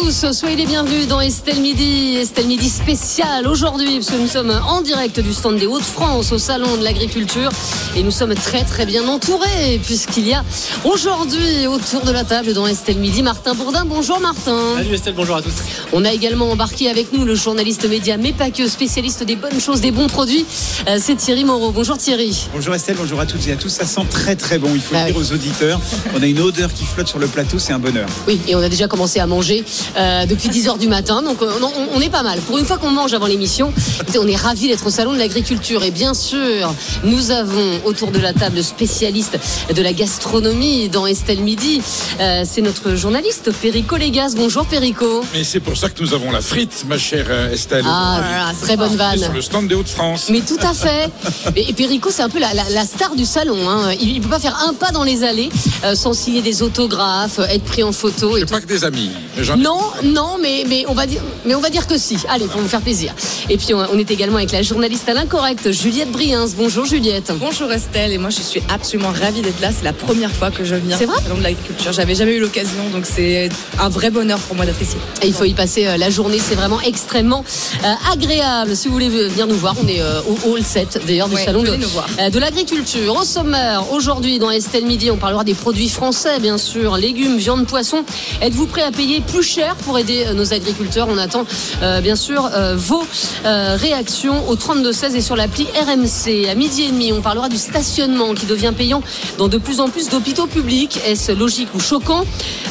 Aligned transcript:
Tous, 0.00 0.32
soyez 0.32 0.56
les 0.56 0.66
bienvenus 0.66 1.08
dans 1.08 1.20
Estelle 1.20 1.60
Midi, 1.60 2.16
Estelle 2.16 2.46
Midi 2.46 2.68
spécial 2.68 3.46
aujourd'hui, 3.46 3.96
parce 3.98 4.10
que 4.10 4.16
nous 4.16 4.28
sommes 4.28 4.50
en 4.66 4.80
direct 4.80 5.18
du 5.20 5.32
stand 5.32 5.56
des 5.56 5.66
Hauts-de-France 5.66 6.30
au 6.32 6.38
Salon 6.38 6.76
de 6.76 6.84
l'Agriculture 6.84 7.50
et 7.96 8.02
nous 8.02 8.10
sommes 8.10 8.34
très 8.34 8.64
très 8.64 8.86
bien 8.86 9.06
entourés, 9.08 9.80
puisqu'il 9.84 10.26
y 10.28 10.34
a 10.34 10.44
aujourd'hui 10.84 11.66
autour 11.66 12.02
de 12.02 12.12
la 12.12 12.24
table 12.24 12.52
dans 12.52 12.66
Estelle 12.66 12.98
Midi 12.98 13.22
Martin 13.22 13.54
Bourdin. 13.54 13.84
Bonjour 13.86 14.20
Martin. 14.20 14.58
Salut 14.76 14.94
Estelle, 14.94 15.14
bonjour 15.16 15.36
à 15.36 15.42
tous. 15.42 15.52
On 15.92 16.04
a 16.04 16.12
également 16.12 16.50
embarqué 16.50 16.88
avec 16.90 17.12
nous 17.12 17.24
le 17.24 17.34
journaliste 17.34 17.88
média, 17.88 18.16
mais 18.16 18.32
pas 18.32 18.50
que, 18.50 18.68
spécialiste 18.68 19.24
des 19.24 19.36
bonnes 19.36 19.60
choses, 19.60 19.80
des 19.80 19.90
bons 19.90 20.08
produits. 20.08 20.44
Euh, 20.88 20.98
C'est 21.00 21.16
Thierry 21.16 21.44
Moreau. 21.44 21.72
Bonjour 21.72 21.96
Thierry. 21.98 22.46
Bonjour 22.54 22.74
Estelle, 22.74 22.96
bonjour 22.98 23.20
à 23.20 23.26
toutes 23.26 23.46
et 23.48 23.52
à 23.52 23.56
tous. 23.56 23.70
Ça 23.70 23.86
sent 23.86 24.02
très 24.10 24.36
très 24.36 24.58
bon, 24.58 24.70
il 24.74 24.80
faut 24.80 24.94
Ah 24.96 25.06
le 25.06 25.12
dire 25.12 25.20
oui. 25.20 25.26
aux 25.28 25.34
auditeurs. 25.34 25.80
On 26.14 26.22
a 26.22 26.26
une 26.26 26.40
odeur 26.40 26.72
qui 26.72 26.84
flotte 26.84 27.08
sur 27.08 27.18
le 27.18 27.26
plateau, 27.26 27.58
c'est 27.58 27.72
un 27.72 27.78
bonheur. 27.78 28.08
Oui, 28.26 28.38
et 28.46 28.54
on 28.54 28.60
a 28.62 28.68
déjà 28.68 28.86
commencé 28.86 29.18
à 29.18 29.26
manger 29.26 29.64
euh, 29.96 30.26
depuis 30.26 30.48
10h 30.48 30.78
du 30.78 30.88
matin, 30.88 31.22
donc 31.22 31.40
euh, 31.42 31.50
on, 31.62 31.96
on 31.96 32.00
est 32.00 32.10
pas 32.10 32.22
mal. 32.22 32.38
Pour 32.40 32.58
une 32.58 32.64
fois 32.64 32.76
qu'on 32.78 32.90
mange 32.90 33.14
avant 33.14 33.26
l'émission, 33.26 33.72
on 34.18 34.26
est 34.26 34.36
ravis 34.36 34.68
d'être 34.68 34.86
au 34.86 34.90
Salon 34.90 35.12
de 35.12 35.18
l'Agriculture. 35.18 35.82
Et 35.84 35.90
bien 35.90 36.14
sûr, 36.14 36.72
nous 37.04 37.30
avons 37.30 37.80
autour 37.84 38.10
de 38.10 38.18
la 38.18 38.32
table 38.32 38.56
le 38.56 38.62
spécialiste 38.62 39.38
de 39.74 39.82
la 39.82 39.92
gastronomie 39.92 40.88
dans 40.88 41.06
Estelle 41.06 41.40
Midi. 41.40 41.80
Euh, 42.20 42.42
C'est 42.46 42.60
notre 42.62 42.94
journaliste 42.96 43.50
Perico 43.62 43.96
Légas. 43.96 44.34
Bonjour 44.36 44.66
Perico. 44.66 45.22
Mais 45.32 45.44
c'est 45.44 45.60
pour 45.60 45.76
ça 45.76 45.88
que 45.88 46.02
nous 46.02 46.12
avons 46.14 46.30
la 46.30 46.40
frite, 46.40 46.84
ma 46.88 46.98
chère 46.98 47.30
Estelle. 47.52 47.84
Ah, 47.86 48.20
voilà, 48.20 48.52
très 48.60 48.76
bonne 48.76 48.96
vanne. 48.96 49.18
sur 49.18 49.32
le 49.32 49.42
stand 49.42 49.68
des 49.68 49.74
Hauts-de-France. 49.74 50.26
Mais 50.30 50.40
tout 50.40 50.58
à 50.62 50.74
fait. 50.74 51.10
Et, 51.56 51.72
Perico, 51.72 52.10
c'est 52.12 52.22
un 52.22 52.28
peu 52.28 52.38
la, 52.40 52.52
la- 52.54 52.68
la 52.70 52.84
star 52.84 53.14
du 53.14 53.24
salon. 53.24 53.68
hein. 53.68 53.92
Il 54.00 54.14
ne 54.16 54.20
peut 54.22 54.28
pas 54.28 54.38
faire 54.40 54.58
un 54.68 54.74
pas 54.74 54.90
dans 54.90 55.04
les 55.04 55.22
allées 55.24 55.48
euh, 55.84 55.94
sans 55.94 56.12
signer 56.12 56.42
des 56.42 56.62
autographes, 56.62 57.38
être 57.38 57.64
pris 57.64 57.82
en 57.82 57.92
photo 57.92 58.36
et 58.36 58.44
pas 58.44 58.60
que 58.60 58.66
des 58.66 58.84
amis. 58.84 59.10
mais 59.36 59.42
ai- 59.44 59.56
Non, 59.78 60.18
non, 60.18 60.38
mais, 60.40 60.64
mais, 60.68 60.84
on 60.88 60.94
va 60.94 61.06
dire, 61.06 61.20
mais 61.44 61.54
on 61.54 61.60
va 61.60 61.70
dire 61.70 61.86
que 61.86 61.98
si. 61.98 62.16
Allez, 62.28 62.46
pour 62.46 62.60
vous 62.60 62.68
faire 62.68 62.80
plaisir. 62.80 63.14
Et 63.48 63.56
puis, 63.56 63.74
on, 63.74 63.78
on 63.78 63.98
est 63.98 64.10
également 64.10 64.36
avec 64.38 64.52
la 64.52 64.62
journaliste 64.62 65.08
à 65.08 65.14
l'incorrect, 65.14 65.70
Juliette 65.70 66.10
Briens. 66.10 66.46
Bonjour 66.56 66.84
Juliette. 66.84 67.32
Bonjour 67.38 67.70
Estelle, 67.72 68.12
et 68.12 68.18
moi 68.18 68.30
je 68.30 68.40
suis 68.40 68.62
absolument 68.68 69.10
ravie 69.10 69.40
d'être 69.42 69.60
là. 69.60 69.70
C'est 69.76 69.84
la 69.84 69.92
première 69.92 70.32
fois 70.32 70.50
que 70.50 70.64
je 70.64 70.74
viens 70.74 70.96
C'est 70.98 71.06
vrai 71.06 71.16
au 71.18 71.22
Salon 71.22 71.36
de 71.38 71.42
l'agriculture. 71.42 71.92
J'avais 71.92 72.14
jamais 72.14 72.34
eu 72.34 72.40
l'occasion, 72.40 72.88
donc 72.92 73.04
c'est 73.06 73.48
un 73.78 73.88
vrai 73.88 74.10
bonheur 74.10 74.38
pour 74.40 74.56
moi 74.56 74.66
d'être 74.66 74.80
ici. 74.82 74.96
Et 75.22 75.26
il 75.26 75.32
faut 75.32 75.44
y 75.44 75.54
passer 75.54 75.86
euh, 75.86 75.96
la 75.96 76.10
journée, 76.10 76.38
c'est 76.38 76.54
vraiment 76.54 76.80
extrêmement 76.80 77.44
euh, 77.84 78.12
agréable. 78.12 78.74
Si 78.76 78.88
vous 78.88 78.94
voulez 78.94 79.08
venir 79.08 79.46
nous 79.46 79.56
voir, 79.56 79.74
on 79.82 79.86
est 79.86 80.00
euh, 80.00 80.20
au 80.22 80.52
hall 80.52 80.62
7 80.62 81.00
d'ailleurs 81.06 81.28
du 81.28 81.34
Ouais, 81.36 81.44
salon 81.44 81.62
de, 81.62 82.30
de 82.30 82.38
l'agriculture. 82.38 83.14
Au 83.20 83.24
sommaire, 83.24 83.92
aujourd'hui 83.92 84.38
dans 84.38 84.50
Estelle 84.50 84.86
Midi, 84.86 85.10
on 85.10 85.16
parlera 85.16 85.44
des 85.44 85.54
produits 85.54 85.88
français, 85.88 86.40
bien 86.40 86.58
sûr, 86.58 86.96
légumes, 86.96 87.36
viande, 87.36 87.66
poisson. 87.66 88.04
Êtes-vous 88.40 88.66
prêt 88.66 88.82
à 88.82 88.90
payer 88.90 89.20
plus 89.20 89.42
cher 89.42 89.67
pour 89.76 89.98
aider 89.98 90.24
euh, 90.26 90.34
nos 90.34 90.52
agriculteurs 90.52 91.08
On 91.10 91.18
attend 91.18 91.44
euh, 91.82 92.00
bien 92.00 92.16
sûr 92.16 92.48
euh, 92.54 92.76
vos 92.76 93.02
réactions 93.44 94.48
au 94.48 94.56
32-16 94.56 95.14
et 95.14 95.20
sur 95.20 95.36
l'appli 95.36 95.64
RMC. 95.64 96.48
À 96.50 96.54
midi 96.54 96.82
et 96.82 96.90
demi, 96.90 97.12
on 97.12 97.20
parlera 97.20 97.48
du 97.48 97.56
stationnement 97.56 98.34
qui 98.34 98.46
devient 98.46 98.72
payant 98.76 99.02
dans 99.38 99.48
de 99.48 99.58
plus 99.58 99.80
en 99.80 99.88
plus 99.88 100.08
d'hôpitaux 100.08 100.46
publics. 100.46 101.00
Est-ce 101.06 101.32
logique 101.32 101.68
ou 101.74 101.80
choquant? 101.80 102.24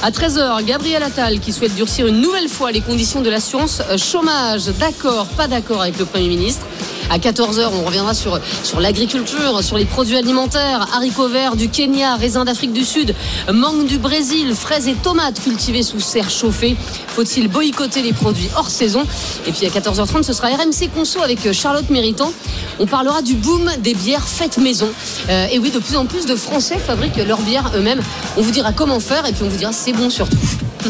À 0.03 0.12
13h, 0.12 0.64
Gabriel 0.66 1.03
Attal 1.03 1.40
qui 1.40 1.52
souhaite 1.52 1.75
durcir 1.75 2.08
une 2.08 2.22
nouvelle 2.22 2.50
fois 2.50 2.72
les 2.72 2.81
conditions 2.81 3.22
de 3.22 3.30
l'assurance 3.30 3.81
chômage. 3.98 4.66
D'accord, 4.80 5.25
pas 5.38 5.48
d'accord 5.48 5.81
avec 5.81 5.98
le 5.98 6.06
Premier 6.06 6.28
ministre. 6.28 6.66
À 7.09 7.19
14h, 7.19 7.69
on 7.73 7.86
reviendra 7.86 8.13
sur, 8.13 8.39
l'agriculture, 8.80 9.63
sur 9.63 9.77
les 9.77 9.86
produits 9.86 10.17
alimentaires, 10.17 10.88
haricots 10.94 11.29
verts 11.29 11.56
du 11.56 11.69
Kenya, 11.69 12.18
raisins 12.18 12.44
d'Afrique 12.44 12.73
du 12.73 12.84
Sud, 12.84 13.16
mangue 13.53 13.85
du 13.85 13.97
Brésil, 13.97 14.53
fraises 14.53 14.90
et 14.90 14.94
tomates 14.94 15.41
cultivées 15.41 15.84
sous 15.84 16.01
serre 16.01 16.29
chauffée. 16.29 16.75
Faut-il 17.07 17.47
boycotter 17.47 18.01
les 18.01 18.12
produits 18.12 18.50
hors 18.57 18.69
saison? 18.69 19.03
Et 19.47 19.51
puis 19.51 19.66
à 19.66 19.69
14h30, 19.69 20.23
ce 20.23 20.34
sera 20.34 20.50
RMC 20.50 20.90
Conso 20.94 21.22
avec 21.22 21.46
euh, 21.46 21.53
Charlotte 21.53 21.90
Méritant. 21.90 22.34
On 22.79 22.85
parlera 22.85 23.22
du 23.22 23.35
boom 23.35 23.72
des 23.79 23.94
bières 23.94 24.28
faites 24.28 24.57
maison. 24.57 24.90
Euh, 25.29 25.47
et 25.51 25.59
oui, 25.59 25.72
de 25.72 25.79
plus 25.79 25.96
en 25.96 26.06
plus 26.06 26.25
de 26.25 26.35
Français 26.35 26.78
fabriquent 26.78 27.25
leurs 27.25 27.41
bières 27.41 27.72
eux-mêmes. 27.75 28.01
On 28.35 28.41
vous 28.41 28.51
dira 28.51 28.73
comment 28.73 29.00
faire 29.00 29.25
et 29.25 29.31
puis 29.31 29.44
on 29.44 29.50
vous 29.50 29.57
dira 29.57 29.72
c'est 29.72 29.94
bon 29.94 30.09
surtout. 30.09 30.38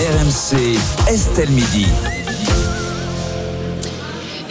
RMC, 0.00 0.78
Estelle 1.08 1.50
Midi. 1.50 1.86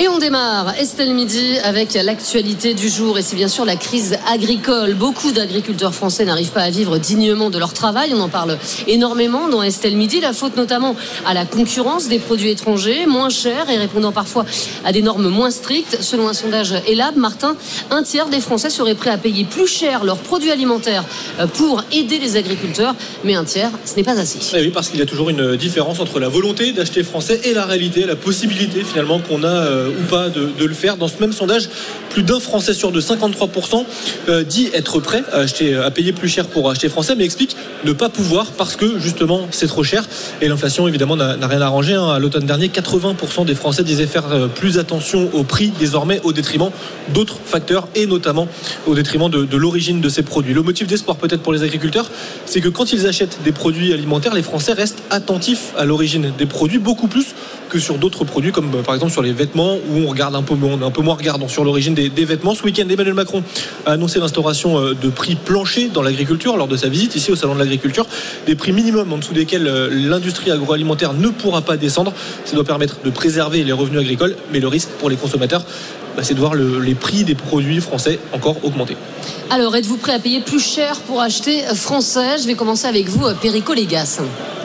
Et 0.01 0.07
on 0.07 0.17
démarre 0.17 0.75
Estelle 0.79 1.13
Midi 1.13 1.57
avec 1.61 1.93
l'actualité 1.93 2.73
du 2.73 2.87
jour 2.87 3.17
et 3.19 3.21
c'est 3.21 3.35
bien 3.35 3.49
sûr 3.49 3.65
la 3.65 3.75
crise 3.75 4.17
agricole. 4.31 4.93
Beaucoup 4.93 5.33
d'agriculteurs 5.33 5.93
français 5.93 6.23
n'arrivent 6.23 6.53
pas 6.53 6.61
à 6.61 6.69
vivre 6.69 6.97
dignement 6.97 7.49
de 7.49 7.59
leur 7.59 7.73
travail. 7.73 8.13
On 8.15 8.21
en 8.21 8.29
parle 8.29 8.57
énormément 8.87 9.49
dans 9.49 9.61
Estelle 9.61 9.97
Midi. 9.97 10.21
La 10.21 10.31
faute 10.31 10.55
notamment 10.55 10.95
à 11.25 11.33
la 11.33 11.43
concurrence 11.43 12.07
des 12.07 12.19
produits 12.19 12.49
étrangers, 12.49 13.07
moins 13.07 13.27
chers 13.27 13.69
et 13.69 13.77
répondant 13.77 14.13
parfois 14.13 14.45
à 14.85 14.93
des 14.93 15.01
normes 15.01 15.27
moins 15.27 15.51
strictes. 15.51 15.97
Selon 15.99 16.29
un 16.29 16.33
sondage 16.33 16.75
Elab, 16.87 17.17
Martin, 17.17 17.57
un 17.91 18.01
tiers 18.01 18.29
des 18.29 18.39
Français 18.39 18.69
seraient 18.69 18.95
prêts 18.95 19.09
à 19.09 19.17
payer 19.17 19.43
plus 19.43 19.67
cher 19.67 20.05
leurs 20.05 20.19
produits 20.19 20.51
alimentaires 20.51 21.03
euh, 21.41 21.45
pour 21.45 21.83
aider 21.91 22.19
les 22.19 22.37
agriculteurs. 22.37 22.95
Mais 23.25 23.35
un 23.35 23.43
tiers, 23.43 23.71
ce 23.83 23.97
n'est 23.97 24.03
pas 24.03 24.17
assez. 24.17 24.39
Eh 24.57 24.61
oui, 24.61 24.69
parce 24.69 24.87
qu'il 24.87 24.99
y 25.01 25.03
a 25.03 25.05
toujours 25.05 25.29
une 25.29 25.57
différence 25.57 25.99
entre 25.99 26.21
la 26.21 26.29
volonté 26.29 26.71
d'acheter 26.71 27.03
français 27.03 27.41
et 27.43 27.53
la 27.53 27.65
réalité, 27.65 28.05
la 28.05 28.15
possibilité 28.15 28.85
finalement 28.85 29.19
qu'on 29.19 29.43
a 29.43 29.47
euh, 29.47 29.88
ou 29.89 30.03
pas 30.09 30.29
de, 30.29 30.65
le 30.65 30.73
faire. 30.73 30.97
Dans 30.97 31.07
ce 31.07 31.19
même 31.19 31.33
sondage, 31.33 31.69
plus 32.09 32.23
d'un 32.23 32.39
Français 32.39 32.73
sur 32.73 32.91
deux, 32.91 32.99
53%, 32.99 33.85
euh, 34.27 34.43
dit 34.43 34.69
être 34.73 34.99
prêt 34.99 35.23
à, 35.31 35.37
acheter, 35.37 35.75
à 35.75 35.91
payer 35.91 36.13
plus 36.13 36.29
cher 36.29 36.47
pour 36.47 36.69
acheter 36.69 36.89
français, 36.89 37.15
mais 37.15 37.23
explique 37.23 37.55
ne 37.85 37.93
pas 37.93 38.09
pouvoir 38.09 38.47
parce 38.51 38.75
que 38.75 38.99
justement 38.99 39.47
c'est 39.51 39.67
trop 39.67 39.83
cher. 39.83 40.03
Et 40.41 40.47
l'inflation 40.47 40.87
évidemment 40.87 41.15
n'a 41.15 41.47
rien 41.47 41.61
arrangé. 41.61 41.93
hein. 41.93 42.09
À 42.09 42.19
l'automne 42.19 42.45
dernier, 42.45 42.67
80% 42.67 43.45
des 43.45 43.55
Français 43.55 43.83
disaient 43.83 44.07
faire 44.07 44.31
euh, 44.31 44.47
plus 44.47 44.77
attention 44.77 45.29
au 45.33 45.43
prix 45.43 45.71
désormais 45.79 46.19
au 46.23 46.33
détriment 46.33 46.69
d'autres 47.13 47.37
facteurs 47.43 47.87
et 47.95 48.05
notamment 48.05 48.47
au 48.87 48.95
détriment 48.95 49.29
de, 49.29 49.57
l'origine 49.57 50.01
de 50.01 50.09
ces 50.09 50.23
produits. 50.23 50.53
Le 50.53 50.61
motif 50.61 50.87
d'espoir 50.87 51.17
peut-être 51.17 51.41
pour 51.41 51.53
les 51.53 51.63
agriculteurs, 51.63 52.09
c'est 52.45 52.61
que 52.61 52.69
quand 52.69 52.91
ils 52.93 53.07
achètent 53.07 53.39
des 53.43 53.51
produits 53.51 53.93
alimentaires, 53.93 54.33
les 54.33 54.43
Français 54.43 54.73
restent 54.73 55.03
attentifs 55.09 55.73
à 55.77 55.85
l'origine 55.85 56.31
des 56.37 56.45
produits 56.45 56.79
beaucoup 56.79 57.07
plus 57.07 57.35
que 57.69 57.79
sur 57.79 57.97
d'autres 57.97 58.23
produits 58.23 58.51
comme 58.51 58.73
euh, 58.75 58.81
par 58.81 58.95
exemple 58.95 59.11
sur 59.11 59.21
les 59.21 59.31
vêtements 59.31 59.77
où 59.89 59.97
on 60.05 60.07
regarde 60.07 60.35
un 60.35 60.43
peu 60.43 60.55
est 60.55 60.83
un 60.83 60.91
peu 60.91 61.01
moins 61.01 61.15
regardant 61.15 61.47
sur 61.47 61.63
l'origine 61.63 61.93
des, 61.93 62.09
des 62.09 62.25
vêtements. 62.25 62.55
Ce 62.55 62.63
week-end, 62.63 62.87
Emmanuel 62.89 63.13
Macron 63.13 63.43
a 63.85 63.91
annoncé 63.91 64.19
l'instauration 64.19 64.79
euh, 64.79 64.93
de 64.93 65.09
prix 65.09 65.35
planchers 65.35 65.89
dans 65.89 66.01
l'agriculture 66.01 66.57
lors 66.57 66.67
de 66.67 66.77
sa 66.77 66.89
visite 66.89 67.15
ici 67.15 67.31
au 67.31 67.35
salon 67.35 67.53
de 67.53 67.59
l'agriculture, 67.59 68.05
des 68.45 68.55
prix 68.55 68.71
minimums 68.71 69.11
en 69.11 69.17
dessous 69.17 69.33
desquels 69.33 69.67
euh, 69.67 69.89
l'industrie 69.91 70.51
agroalimentaire 70.51 71.13
ne 71.13 71.29
pourra 71.29 71.61
pas 71.61 71.77
descendre. 71.77 72.13
Ça 72.45 72.55
doit 72.55 72.63
permettre 72.63 72.97
de 73.03 73.09
préserver 73.09 73.63
les 73.63 73.71
revenus 73.71 73.99
agricoles, 73.99 74.35
mais 74.51 74.59
le 74.59 74.67
risque 74.67 74.89
pour 74.99 75.09
les 75.09 75.15
consommateurs, 75.15 75.63
bah, 76.19 76.25
c'est 76.25 76.33
de 76.33 76.39
voir 76.39 76.53
le- 76.53 76.79
les 76.81 76.95
prix 76.95 77.23
des 77.23 77.33
produits 77.35 77.79
français 77.79 78.19
encore 78.33 78.57
augmenter. 78.65 78.97
Alors, 79.49 79.73
êtes-vous 79.75 79.95
prêt 79.95 80.11
à 80.13 80.19
payer 80.19 80.41
plus 80.41 80.59
cher 80.59 80.99
pour 81.07 81.21
acheter 81.21 81.61
français? 81.73 82.37
Je 82.41 82.45
vais 82.45 82.55
commencer 82.55 82.87
avec 82.87 83.07
vous, 83.07 83.25
euh, 83.25 83.33
Perico 83.41 83.73
Légas. 83.73 84.19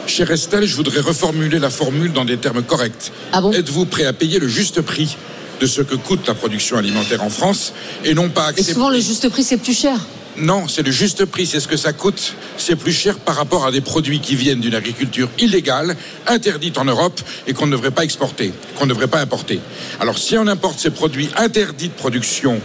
Chère 0.08 0.32
Estelle, 0.32 0.64
je 0.66 0.74
voudrais 0.74 0.98
reformuler 1.00 1.60
la 1.60 1.70
formule 1.70 2.12
dans 2.12 2.24
des 2.24 2.38
termes 2.38 2.62
corrects. 2.62 3.12
Ah 3.32 3.40
bon? 3.40 3.52
Êtes-vous 3.52 3.86
prêt 3.86 4.04
à 4.04 4.12
payer 4.12 4.40
le 4.40 4.48
juste 4.48 4.80
prix 4.80 5.16
de 5.60 5.66
ce 5.66 5.80
que 5.80 5.94
coûte 5.94 6.26
la 6.26 6.34
production 6.34 6.76
alimentaire 6.76 7.22
en 7.22 7.30
France 7.30 7.72
et 8.04 8.14
non 8.14 8.28
pas 8.30 8.46
Et 8.46 8.48
accepter. 8.48 8.72
souvent, 8.72 8.88
le 8.90 8.98
juste 8.98 9.28
prix, 9.28 9.44
c'est 9.44 9.56
plus 9.56 9.78
cher. 9.78 9.96
Non, 10.36 10.66
c'est 10.66 10.82
le 10.82 10.90
juste 10.90 11.24
prix, 11.26 11.46
c'est 11.46 11.60
ce 11.60 11.68
que 11.68 11.76
ça 11.76 11.92
coûte. 11.92 12.34
C'est 12.56 12.74
plus 12.74 12.92
cher 12.92 13.18
par 13.18 13.36
rapport 13.36 13.64
à 13.66 13.70
des 13.70 13.80
produits 13.80 14.18
qui 14.18 14.34
viennent 14.34 14.60
d'une 14.60 14.74
agriculture 14.74 15.28
illégale, 15.38 15.96
interdite 16.26 16.76
en 16.76 16.84
Europe 16.84 17.20
et 17.46 17.52
qu'on 17.52 17.66
ne 17.66 17.72
devrait 17.72 17.92
pas 17.92 18.02
exporter, 18.02 18.52
qu'on 18.76 18.86
ne 18.86 18.90
devrait 18.90 19.06
pas 19.06 19.20
importer. 19.20 19.60
Alors 20.00 20.18
si 20.18 20.36
on 20.36 20.46
importe 20.48 20.80
ces 20.80 20.90
produits 20.90 21.28
interdits 21.36 21.88
de 21.88 21.94
production 21.94 22.60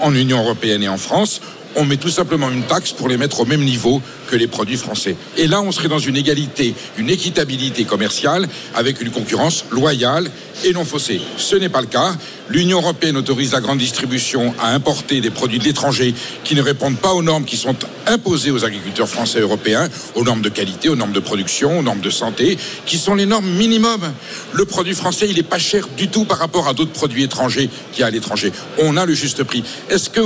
en 0.00 0.14
Union 0.14 0.38
européenne 0.38 0.82
et 0.82 0.88
en 0.88 0.96
France, 0.96 1.42
on 1.76 1.84
met 1.84 1.96
tout 1.96 2.10
simplement 2.10 2.50
une 2.50 2.62
taxe 2.62 2.92
pour 2.92 3.08
les 3.08 3.16
mettre 3.16 3.40
au 3.40 3.44
même 3.44 3.64
niveau 3.64 4.02
que 4.28 4.36
les 4.36 4.46
produits 4.46 4.76
français. 4.76 5.16
Et 5.36 5.46
là, 5.46 5.60
on 5.60 5.72
serait 5.72 5.88
dans 5.88 5.98
une 5.98 6.16
égalité, 6.16 6.74
une 6.98 7.10
équitabilité 7.10 7.84
commerciale 7.84 8.48
avec 8.74 9.00
une 9.00 9.10
concurrence 9.10 9.64
loyale 9.70 10.30
et 10.64 10.72
non 10.72 10.84
faussée. 10.84 11.20
Ce 11.36 11.56
n'est 11.56 11.68
pas 11.68 11.80
le 11.80 11.86
cas. 11.86 12.14
L'Union 12.48 12.78
européenne 12.78 13.16
autorise 13.16 13.52
la 13.52 13.60
grande 13.60 13.78
distribution 13.78 14.54
à 14.60 14.74
importer 14.74 15.20
des 15.20 15.30
produits 15.30 15.58
de 15.58 15.64
l'étranger 15.64 16.14
qui 16.44 16.54
ne 16.54 16.62
répondent 16.62 16.98
pas 16.98 17.12
aux 17.12 17.22
normes 17.22 17.44
qui 17.44 17.56
sont 17.56 17.76
imposées 18.06 18.50
aux 18.50 18.64
agriculteurs 18.64 19.08
français 19.08 19.40
européens, 19.40 19.88
aux 20.14 20.24
normes 20.24 20.42
de 20.42 20.48
qualité, 20.48 20.88
aux 20.88 20.96
normes 20.96 21.12
de 21.12 21.20
production, 21.20 21.78
aux 21.78 21.82
normes 21.82 22.00
de 22.00 22.10
santé, 22.10 22.58
qui 22.86 22.98
sont 22.98 23.14
les 23.14 23.26
normes 23.26 23.48
minimum. 23.48 24.00
Le 24.52 24.64
produit 24.64 24.94
français, 24.94 25.26
il 25.28 25.36
n'est 25.36 25.42
pas 25.42 25.58
cher 25.58 25.88
du 25.96 26.08
tout 26.08 26.24
par 26.24 26.38
rapport 26.38 26.68
à 26.68 26.74
d'autres 26.74 26.92
produits 26.92 27.22
étrangers 27.22 27.70
qu'il 27.92 28.00
y 28.00 28.04
a 28.04 28.06
à 28.06 28.10
l'étranger. 28.10 28.52
On 28.78 28.96
a 28.96 29.06
le 29.06 29.14
juste 29.14 29.44
prix. 29.44 29.62
Est-ce 29.88 30.10
que 30.10 30.20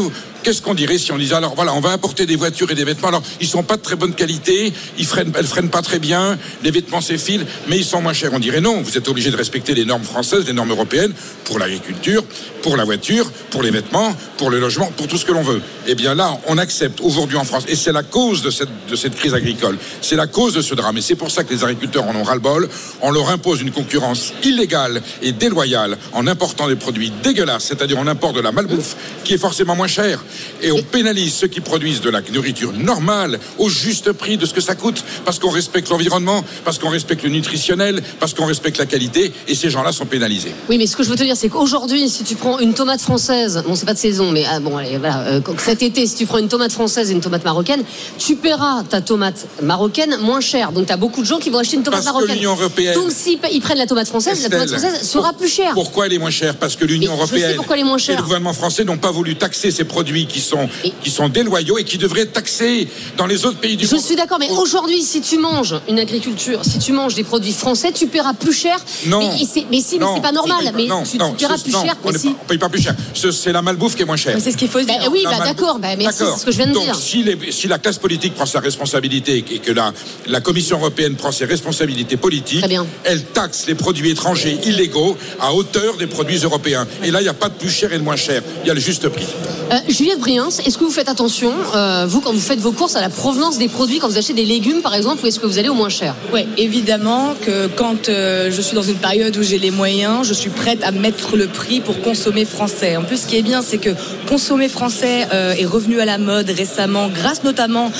Qu'est-ce 0.44 0.60
qu'on 0.60 0.74
dirait 0.74 0.98
si 0.98 1.10
on 1.10 1.16
disait 1.16 1.36
alors 1.36 1.54
voilà, 1.54 1.72
on 1.72 1.80
va 1.80 1.88
importer 1.88 2.26
des 2.26 2.36
voitures 2.36 2.70
et 2.70 2.74
des 2.74 2.84
vêtements. 2.84 3.08
Alors 3.08 3.22
ils 3.40 3.48
sont 3.48 3.62
pas 3.62 3.78
de 3.78 3.82
très 3.82 3.96
bonne 3.96 4.14
qualité, 4.14 4.74
ils 4.98 5.06
freinent, 5.06 5.32
elles 5.38 5.46
freinent 5.46 5.70
pas 5.70 5.80
très 5.80 5.98
bien, 5.98 6.38
les 6.62 6.70
vêtements 6.70 7.00
s'effilent, 7.00 7.46
mais 7.66 7.78
ils 7.78 7.84
sont 7.84 8.02
moins 8.02 8.12
chers. 8.12 8.34
On 8.34 8.38
dirait 8.38 8.60
non, 8.60 8.82
vous 8.82 8.98
êtes 8.98 9.08
obligé 9.08 9.30
de 9.30 9.36
respecter 9.36 9.72
les 9.72 9.86
normes 9.86 10.04
françaises, 10.04 10.44
les 10.46 10.52
normes 10.52 10.70
européennes 10.70 11.14
pour 11.44 11.58
l'agriculture, 11.58 12.22
pour 12.60 12.76
la 12.76 12.84
voiture, 12.84 13.30
pour 13.50 13.62
les 13.62 13.70
vêtements, 13.70 14.14
pour 14.36 14.50
le 14.50 14.60
logement, 14.60 14.92
pour 14.98 15.08
tout 15.08 15.16
ce 15.16 15.24
que 15.24 15.32
l'on 15.32 15.42
veut. 15.42 15.62
Eh 15.86 15.94
bien 15.94 16.14
là, 16.14 16.38
on 16.46 16.58
accepte 16.58 17.00
aujourd'hui 17.00 17.38
en 17.38 17.44
France, 17.44 17.64
et 17.68 17.74
c'est 17.74 17.92
la 17.92 18.02
cause 18.02 18.42
de 18.42 18.50
cette, 18.50 18.68
de 18.90 18.96
cette 18.96 19.14
crise 19.14 19.32
agricole, 19.32 19.78
c'est 20.02 20.16
la 20.16 20.26
cause 20.26 20.52
de 20.52 20.60
ce 20.60 20.74
drame, 20.74 20.98
et 20.98 21.00
c'est 21.00 21.14
pour 21.14 21.30
ça 21.30 21.44
que 21.44 21.54
les 21.54 21.64
agriculteurs 21.64 22.04
en 22.04 22.14
ont 22.16 22.22
ras-le-bol. 22.22 22.68
On 23.00 23.10
leur 23.10 23.30
impose 23.30 23.62
une 23.62 23.70
concurrence 23.70 24.34
illégale 24.42 25.00
et 25.22 25.32
déloyale 25.32 25.96
en 26.12 26.26
important 26.26 26.68
des 26.68 26.76
produits 26.76 27.12
dégueulasses, 27.22 27.64
c'est-à-dire 27.64 27.96
on 27.98 28.06
importe 28.06 28.36
de 28.36 28.42
la 28.42 28.52
malbouffe 28.52 28.96
qui 29.24 29.32
est 29.32 29.38
forcément 29.38 29.74
moins 29.74 29.86
chère, 29.86 30.22
et 30.62 30.72
on 30.72 30.82
pénalise 30.82 31.34
ceux 31.34 31.48
qui 31.48 31.60
produisent 31.60 32.00
de 32.00 32.10
la 32.10 32.20
nourriture 32.32 32.72
normale 32.72 33.38
au 33.58 33.68
juste 33.68 34.12
prix 34.12 34.36
de 34.36 34.46
ce 34.46 34.54
que 34.54 34.60
ça 34.60 34.74
coûte, 34.74 35.04
parce 35.24 35.38
qu'on 35.38 35.50
respecte 35.50 35.88
l'environnement, 35.90 36.44
parce 36.64 36.78
qu'on 36.78 36.90
respecte 36.90 37.22
le 37.22 37.30
nutritionnel, 37.30 38.02
parce 38.20 38.34
qu'on 38.34 38.46
respecte 38.46 38.78
la 38.78 38.86
qualité, 38.86 39.32
et 39.48 39.54
ces 39.54 39.70
gens-là 39.70 39.92
sont 39.92 40.06
pénalisés. 40.06 40.52
Oui, 40.68 40.78
mais 40.78 40.86
ce 40.86 40.96
que 40.96 41.02
je 41.02 41.08
veux 41.10 41.16
te 41.16 41.22
dire, 41.24 41.36
c'est 41.36 41.48
qu'aujourd'hui, 41.48 42.08
si 42.08 42.24
tu 42.24 42.34
prends 42.34 42.58
une 42.58 42.74
tomate 42.74 43.00
française, 43.00 43.62
bon, 43.66 43.74
c'est 43.74 43.86
pas 43.86 43.94
de 43.94 43.98
saison, 43.98 44.30
mais 44.30 44.44
ah, 44.50 44.60
bon, 44.60 44.76
allez, 44.76 44.98
voilà, 44.98 45.20
euh, 45.28 45.40
cet 45.58 45.82
été, 45.82 46.06
si 46.06 46.14
tu 46.16 46.26
prends 46.26 46.38
une 46.38 46.48
tomate 46.48 46.72
française 46.72 47.10
et 47.10 47.12
une 47.14 47.20
tomate 47.20 47.44
marocaine, 47.44 47.82
tu 48.18 48.36
paieras 48.36 48.84
ta 48.88 49.00
tomate 49.00 49.46
marocaine 49.62 50.16
moins 50.20 50.40
cher. 50.40 50.72
Donc, 50.72 50.86
tu 50.86 50.92
as 50.92 50.96
beaucoup 50.96 51.20
de 51.22 51.26
gens 51.26 51.38
qui 51.38 51.50
vont 51.50 51.58
acheter 51.58 51.76
une 51.76 51.82
tomate 51.82 52.00
Parce 52.02 52.06
que 52.08 52.12
marocaine. 52.14 52.36
l'Union 52.36 52.52
européenne- 52.52 52.94
Donc, 52.94 53.10
s'ils 53.10 53.38
ils 53.52 53.60
prennent 53.60 53.78
la 53.78 53.86
tomate 53.86 54.08
française, 54.08 54.42
la 54.42 54.48
tomate 54.50 54.68
française 54.70 55.02
sera 55.08 55.30
pour- 55.30 55.38
plus 55.38 55.48
chère. 55.48 55.72
Pourquoi 55.74 56.06
elle 56.06 56.12
est 56.14 56.18
moins 56.18 56.30
chère? 56.30 56.54
Parce 56.56 56.76
que 56.76 56.84
l'Union 56.84 57.12
européenne 57.12 57.56
pourquoi 57.56 57.76
elle 57.76 57.82
est 57.82 57.84
moins 57.84 57.98
chère. 57.98 58.14
et 58.14 58.18
le 58.18 58.22
gouvernement 58.22 58.52
français 58.52 58.84
n'ont 58.84 58.98
pas 58.98 59.10
voulu 59.10 59.36
taxer 59.36 59.70
ces 59.70 59.84
produits 59.84 60.23
qui 60.26 60.40
sont, 60.40 60.68
qui 61.02 61.10
sont 61.10 61.28
déloyaux 61.28 61.78
et 61.78 61.84
qui 61.84 61.98
devraient 61.98 62.22
être 62.22 62.32
taxés 62.32 62.88
dans 63.16 63.26
les 63.26 63.44
autres 63.44 63.58
pays 63.58 63.76
du 63.76 63.86
Je 63.86 63.94
monde. 63.94 64.04
suis 64.04 64.16
d'accord, 64.16 64.38
mais 64.38 64.50
Au- 64.50 64.56
aujourd'hui, 64.62 65.02
si 65.02 65.20
tu 65.20 65.38
manges 65.38 65.74
une 65.88 65.98
agriculture, 65.98 66.60
si 66.64 66.78
tu 66.78 66.92
manges 66.92 67.14
des 67.14 67.24
produits 67.24 67.52
français, 67.52 67.92
tu 67.92 68.06
paieras 68.06 68.34
plus 68.34 68.52
cher. 68.52 68.76
Non. 69.06 69.18
Mais, 69.20 69.28
mais 69.38 69.44
si, 69.46 69.66
mais 69.70 69.80
c'est 70.14 70.22
pas 70.22 70.32
normal. 70.32 70.72
Mais 70.74 70.86
non, 70.86 71.02
tu, 71.02 71.18
non, 71.18 71.30
tu 71.32 71.36
paieras 71.38 71.56
ce- 71.58 71.62
plus 71.64 71.72
non, 71.72 71.82
cher. 71.84 71.96
On 72.04 72.08
mais 72.08 72.14
ne 72.14 72.18
si. 72.18 72.34
paye 72.48 72.58
pas 72.58 72.68
plus 72.68 72.82
cher. 72.82 72.94
Ce- 73.14 73.30
C'est 73.32 73.52
la 73.52 73.62
malbouffe 73.62 73.96
qui 73.96 74.02
est 74.02 74.06
moins 74.06 74.16
chère. 74.16 74.34
Mais 74.34 74.40
C'est 74.40 74.52
ce 74.52 74.56
qu'il 74.56 74.68
faut 74.68 74.80
se 74.80 74.86
Bah, 74.86 74.98
dire. 74.98 75.10
oui, 75.12 75.22
bah, 75.24 75.38
d'accord, 75.44 75.78
bah, 75.78 75.96
D'accord. 75.96 76.12
c'est 76.34 76.40
ce 76.40 76.44
que 76.46 76.52
je 76.52 76.56
viens 76.56 76.66
de 76.66 76.72
Donc, 76.72 76.84
dire. 76.84 76.94
Si, 76.94 77.22
les- 77.22 77.52
si 77.52 77.66
la 77.68 77.78
classe 77.78 77.98
politique 77.98 78.34
prend 78.34 78.46
sa 78.46 78.60
responsabilité 78.60 79.44
et 79.50 79.58
que 79.58 79.72
la, 79.72 79.92
la 80.26 80.40
Commission 80.40 80.78
européenne 80.78 81.16
prend 81.16 81.32
ses 81.32 81.44
responsabilités 81.44 82.16
politiques, 82.16 82.64
elle 83.04 83.22
taxe 83.24 83.64
les 83.66 83.74
produits 83.74 84.10
étrangers 84.10 84.58
illégaux 84.64 85.16
à 85.40 85.52
hauteur 85.54 85.96
des 85.96 86.06
produits 86.06 86.38
européens. 86.38 86.86
Et 87.02 87.10
là, 87.10 87.20
il 87.20 87.24
n'y 87.24 87.28
a 87.28 87.34
pas 87.34 87.48
de 87.48 87.54
plus 87.54 87.70
cher 87.70 87.92
et 87.92 87.98
de 87.98 88.02
moins 88.02 88.16
cher. 88.16 88.42
Il 88.64 88.68
y 88.68 88.70
a 88.70 88.74
le 88.74 88.80
juste 88.80 89.08
prix. 89.08 89.26
Euh, 89.72 89.76
Briens, 90.18 90.48
est-ce 90.48 90.78
que 90.78 90.84
vous 90.84 90.90
faites 90.90 91.08
attention, 91.08 91.52
euh, 91.74 92.06
vous, 92.08 92.20
quand 92.20 92.32
vous 92.32 92.40
faites 92.40 92.60
vos 92.60 92.72
courses, 92.72 92.96
à 92.96 93.00
la 93.00 93.08
provenance 93.08 93.58
des 93.58 93.68
produits, 93.68 93.98
quand 93.98 94.08
vous 94.08 94.18
achetez 94.18 94.32
des 94.32 94.44
légumes, 94.44 94.80
par 94.82 94.94
exemple, 94.94 95.24
ou 95.24 95.26
est-ce 95.26 95.38
que 95.40 95.46
vous 95.46 95.58
allez 95.58 95.68
au 95.68 95.74
moins 95.74 95.88
cher? 95.88 96.14
Oui, 96.32 96.46
évidemment 96.56 97.34
que 97.40 97.66
quand 97.68 98.08
euh, 98.08 98.50
je 98.50 98.60
suis 98.60 98.74
dans 98.74 98.82
une 98.82 98.96
période 98.96 99.36
où 99.36 99.42
j'ai 99.42 99.58
les 99.58 99.70
moyens, 99.70 100.26
je 100.26 100.34
suis 100.34 100.50
prête 100.50 100.82
à 100.82 100.90
mettre 100.92 101.36
le 101.36 101.46
prix 101.46 101.80
pour 101.80 102.00
consommer 102.00 102.44
français. 102.44 102.96
En 102.96 103.02
plus, 103.02 103.18
ce 103.22 103.26
qui 103.26 103.36
est 103.36 103.42
bien, 103.42 103.62
c'est 103.62 103.78
que 103.78 103.90
consommer 104.28 104.68
français 104.68 105.26
euh, 105.32 105.54
est 105.54 105.66
revenu 105.66 106.00
à 106.00 106.04
la 106.04 106.18
mode 106.18 106.50
récemment, 106.50 107.08
grâce 107.08 107.42
notamment 107.44 107.90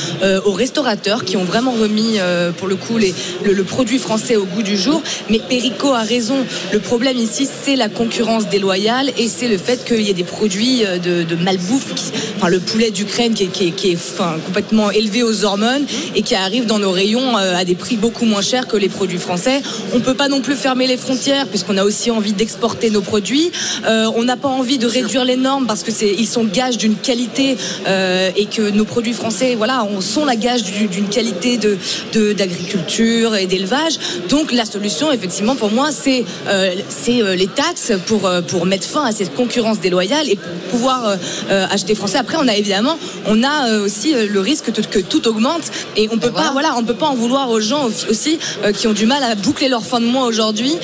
aux 0.46 0.52
restaurateurs 0.52 1.24
qui 1.24 1.36
ont 1.36 1.44
vraiment 1.44 1.72
remis, 1.72 2.16
pour 2.58 2.68
le 2.68 2.76
coup, 2.76 2.98
les- 2.98 3.14
le, 3.44 3.64
produit 3.64 3.98
français 3.98 4.36
au 4.36 4.44
goût 4.44 4.62
du 4.62 4.76
jour. 4.76 5.02
Mais 5.30 5.38
Perico 5.38 5.92
a 5.92 6.02
raison. 6.02 6.36
Le 6.72 6.78
problème 6.78 7.16
ici, 7.16 7.46
c'est 7.64 7.76
la 7.76 7.88
concurrence 7.88 8.48
déloyale 8.48 9.10
et 9.18 9.28
c'est 9.28 9.48
le 9.48 9.58
fait 9.58 9.84
qu'il 9.84 10.00
y 10.02 10.10
ait 10.10 10.14
des 10.14 10.24
produits 10.24 10.82
de, 11.02 11.22
de 11.22 11.34
malbouffe, 11.36 11.94
qui- 11.94 12.03
enfin 12.36 12.48
le 12.48 12.60
poulet 12.60 12.90
d'Ukraine 12.90 13.34
qui 13.34 13.44
est, 13.44 13.46
qui 13.48 13.68
est- 13.68 13.70
qui 13.72 13.90
est, 13.92 13.96
enfin, 13.96 14.36
complètement 14.46 14.90
élevé 14.90 15.22
aux 15.22 15.44
hormones 15.44 15.84
et 16.14 16.22
qui 16.22 16.34
arrive 16.34 16.66
dans 16.66 16.78
nos 16.78 16.90
rayons 16.90 17.36
euh, 17.38 17.56
à 17.56 17.64
des 17.64 17.74
prix 17.74 17.96
beaucoup 17.96 18.24
moins 18.24 18.42
chers 18.42 18.66
que 18.66 18.76
les 18.76 18.88
produits 18.88 19.18
français. 19.18 19.60
On 19.94 20.00
peut 20.00 20.14
pas 20.14 20.28
non 20.28 20.40
plus 20.40 20.56
fermer 20.56 20.86
les 20.86 20.96
frontières 20.96 21.46
puisqu'on 21.46 21.76
a 21.76 21.84
aussi 21.84 22.10
envie 22.10 22.32
d'exporter 22.32 22.90
nos 22.90 23.00
produits. 23.00 23.50
Euh, 23.86 24.06
on 24.16 24.24
n'a 24.24 24.36
pas 24.36 24.48
envie 24.48 24.78
de 24.78 24.86
réduire 24.86 25.24
les 25.24 25.36
normes 25.36 25.66
parce 25.66 25.82
que 25.82 25.90
c'est 25.92 26.12
ils 26.16 26.26
sont 26.26 26.44
gages 26.44 26.78
d'une 26.78 26.96
qualité 26.96 27.56
euh, 27.86 28.30
et 28.36 28.46
que 28.46 28.70
nos 28.70 28.84
produits 28.84 29.12
français, 29.12 29.54
voilà, 29.56 29.86
on 29.96 30.00
sont 30.00 30.24
la 30.24 30.36
gage 30.36 30.62
du- 30.64 30.86
d'une 30.88 31.08
qualité 31.08 31.56
de 31.58 31.76
de- 32.12 32.32
d'agriculture 32.32 33.34
et 33.36 33.46
d'élevage. 33.46 33.94
Donc 34.28 34.52
la 34.52 34.64
solution, 34.64 35.10
effectivement, 35.12 35.56
pour 35.56 35.70
moi, 35.70 35.90
c'est 35.92 36.24
euh, 36.48 36.74
c'est 36.88 37.20
les 37.36 37.46
taxes 37.46 37.92
pour 38.06 38.30
pour 38.48 38.66
mettre 38.66 38.86
fin 38.86 39.04
à 39.04 39.12
cette 39.12 39.34
concurrence 39.34 39.80
déloyale 39.80 40.28
et 40.28 40.36
pour 40.36 40.52
pouvoir 40.70 41.16
euh, 41.50 41.66
français. 41.94 42.18
Après, 42.18 42.36
on 42.40 42.48
a 42.48 42.54
évidemment, 42.56 42.98
on 43.26 43.42
a 43.42 43.68
euh, 43.68 43.84
aussi 43.84 44.14
euh, 44.14 44.26
le 44.30 44.40
risque 44.40 44.70
que, 44.72 45.00
tout 45.00 45.28
augmente 45.28 45.62
et 45.96 46.08
on 46.12 46.18
peut 46.18 46.28
voilà. 46.28 46.48
pas, 46.48 46.52
voilà, 46.52 46.74
on 46.76 46.84
peut 46.84 46.94
pas 46.94 47.06
en 47.06 47.14
vouloir 47.14 47.50
aux 47.50 47.60
gens 47.60 47.88
aussi- 48.08 48.38
euh, 48.64 48.72
qui 48.72 48.86
ont 48.86 48.92
du 48.92 49.06
mal 49.06 49.22
à 49.22 49.34
boucler 49.34 49.68
leur 49.68 49.84
fin 49.84 50.00
de 50.00 50.06
mois 50.06 50.24
aujourd'hui 50.26 50.74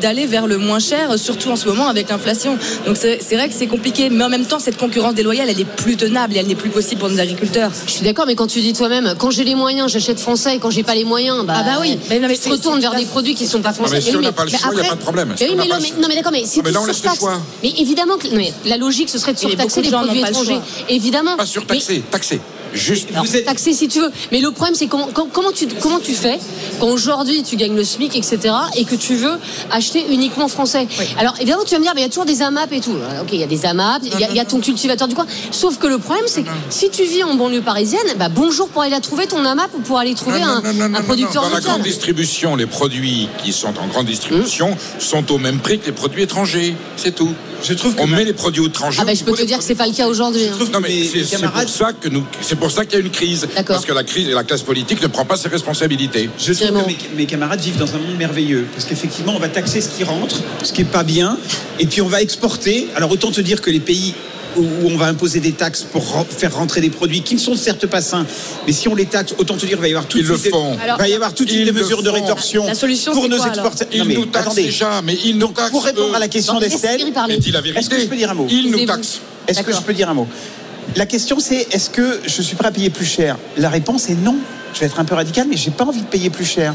d'aller 0.00 0.26
vers 0.26 0.46
le 0.46 0.58
moins 0.58 0.78
cher, 0.78 1.18
surtout 1.18 1.50
en 1.50 1.56
ce 1.56 1.66
moment 1.66 1.88
avec 1.88 2.08
l'inflation. 2.08 2.56
Donc 2.86 2.96
c'est 2.96 3.18
vrai 3.34 3.48
que 3.48 3.54
c'est 3.54 3.66
compliqué, 3.66 4.08
mais 4.10 4.24
en 4.24 4.28
même 4.28 4.46
temps, 4.46 4.58
cette 4.58 4.76
concurrence 4.76 5.14
déloyale, 5.14 5.48
elle 5.50 5.60
est 5.60 5.64
plus 5.64 5.96
tenable 5.96 6.34
et 6.34 6.38
elle 6.38 6.46
n'est 6.46 6.54
plus 6.54 6.70
possible 6.70 7.00
pour 7.00 7.10
nos 7.10 7.18
agriculteurs. 7.18 7.70
Je 7.86 7.92
suis 7.92 8.04
d'accord, 8.04 8.26
mais 8.26 8.34
quand 8.34 8.46
tu 8.46 8.60
dis 8.60 8.72
toi-même, 8.72 9.14
quand 9.18 9.30
j'ai 9.30 9.44
les 9.44 9.54
moyens, 9.54 9.90
j'achète 9.90 10.20
français, 10.20 10.56
et 10.56 10.58
quand 10.58 10.70
j'ai 10.70 10.82
pas 10.82 10.94
les 10.94 11.04
moyens, 11.04 11.44
bah, 11.44 11.54
Ah 11.58 11.62
bah 11.62 11.78
oui. 11.80 11.98
Mais 12.10 12.18
non, 12.20 12.28
mais 12.28 12.34
tu 12.36 12.42
te 12.44 12.48
retournes 12.50 12.80
vers 12.80 12.94
des 12.94 13.04
produits 13.04 13.34
qui 13.34 13.46
sont 13.46 13.60
pas 13.62 13.72
français. 13.72 13.94
mais 13.96 14.00
si 14.00 14.16
on 14.16 14.20
n'a 14.20 14.32
pas 14.32 14.44
le 14.44 14.50
choix, 14.50 14.60
il 14.72 14.74
n'y 14.74 14.80
a 14.80 14.80
après- 14.80 14.88
pas 14.90 14.96
de 14.96 15.00
problème. 15.02 15.28
Mais 15.30 15.36
Si 15.36 15.44
oui, 15.44 15.56
non, 15.56 15.64
mais, 15.80 15.92
non, 16.00 16.08
d'accord, 16.14 16.32
mais 16.32 16.44
si 16.44 16.60
Ah, 16.60 16.62
mais 16.64 16.70
tu 16.70 16.74
là, 16.74 16.80
on 16.82 16.86
laisse 16.86 17.02
le 17.04 17.10
choix. 17.18 17.40
Mais 17.62 17.72
évidemment 17.78 18.16
que 18.16 18.28
non, 18.28 18.36
mais 18.36 18.52
la 18.66 18.76
logique, 18.76 19.08
ce 19.08 19.18
serait 19.18 19.32
de 19.34 19.38
surtaxer 19.38 19.80
de 19.80 19.86
les 19.86 19.92
produits 19.92 20.20
étrangers. 20.20 20.43
Évidemment. 20.88 21.36
Pas 21.36 21.46
surtaxé, 21.46 22.02
taxé. 22.10 22.40
Juste. 22.72 23.10
Alors, 23.12 23.24
Vous 23.24 23.36
êtes- 23.36 23.44
taxé 23.44 23.72
si 23.72 23.86
tu 23.86 24.00
veux. 24.00 24.10
Mais 24.32 24.40
le 24.40 24.50
problème, 24.50 24.74
c'est 24.74 24.88
comment, 24.88 25.06
com- 25.06 25.28
comment, 25.32 25.52
tu, 25.52 25.68
comment 25.80 26.00
tu 26.00 26.12
fais 26.12 26.40
quand 26.80 26.88
aujourd'hui 26.88 27.44
tu 27.44 27.54
gagnes 27.54 27.76
le 27.76 27.84
SMIC, 27.84 28.16
etc., 28.16 28.52
et 28.76 28.84
que 28.84 28.96
tu 28.96 29.14
veux 29.14 29.38
acheter 29.70 30.04
uniquement 30.10 30.48
français? 30.48 30.88
Alors, 31.16 31.34
évidemment, 31.40 31.62
tu 31.64 31.70
vas 31.70 31.78
me 31.78 31.84
dire, 31.84 31.92
mais 31.94 32.00
il 32.00 32.04
y 32.04 32.06
a 32.06 32.08
toujours 32.08 32.24
des 32.24 32.42
AMAP 32.42 32.72
et 32.72 32.80
tout. 32.80 32.96
Ok, 33.22 33.28
il 33.32 33.38
y 33.38 33.44
a 33.44 33.46
des 33.46 33.64
AMAP, 33.64 34.02
il 34.02 34.18
y, 34.18 34.24
a- 34.24 34.28
il 34.30 34.34
y 34.34 34.40
a 34.40 34.44
ton 34.44 34.58
cultivateur 34.58 35.06
du 35.06 35.14
coin. 35.14 35.24
Sauf 35.52 35.78
que 35.78 35.86
le 35.86 35.98
problème, 35.98 36.24
c'est 36.26 36.42
que 36.42 36.48
si 36.68 36.90
tu 36.90 37.04
vis 37.04 37.22
en 37.22 37.34
banlieue 37.36 37.60
parisienne, 37.62 38.00
bah, 38.18 38.28
bonjour 38.28 38.68
pour 38.68 38.82
aller 38.82 38.90
la 38.90 39.00
trouver, 39.00 39.28
ton 39.28 39.44
AMAP, 39.44 39.70
ou 39.76 39.78
pour 39.80 40.00
aller 40.00 40.14
trouver 40.16 40.40
Non, 40.40 40.46
un, 40.48 40.60
non, 40.62 40.72
non, 40.72 40.74
non, 40.74 40.84
un 40.84 40.88
non, 41.00 41.02
producteur. 41.04 41.44
Dans 41.44 41.50
la 41.54 41.60
grande 41.60 41.82
distribution, 41.82 42.56
les 42.56 42.66
produits 42.66 43.28
qui 43.44 43.52
sont 43.52 43.68
en 43.78 43.86
grande 43.86 44.06
distribution 44.06 44.76
sont 44.98 45.30
au 45.30 45.38
même 45.38 45.60
prix 45.60 45.78
que 45.78 45.86
les 45.86 45.92
produits 45.92 46.22
étrangers. 46.24 46.74
C'est 46.96 47.14
tout. 47.14 47.32
Je 47.66 47.72
trouve 47.74 47.94
que 47.94 48.02
On 48.02 48.06
met 48.06 48.24
les 48.24 48.32
produits 48.34 48.64
étrangers. 48.64 48.98
Ah 49.00 49.04
bah, 49.04 49.12
au 49.12 49.14
je 49.14 49.24
peux 49.24 49.32
te 49.32 49.42
dire 49.42 49.58
que 49.58 49.64
c'est 49.64 49.74
pas 49.74 49.86
le 49.86 49.94
cas 49.94 50.06
aujourd'hui. 50.06 50.46
hein. 50.46 50.64
Non 50.72 50.80
mais 50.80 51.04
c'est 51.04 51.40
pour 51.40 51.68
ça 51.68 51.92
que 51.92 52.08
nous, 52.08 52.24
c'est 52.40 52.56
pour 52.56 52.70
ça 52.70 52.84
qu'il 52.84 52.98
y 52.98 53.02
a 53.02 53.04
une 53.04 53.10
crise. 53.10 53.46
Parce 53.66 53.84
que 53.86 53.92
la 53.92 54.04
crise 54.04 54.28
et 54.28 54.32
la 54.32 54.44
classe 54.44 54.62
politique 54.62 55.00
ne 55.02 55.06
prend 55.08 55.24
pas 55.24 55.36
ses 55.36 55.48
responsabilités. 55.48 56.28
Je 56.38 56.52
trouve 56.52 56.82
que 56.82 56.86
mes, 56.86 56.96
mes 57.16 57.26
camarades 57.26 57.60
vivent 57.60 57.78
dans 57.78 57.94
un 57.94 57.98
monde 57.98 58.16
merveilleux. 58.16 58.66
Parce 58.74 58.84
qu'effectivement, 58.84 59.34
on 59.34 59.38
va 59.38 59.48
taxer 59.48 59.80
ce 59.80 59.88
qui 59.88 60.04
rentre, 60.04 60.36
ce 60.62 60.72
qui 60.72 60.82
est 60.82 60.84
pas 60.84 61.04
bien. 61.04 61.38
Et 61.78 61.86
puis 61.86 62.02
on 62.02 62.08
va 62.08 62.20
exporter. 62.20 62.88
Alors 62.96 63.10
autant 63.10 63.30
te 63.30 63.40
dire 63.40 63.60
que 63.62 63.70
les 63.70 63.80
pays 63.80 64.14
où 64.56 64.60
où 64.62 64.90
on 64.90 64.96
va 64.96 65.06
imposer 65.06 65.40
des 65.40 65.52
taxes 65.52 65.82
pour 65.82 66.26
faire 66.28 66.54
rentrer 66.54 66.80
des 66.80 66.90
produits 66.90 67.22
qui 67.22 67.34
ne 67.34 67.40
sont 67.40 67.54
certes 67.56 67.86
pas 67.86 68.00
sains, 68.00 68.26
mais 68.66 68.72
si 68.72 68.88
on 68.88 68.94
les 68.94 69.06
taxe, 69.06 69.34
autant 69.38 69.54
te 69.54 69.60
dire 69.60 69.70
qu'il 69.70 69.78
va 69.78 69.88
y 69.88 69.92
avoir 69.92 70.06
tout 70.06 70.18
de 70.18 70.22
Ils 70.22 70.28
le 70.28 70.34
suite 70.34 70.44
des- 70.44 70.50
font. 70.50 70.76
il 70.82 70.98
va 70.98 71.08
y 71.08 71.14
avoir 71.14 71.34
tout 71.34 71.44
de 71.44 71.48
suite 71.50 71.60
Ils 71.62 71.66
des 71.66 71.72
le 71.72 71.80
mesures 71.80 72.02
de 72.02 72.08
font. 72.08 72.14
rétorsion 72.14 72.66
La 72.66 72.74
solution, 72.74 73.12
pour 73.12 73.22
c'est 73.24 73.28
nos 73.28 73.44
exportateurs. 73.44 73.88
Ils 73.92 74.08
nous 74.18 74.26
taxent 74.26 74.46
attendez. 74.46 74.62
déjà, 74.64 75.02
mais 75.02 75.16
ils 75.24 75.38
nous 75.38 75.48
taxent. 75.48 75.70
Pour 75.70 75.84
répondre 75.84 76.12
eux. 76.12 76.16
à 76.16 76.18
la 76.18 76.28
question 76.28 76.58
d'Estelle, 76.58 77.00
est-ce 77.76 77.88
que 77.90 78.00
je 78.00 78.06
peux 78.06 78.16
dire 78.16 78.30
un 78.30 78.34
mot? 78.34 78.46
Ils 78.50 78.70
nous 78.70 78.84
taxent. 78.86 79.20
Est-ce 79.48 79.62
que 79.62 79.72
je 79.72 79.80
peux 79.80 79.92
dire 79.94 80.08
un 80.10 80.14
mot? 80.14 80.26
La 80.96 81.06
question 81.06 81.38
c'est 81.40 81.66
est-ce 81.72 81.88
que 81.90 82.20
je 82.26 82.42
suis 82.42 82.56
prêt 82.56 82.68
à 82.68 82.70
payer 82.70 82.90
plus 82.90 83.06
cher? 83.06 83.38
La 83.56 83.68
réponse 83.70 84.08
est 84.10 84.14
non. 84.14 84.36
Je 84.74 84.80
vais 84.80 84.86
être 84.86 84.98
un 85.00 85.04
peu 85.04 85.14
radical, 85.14 85.46
mais 85.48 85.56
j'ai 85.56 85.70
pas 85.70 85.84
envie 85.84 86.00
de 86.00 86.06
payer 86.06 86.30
plus 86.30 86.44
cher. 86.44 86.74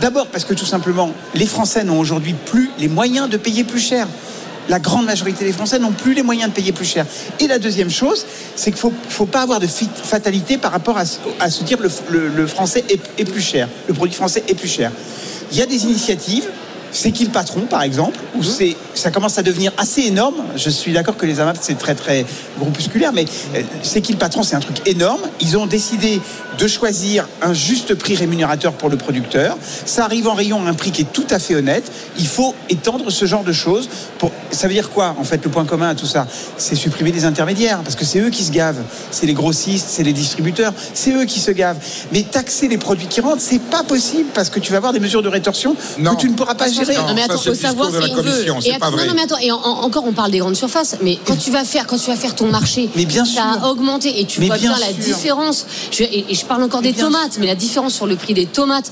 D'abord 0.00 0.26
parce 0.26 0.44
que 0.44 0.52
tout 0.52 0.66
simplement, 0.66 1.12
les 1.34 1.46
Français 1.46 1.84
n'ont 1.84 1.98
aujourd'hui 1.98 2.34
plus 2.44 2.70
les 2.78 2.88
moyens 2.88 3.30
de 3.30 3.36
payer 3.36 3.64
plus 3.64 3.80
cher. 3.80 4.06
La 4.68 4.78
grande 4.78 5.06
majorité 5.06 5.44
des 5.44 5.52
Français 5.52 5.78
n'ont 5.78 5.92
plus 5.92 6.14
les 6.14 6.22
moyens 6.22 6.50
de 6.50 6.54
payer 6.54 6.72
plus 6.72 6.84
cher. 6.84 7.06
Et 7.40 7.46
la 7.46 7.58
deuxième 7.58 7.90
chose, 7.90 8.26
c'est 8.56 8.70
qu'il 8.70 8.80
faut, 8.80 8.92
faut 9.08 9.26
pas 9.26 9.42
avoir 9.42 9.60
de 9.60 9.66
fatalité 9.66 10.58
par 10.58 10.72
rapport 10.72 10.98
à, 10.98 11.04
se 11.04 11.62
dire 11.64 11.78
le, 11.80 12.28
le- 12.28 12.46
français 12.46 12.84
est 12.88 13.24
plus 13.24 13.40
cher, 13.40 13.68
le 13.88 13.94
produit 13.94 14.14
français 14.14 14.42
est 14.48 14.54
plus 14.54 14.68
cher. 14.68 14.90
Il 15.52 15.58
y 15.58 15.62
a 15.62 15.66
des 15.66 15.84
initiatives. 15.84 16.48
C'est 16.96 17.12
qui 17.12 17.26
le 17.26 17.30
patron, 17.30 17.60
par 17.60 17.82
exemple, 17.82 18.18
où 18.34 18.42
c'est, 18.42 18.74
ça 18.94 19.10
commence 19.10 19.36
à 19.36 19.42
devenir 19.42 19.70
assez 19.76 20.00
énorme. 20.00 20.36
Je 20.56 20.70
suis 20.70 20.92
d'accord 20.94 21.18
que 21.18 21.26
les 21.26 21.40
AMAP, 21.40 21.58
c'est 21.60 21.76
très, 21.76 21.94
très 21.94 22.24
groupusculaire, 22.58 23.12
mais 23.12 23.26
euh, 23.54 23.60
c'est 23.82 24.00
qui 24.00 24.12
le 24.12 24.18
patron, 24.18 24.42
c'est 24.42 24.56
un 24.56 24.60
truc 24.60 24.80
énorme. 24.86 25.20
Ils 25.40 25.58
ont 25.58 25.66
décidé 25.66 26.22
de 26.58 26.66
choisir 26.66 27.28
un 27.42 27.52
juste 27.52 27.94
prix 27.94 28.14
rémunérateur 28.16 28.72
pour 28.72 28.88
le 28.88 28.96
producteur. 28.96 29.58
Ça 29.84 30.04
arrive 30.06 30.26
en 30.26 30.32
rayon 30.32 30.64
à 30.66 30.70
un 30.70 30.72
prix 30.72 30.90
qui 30.90 31.02
est 31.02 31.12
tout 31.12 31.26
à 31.28 31.38
fait 31.38 31.54
honnête. 31.54 31.92
Il 32.18 32.26
faut 32.26 32.54
étendre 32.70 33.10
ce 33.10 33.26
genre 33.26 33.44
de 33.44 33.52
choses. 33.52 33.90
Pour... 34.18 34.32
Ça 34.50 34.66
veut 34.66 34.72
dire 34.72 34.88
quoi, 34.88 35.14
en 35.18 35.24
fait, 35.24 35.44
le 35.44 35.50
point 35.50 35.66
commun 35.66 35.90
à 35.90 35.94
tout 35.94 36.06
ça? 36.06 36.26
C'est 36.56 36.76
supprimer 36.76 37.12
les 37.12 37.26
intermédiaires, 37.26 37.80
parce 37.82 37.94
que 37.94 38.06
c'est 38.06 38.20
eux 38.20 38.30
qui 38.30 38.42
se 38.42 38.52
gavent. 38.52 38.82
C'est 39.10 39.26
les 39.26 39.34
grossistes, 39.34 39.88
c'est 39.90 40.02
les 40.02 40.14
distributeurs, 40.14 40.72
c'est 40.94 41.12
eux 41.12 41.26
qui 41.26 41.40
se 41.40 41.50
gavent. 41.50 41.78
Mais 42.10 42.22
taxer 42.22 42.68
les 42.68 42.78
produits 42.78 43.06
qui 43.06 43.20
rentrent, 43.20 43.42
c'est 43.42 43.60
pas 43.60 43.82
possible, 43.82 44.30
parce 44.32 44.48
que 44.48 44.60
tu 44.60 44.70
vas 44.70 44.78
avoir 44.78 44.94
des 44.94 45.00
mesures 45.00 45.22
de 45.22 45.28
rétorsion 45.28 45.76
Non. 45.98 46.14
que 46.14 46.22
tu 46.22 46.30
ne 46.30 46.34
pourras 46.34 46.54
pas 46.54 46.64
Parce 46.64 46.85
Non, 46.94 47.14
mais 47.14 47.22
attends, 47.22 47.38
faut 47.38 47.54
savoir 47.54 47.90
ce 47.90 47.98
qu'on 48.08 48.22
veut. 48.22 48.44
Et 48.64 48.78
pas 48.78 48.90
vrai. 48.90 49.02
non, 49.04 49.08
non, 49.10 49.14
mais 49.16 49.22
attends, 49.22 49.38
et 49.38 49.52
en- 49.52 49.56
en- 49.56 49.82
encore 49.84 50.04
on 50.06 50.12
parle 50.12 50.30
des 50.30 50.38
grandes 50.38 50.56
surfaces, 50.56 50.96
mais 51.02 51.18
quand 51.26 51.36
tu 51.36 51.50
vas 51.50 51.64
faire, 51.64 51.86
quand 51.86 51.98
tu 51.98 52.10
vas 52.10 52.16
faire 52.16 52.34
ton 52.34 52.46
marché, 52.46 52.88
Mais 52.96 53.04
bien 53.04 53.24
ça 53.24 53.30
sûr. 53.54 53.64
a 53.64 53.70
augmenté 53.70 54.20
et 54.20 54.24
tu 54.24 54.40
Mais 54.40 54.46
vois 54.46 54.56
bien, 54.58 54.70
bien 54.76 54.86
la 54.86 54.92
différence. 54.92 55.66
Je, 55.90 56.02
et, 56.04 56.26
et 56.30 56.34
je 56.34 56.44
parle 56.44 56.62
encore 56.62 56.82
Mais 56.82 56.92
des 56.92 57.00
tomates, 57.00 57.32
sûr. 57.32 57.40
mais 57.40 57.46
la 57.46 57.54
différence 57.54 57.94
sur 57.94 58.06
le 58.06 58.16
prix 58.16 58.34
des 58.34 58.46
tomates, 58.46 58.90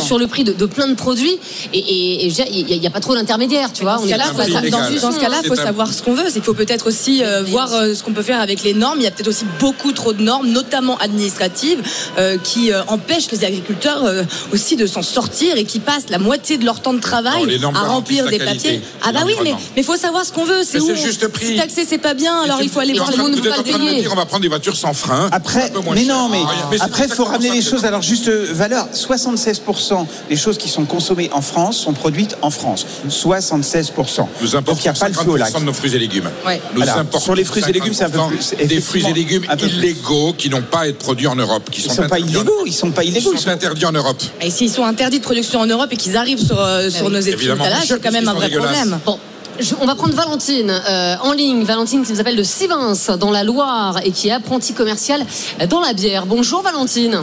sur, 0.00 0.18
le 0.18 0.26
prix 0.26 0.44
de, 0.44 0.52
de 0.52 0.66
plein 0.66 0.88
de 0.88 0.94
produits, 0.94 1.38
et, 1.72 2.26
il 2.26 2.80
n'y 2.80 2.86
a, 2.86 2.90
pas 2.90 3.00
trop 3.00 3.14
d'intermédiaires, 3.14 3.72
tu 3.72 3.82
vois. 3.82 3.96
Dans 3.96 4.04
est 4.04 4.12
faut 4.12 5.00
dans 5.00 5.12
ce 5.12 5.20
cas-là, 5.20 5.36
hein. 5.36 5.40
il 5.42 5.48
faut 5.48 5.54
C'est 5.54 5.60
un- 5.62 5.66
savoir 5.66 5.92
ce 5.92 6.02
qu'on 6.02 6.14
veut. 6.14 6.24
Il 6.34 6.42
faut 6.42 6.54
peut-être 6.54 6.86
aussi 6.86 7.22
euh, 7.22 7.42
voir 7.42 7.72
euh, 7.72 7.94
ce 7.94 8.02
qu'on 8.02 8.12
peut 8.12 8.22
faire 8.22 8.40
avec 8.40 8.62
les 8.62 8.74
normes. 8.74 8.98
Il 8.98 9.04
y 9.04 9.06
a 9.06 9.10
peut-être 9.10 9.28
aussi 9.28 9.44
beaucoup 9.58 9.92
trop 9.92 10.12
de 10.12 10.22
normes, 10.22 10.48
notamment 10.48 10.96
administratives, 10.98 11.80
euh, 12.18 12.36
qui 12.42 12.70
empêchent 12.88 13.30
les 13.30 13.44
agriculteurs 13.44 14.04
aussi 14.52 14.76
de 14.76 14.86
s'en 14.86 15.02
sortir 15.02 15.56
et 15.56 15.64
qui 15.64 15.78
passent 15.80 16.08
la 16.10 16.18
moitié 16.18 16.58
de 16.58 16.64
leur 16.64 16.80
temps 16.80 16.92
de 16.92 17.00
travail 17.00 17.09
Non, 17.10 17.44
les 17.44 17.58
normes 17.58 17.76
à 17.76 17.80
remplir 17.84 18.26
des 18.28 18.38
papiers. 18.38 18.80
Ah 19.02 19.12
bah 19.12 19.20
oui, 19.26 19.34
mais 19.42 19.54
il 19.76 19.84
faut 19.84 19.96
savoir 19.96 20.24
ce 20.24 20.32
qu'on 20.32 20.44
veut. 20.44 20.62
C'est 20.64 20.80
où 20.80 20.94
juste 20.94 21.26
prix. 21.28 21.46
Si 21.46 21.56
taxer 21.56 21.84
c'est 21.88 21.98
pas 21.98 22.14
bien, 22.14 22.42
alors 22.42 22.62
il 22.62 22.68
faut 22.68 22.80
aller 22.80 22.94
voir 22.94 23.10
les 23.10 23.16
le 23.16 23.22
monde 23.22 23.32
Vous 23.34 23.40
ne 23.44 23.50
pas 23.50 23.56
le 23.58 23.62
train 23.64 23.78
de 23.78 23.84
me 23.84 23.88
payer. 23.88 24.00
dire 24.02 24.10
on 24.12 24.16
va 24.16 24.26
prendre 24.26 24.42
des 24.42 24.48
voitures 24.48 24.76
sans 24.76 24.92
frein. 24.94 25.28
Après, 25.32 25.70
mais 25.94 26.04
non, 26.04 26.28
mais, 26.28 26.38
Ah, 26.80 26.84
après, 26.84 27.04
il 27.06 27.12
faut 27.12 27.24
ramener 27.24 27.50
les 27.50 27.62
choses 27.62 27.82
leur 27.82 28.02
juste 28.02 28.28
valeur. 28.28 28.86
76% 28.94 30.06
des 30.28 30.36
choses 30.36 30.58
qui 30.58 30.68
sont 30.68 30.84
consommées 30.84 31.28
en 31.32 31.40
France 31.42 31.76
sont 31.78 31.92
produites 31.92 32.36
en 32.42 32.50
France. 32.50 32.86
76%. 33.08 34.28
Nous 34.40 34.48
Donc 34.48 34.54
importons 34.54 34.78
il 34.80 34.82
n'y 34.82 34.88
a 34.88 34.92
pas 34.92 35.08
le 35.08 35.14
feu 35.14 35.30
au 35.30 35.36
lac. 35.36 35.50
50% 35.52 35.60
de 35.60 35.64
nos 35.64 35.72
fruits 35.72 35.94
et 35.94 35.98
légumes. 35.98 36.30
Ouais. 36.46 36.60
Nous 36.74 36.82
importons 36.82 37.20
Sur 37.24 37.34
les 37.34 37.44
fruits 37.44 37.62
et 37.68 37.72
légumes, 37.72 37.94
c'est 37.94 38.04
un 38.04 38.10
peu 38.10 38.18
50% 38.18 38.28
plus, 38.56 38.66
Des 38.66 38.80
fruits 38.80 39.04
et 39.08 39.12
légumes 39.12 39.44
illégaux 39.62 40.32
qui 40.36 40.48
n'ont 40.50 40.62
pas 40.62 40.80
à 40.80 40.86
être 40.88 40.98
produits 40.98 41.26
en 41.26 41.36
Europe. 41.36 41.68
Qui 41.70 41.80
Ils 41.82 41.88
ne 41.88 41.94
sont 41.94 42.02
pas 42.08 42.16
en- 42.16 42.18
illégaux, 42.26 42.62
ils 42.66 42.72
sont 42.72 42.90
pas 42.92 43.04
Ils 43.04 43.10
illégaux. 43.16 43.36
sont 43.36 43.48
interdits 43.48 43.86
en 43.86 43.92
Europe. 43.92 44.22
Et 44.40 44.50
s'ils 44.50 44.70
sont 44.70 44.84
interdits 44.84 45.18
de 45.18 45.24
production 45.24 45.60
en 45.60 45.66
Europe 45.66 45.88
et 45.92 45.96
qu'ils 45.96 46.16
arrivent 46.16 46.44
sur, 46.44 46.58
euh, 46.94 46.98
sur 46.98 47.10
nos 47.10 47.20
Évidemment, 47.20 47.64
étalages, 47.64 47.80
Michel, 47.82 47.98
c'est 48.02 48.08
quand 48.08 48.12
même 48.12 48.28
un 48.28 48.34
vrai 48.34 48.48
parce 48.50 48.52
qu'ils 48.52 48.60
sont 48.62 48.74
problème. 48.74 49.00
Bon. 49.06 49.18
je- 49.58 49.74
on 49.80 49.86
va 49.86 49.94
prendre 49.94 50.14
Valentine 50.14 50.70
euh, 50.88 51.14
en 51.22 51.32
ligne. 51.32 51.64
Valentine 51.64 52.04
qui 52.04 52.12
nous 52.12 52.20
appelle 52.20 52.36
de 52.36 52.42
Sivins 52.42 52.94
dans 53.18 53.30
la 53.30 53.44
Loire 53.44 54.00
et 54.04 54.10
qui 54.10 54.28
est 54.28 54.32
apprentie 54.32 54.72
commerciale 54.74 55.24
dans 55.68 55.80
la 55.80 55.92
bière. 55.92 56.26
Bonjour 56.26 56.62
Valentine. 56.62 57.22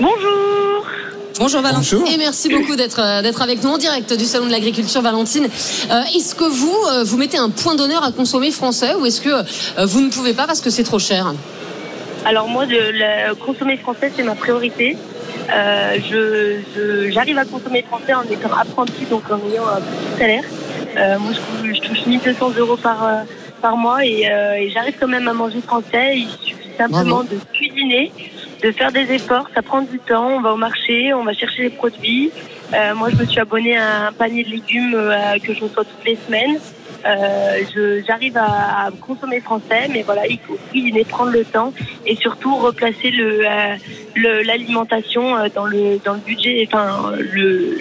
Bonjour. 0.00 0.86
Bonjour 1.38 1.60
Valentin. 1.62 1.78
Bonjour. 1.98 2.08
Et 2.12 2.16
merci 2.18 2.48
beaucoup 2.50 2.76
d'être 2.76 3.00
euh, 3.00 3.22
d'être 3.22 3.40
avec 3.42 3.62
nous 3.62 3.70
en 3.70 3.78
direct 3.78 4.12
du 4.12 4.24
salon 4.26 4.46
de 4.46 4.50
l'agriculture 4.50 5.00
Valentine. 5.00 5.44
Euh, 5.90 6.02
est-ce 6.14 6.34
que 6.34 6.44
vous 6.44 6.76
euh, 6.92 7.04
vous 7.04 7.16
mettez 7.16 7.38
un 7.38 7.48
point 7.50 7.74
d'honneur 7.74 8.04
à 8.04 8.12
consommer 8.12 8.50
français 8.50 8.94
ou 8.94 9.06
est-ce 9.06 9.20
que 9.20 9.30
euh, 9.30 9.86
vous 9.86 10.00
ne 10.00 10.10
pouvez 10.10 10.34
pas 10.34 10.46
parce 10.46 10.60
que 10.60 10.70
c'est 10.70 10.82
trop 10.84 10.98
cher? 10.98 11.32
Alors 12.26 12.48
moi, 12.48 12.66
de 12.66 12.76
la- 12.76 13.34
consommer 13.34 13.78
français, 13.78 14.12
c'est 14.14 14.22
ma 14.22 14.34
priorité. 14.34 14.96
Euh, 15.52 15.96
je, 16.08 16.60
je- 16.74 17.10
j'arrive 17.10 17.38
à 17.38 17.44
consommer 17.44 17.82
français 17.82 18.14
en 18.14 18.22
étant 18.22 18.52
apprenti, 18.52 19.04
donc 19.10 19.22
en 19.30 19.38
ayant 19.50 19.66
un 19.66 19.80
petit 19.80 20.18
salaire. 20.18 20.44
Euh, 20.96 21.18
moi, 21.18 21.32
je, 21.32 21.38
touche- 21.40 21.74
je 21.76 21.88
touche 21.88 22.06
1200 22.06 22.50
euros 22.58 22.76
par, 22.76 23.04
euh, 23.04 23.16
par 23.60 23.76
mois 23.76 24.04
et, 24.04 24.28
euh, 24.30 24.54
et 24.54 24.70
j'arrive 24.70 24.94
quand 25.00 25.08
même 25.08 25.28
à 25.28 25.32
manger 25.32 25.60
français. 25.60 26.18
Il 26.18 26.28
suffit 26.28 26.68
simplement 26.78 27.22
de 27.24 27.38
cuisiner, 27.52 28.12
de 28.62 28.70
faire 28.72 28.92
des 28.92 29.10
efforts. 29.12 29.48
Ça 29.54 29.62
prend 29.62 29.82
du 29.82 29.98
temps. 29.98 30.28
On 30.36 30.40
va 30.40 30.52
au 30.52 30.56
marché, 30.56 31.12
on 31.14 31.24
va 31.24 31.32
chercher 31.34 31.62
les 31.62 31.70
produits. 31.70 32.30
Euh, 32.72 32.94
moi, 32.94 33.08
je 33.10 33.16
me 33.16 33.24
suis 33.26 33.40
abonnée 33.40 33.76
à 33.76 34.08
un 34.08 34.12
panier 34.12 34.44
de 34.44 34.50
légumes 34.50 34.96
que 35.42 35.52
je 35.54 35.60
reçois 35.64 35.84
toutes 35.84 36.04
les 36.06 36.18
semaines. 36.26 36.58
Euh, 37.06 38.02
j'arrive 38.06 38.36
à, 38.36 38.86
à 38.86 38.90
consommer 39.00 39.40
français, 39.40 39.88
mais 39.90 40.02
voilà, 40.02 40.26
il 40.26 40.38
faut 40.38 40.58
cuisiner, 40.70 41.04
prendre 41.04 41.32
le 41.32 41.44
temps 41.44 41.72
et 42.06 42.14
surtout 42.16 42.54
replacer 42.56 43.10
le, 43.10 43.40
euh, 43.46 43.76
le- 44.16 44.42
l'alimentation 44.42 45.36
euh, 45.36 45.48
dans 45.54 45.64
le 45.64 45.98
dans 46.04 46.12
le 46.14 46.20
budget, 46.20 46.68
enfin 46.70 47.12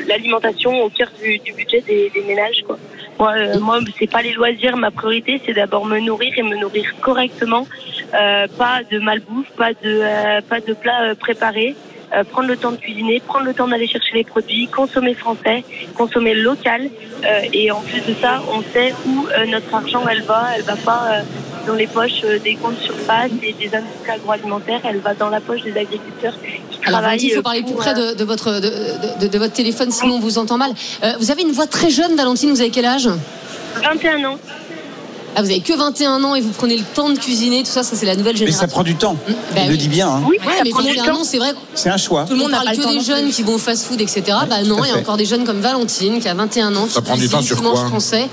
l'alimentation 0.07 0.71
au 0.83 0.89
cœur 0.89 1.09
du, 1.21 1.37
du 1.39 1.51
budget 1.53 1.81
des, 1.81 2.09
des 2.13 2.21
ménages. 2.21 2.63
Quoi. 2.65 2.77
Moi, 3.19 3.33
euh, 3.35 3.59
moi, 3.59 3.79
c'est 3.97 4.09
pas 4.09 4.21
les 4.21 4.31
loisirs, 4.33 4.77
ma 4.77 4.91
priorité, 4.91 5.41
c'est 5.45 5.53
d'abord 5.53 5.85
me 5.85 5.99
nourrir 5.99 6.33
et 6.37 6.43
me 6.43 6.55
nourrir 6.55 6.85
correctement, 7.01 7.67
euh, 8.13 8.47
pas 8.57 8.81
de 8.89 8.99
malbouffe, 8.99 9.49
pas 9.57 9.73
de 9.73 9.77
euh, 9.85 10.41
pas 10.47 10.61
de 10.61 10.73
plats 10.73 11.13
préparés. 11.19 11.75
Euh, 12.15 12.23
prendre 12.23 12.47
le 12.47 12.57
temps 12.57 12.71
de 12.71 12.77
cuisiner, 12.77 13.19
prendre 13.19 13.45
le 13.45 13.53
temps 13.53 13.67
d'aller 13.67 13.87
chercher 13.87 14.13
les 14.15 14.23
produits, 14.23 14.67
consommer 14.67 15.13
français, 15.13 15.63
consommer 15.95 16.33
local. 16.33 16.89
Euh, 17.23 17.41
et 17.53 17.69
en 17.69 17.81
plus 17.81 18.01
de 18.01 18.15
ça, 18.19 18.41
on 18.51 18.61
sait 18.73 18.95
où 19.05 19.27
euh, 19.27 19.45
notre 19.45 19.71
argent 19.73 20.03
elle 20.09 20.23
va. 20.23 20.47
Elle 20.55 20.63
va 20.63 20.75
pas 20.75 21.21
dans 21.67 21.75
les 21.75 21.85
poches 21.85 22.21
des 22.43 22.53
grandes 22.55 22.79
surfaces 22.79 23.29
et 23.43 23.53
des 23.53 23.75
industries 23.75 24.11
agroalimentaires. 24.11 24.81
Elle 24.85 24.97
va 24.99 25.13
dans 25.13 25.29
la 25.29 25.39
poche 25.39 25.61
des 25.61 25.77
agriculteurs 25.77 26.33
qui 26.41 26.79
Alors 26.87 27.01
travaillent. 27.01 27.19
Il 27.21 27.29
faut 27.31 27.41
parler 27.43 27.61
plus 27.61 27.75
près 27.75 27.93
de, 27.93 28.15
de 28.15 28.23
votre 28.23 28.53
de, 28.59 29.21
de- 29.21 29.27
de 29.27 29.37
votre 29.37 29.53
téléphone 29.53 29.91
sinon 29.91 30.15
on 30.15 30.19
vous 30.19 30.39
entend 30.39 30.57
mal. 30.57 30.71
Vous 31.19 31.29
avez 31.29 31.43
une 31.43 31.51
voix 31.51 31.67
très 31.67 31.91
jeune 31.91 32.15
Valentine, 32.15 32.49
vous 32.49 32.61
avez 32.61 32.71
quel 32.71 32.85
âge? 32.85 33.07
21 33.83 34.23
ans. 34.25 34.37
Ah, 35.35 35.41
vous 35.41 35.49
avez 35.49 35.59
que 35.61 35.73
21 35.73 36.23
ans 36.23 36.35
et 36.35 36.41
vous 36.41 36.49
prenez 36.49 36.75
le 36.77 36.83
temps 36.83 37.09
de 37.09 37.17
cuisiner, 37.17 37.63
tout 37.63 37.69
ça, 37.71 37.83
ça 37.83 37.95
c'est 37.95 38.05
la 38.05 38.15
nouvelle 38.15 38.33
Mais 38.33 38.39
génération. 38.39 38.61
ça 38.61 38.67
prend 38.67 38.83
du 38.83 38.95
temps. 38.95 39.15
Bah 39.27 39.33
Il 39.57 39.61
oui. 39.63 39.67
le 39.69 39.77
dit 39.77 39.87
bien. 39.87 40.09
hein. 40.09 40.21
Oui, 40.27 40.37
Ouais, 40.45 40.53
ça 40.57 40.63
mais 40.63 40.69
prend 40.71 40.81
du 40.81 40.89
21 40.89 41.05
temps. 41.13 41.19
ans, 41.21 41.23
c'est 41.23 41.37
vrai. 41.37 41.53
C'est 41.75 41.89
un 41.89 41.97
choix. 41.97 42.25
Tout 42.25 42.33
le 42.33 42.39
monde 42.39 42.51
parle 42.51 42.75
que 42.75 42.81
temps 42.81 42.91
des 42.91 42.99
jeunes 43.01 43.29
qui 43.29 43.43
vont 43.43 43.53
au 43.55 43.57
fast-food, 43.59 44.01
etc. 44.01 44.23
Bah 44.49 44.63
non, 44.65 44.83
il 44.83 44.89
y 44.89 44.91
a 44.93 44.97
encore 44.97 45.17
des 45.17 45.25
jeunes 45.25 45.43
comme 45.45 45.59
Valentine 45.61 46.19
qui 46.19 46.27
a 46.27 46.33
21 46.33 46.75
ans. 46.75 46.87
Ça 46.89 46.99
qui 47.01 47.05
prend 47.07 47.17
du 47.17 47.29
temps 47.29 47.41
sur 47.41 47.61
quoi 47.61 47.75
français. 47.87 48.27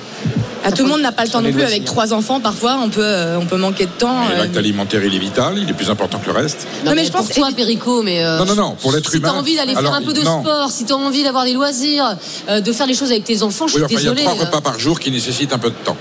Ah, 0.65 0.73
tout 0.73 0.83
le 0.83 0.89
monde 0.89 1.01
n'a 1.03 1.13
pas 1.13 1.23
le 1.25 1.31
temps 1.31 1.41
non 1.43 1.47
les 1.47 1.53
plus. 1.53 1.63
Avec 1.63 1.85
trois 1.85 2.13
enfants, 2.13 2.41
parfois, 2.41 2.77
on 2.83 2.89
peut, 2.89 3.01
euh, 3.05 3.39
on 3.39 3.45
peut 3.47 3.57
manquer 3.59 3.85
de 3.87 3.91
temps. 3.93 4.17
Euh, 4.33 4.39
L'acte 4.39 4.57
alimentaire, 4.57 5.05
il 5.05 5.15
est 5.15 5.19
vital, 5.19 5.55
il 5.59 5.71
est 5.71 5.73
plus 5.75 5.91
important 5.91 6.19
que 6.19 6.27
le 6.27 6.33
reste. 6.33 6.67
Non, 6.85 6.91
mais 6.91 6.97
mais 6.97 7.05
je 7.07 7.13
pour 7.13 7.21
pense- 7.25 7.31
toi, 7.37 7.51
Perico, 7.55 8.03
mais 8.03 8.25
euh, 8.25 8.39
Non, 8.39 8.47
non, 8.47 8.55
non, 8.57 8.71
pour 8.81 8.91
l'être 8.91 9.09
si 9.11 9.19
humain. 9.19 9.29
t'as 9.33 9.39
envie 9.39 9.55
d'aller 9.55 9.75
faire 9.75 9.93
un 9.95 10.03
peu 10.03 10.13
de 10.13 10.23
non. 10.23 10.41
sport, 10.41 10.71
si 10.73 10.85
t'as 10.85 10.95
envie 10.95 11.23
d'avoir 11.23 11.45
des 11.45 11.53
loisirs, 11.53 12.17
euh, 12.49 12.61
de 12.61 12.73
faire 12.73 12.89
des 12.89 12.95
choses 12.95 13.11
avec 13.13 13.23
tes 13.23 13.45
enfants, 13.45 13.69
je 13.69 13.75
suis 13.75 13.81
Oui, 13.83 13.85
enfin, 13.87 13.95
il 14.01 14.05
y 14.07 14.09
a 14.09 14.11
désolée. 14.15 14.23
trois 14.25 14.45
repas 14.47 14.61
par 14.61 14.77
jour 14.81 14.99
qui 14.99 15.13
nécessitent 15.13 15.53
un 15.53 15.59
peu 15.59 15.69
de 15.71 15.75
temps. 15.85 15.97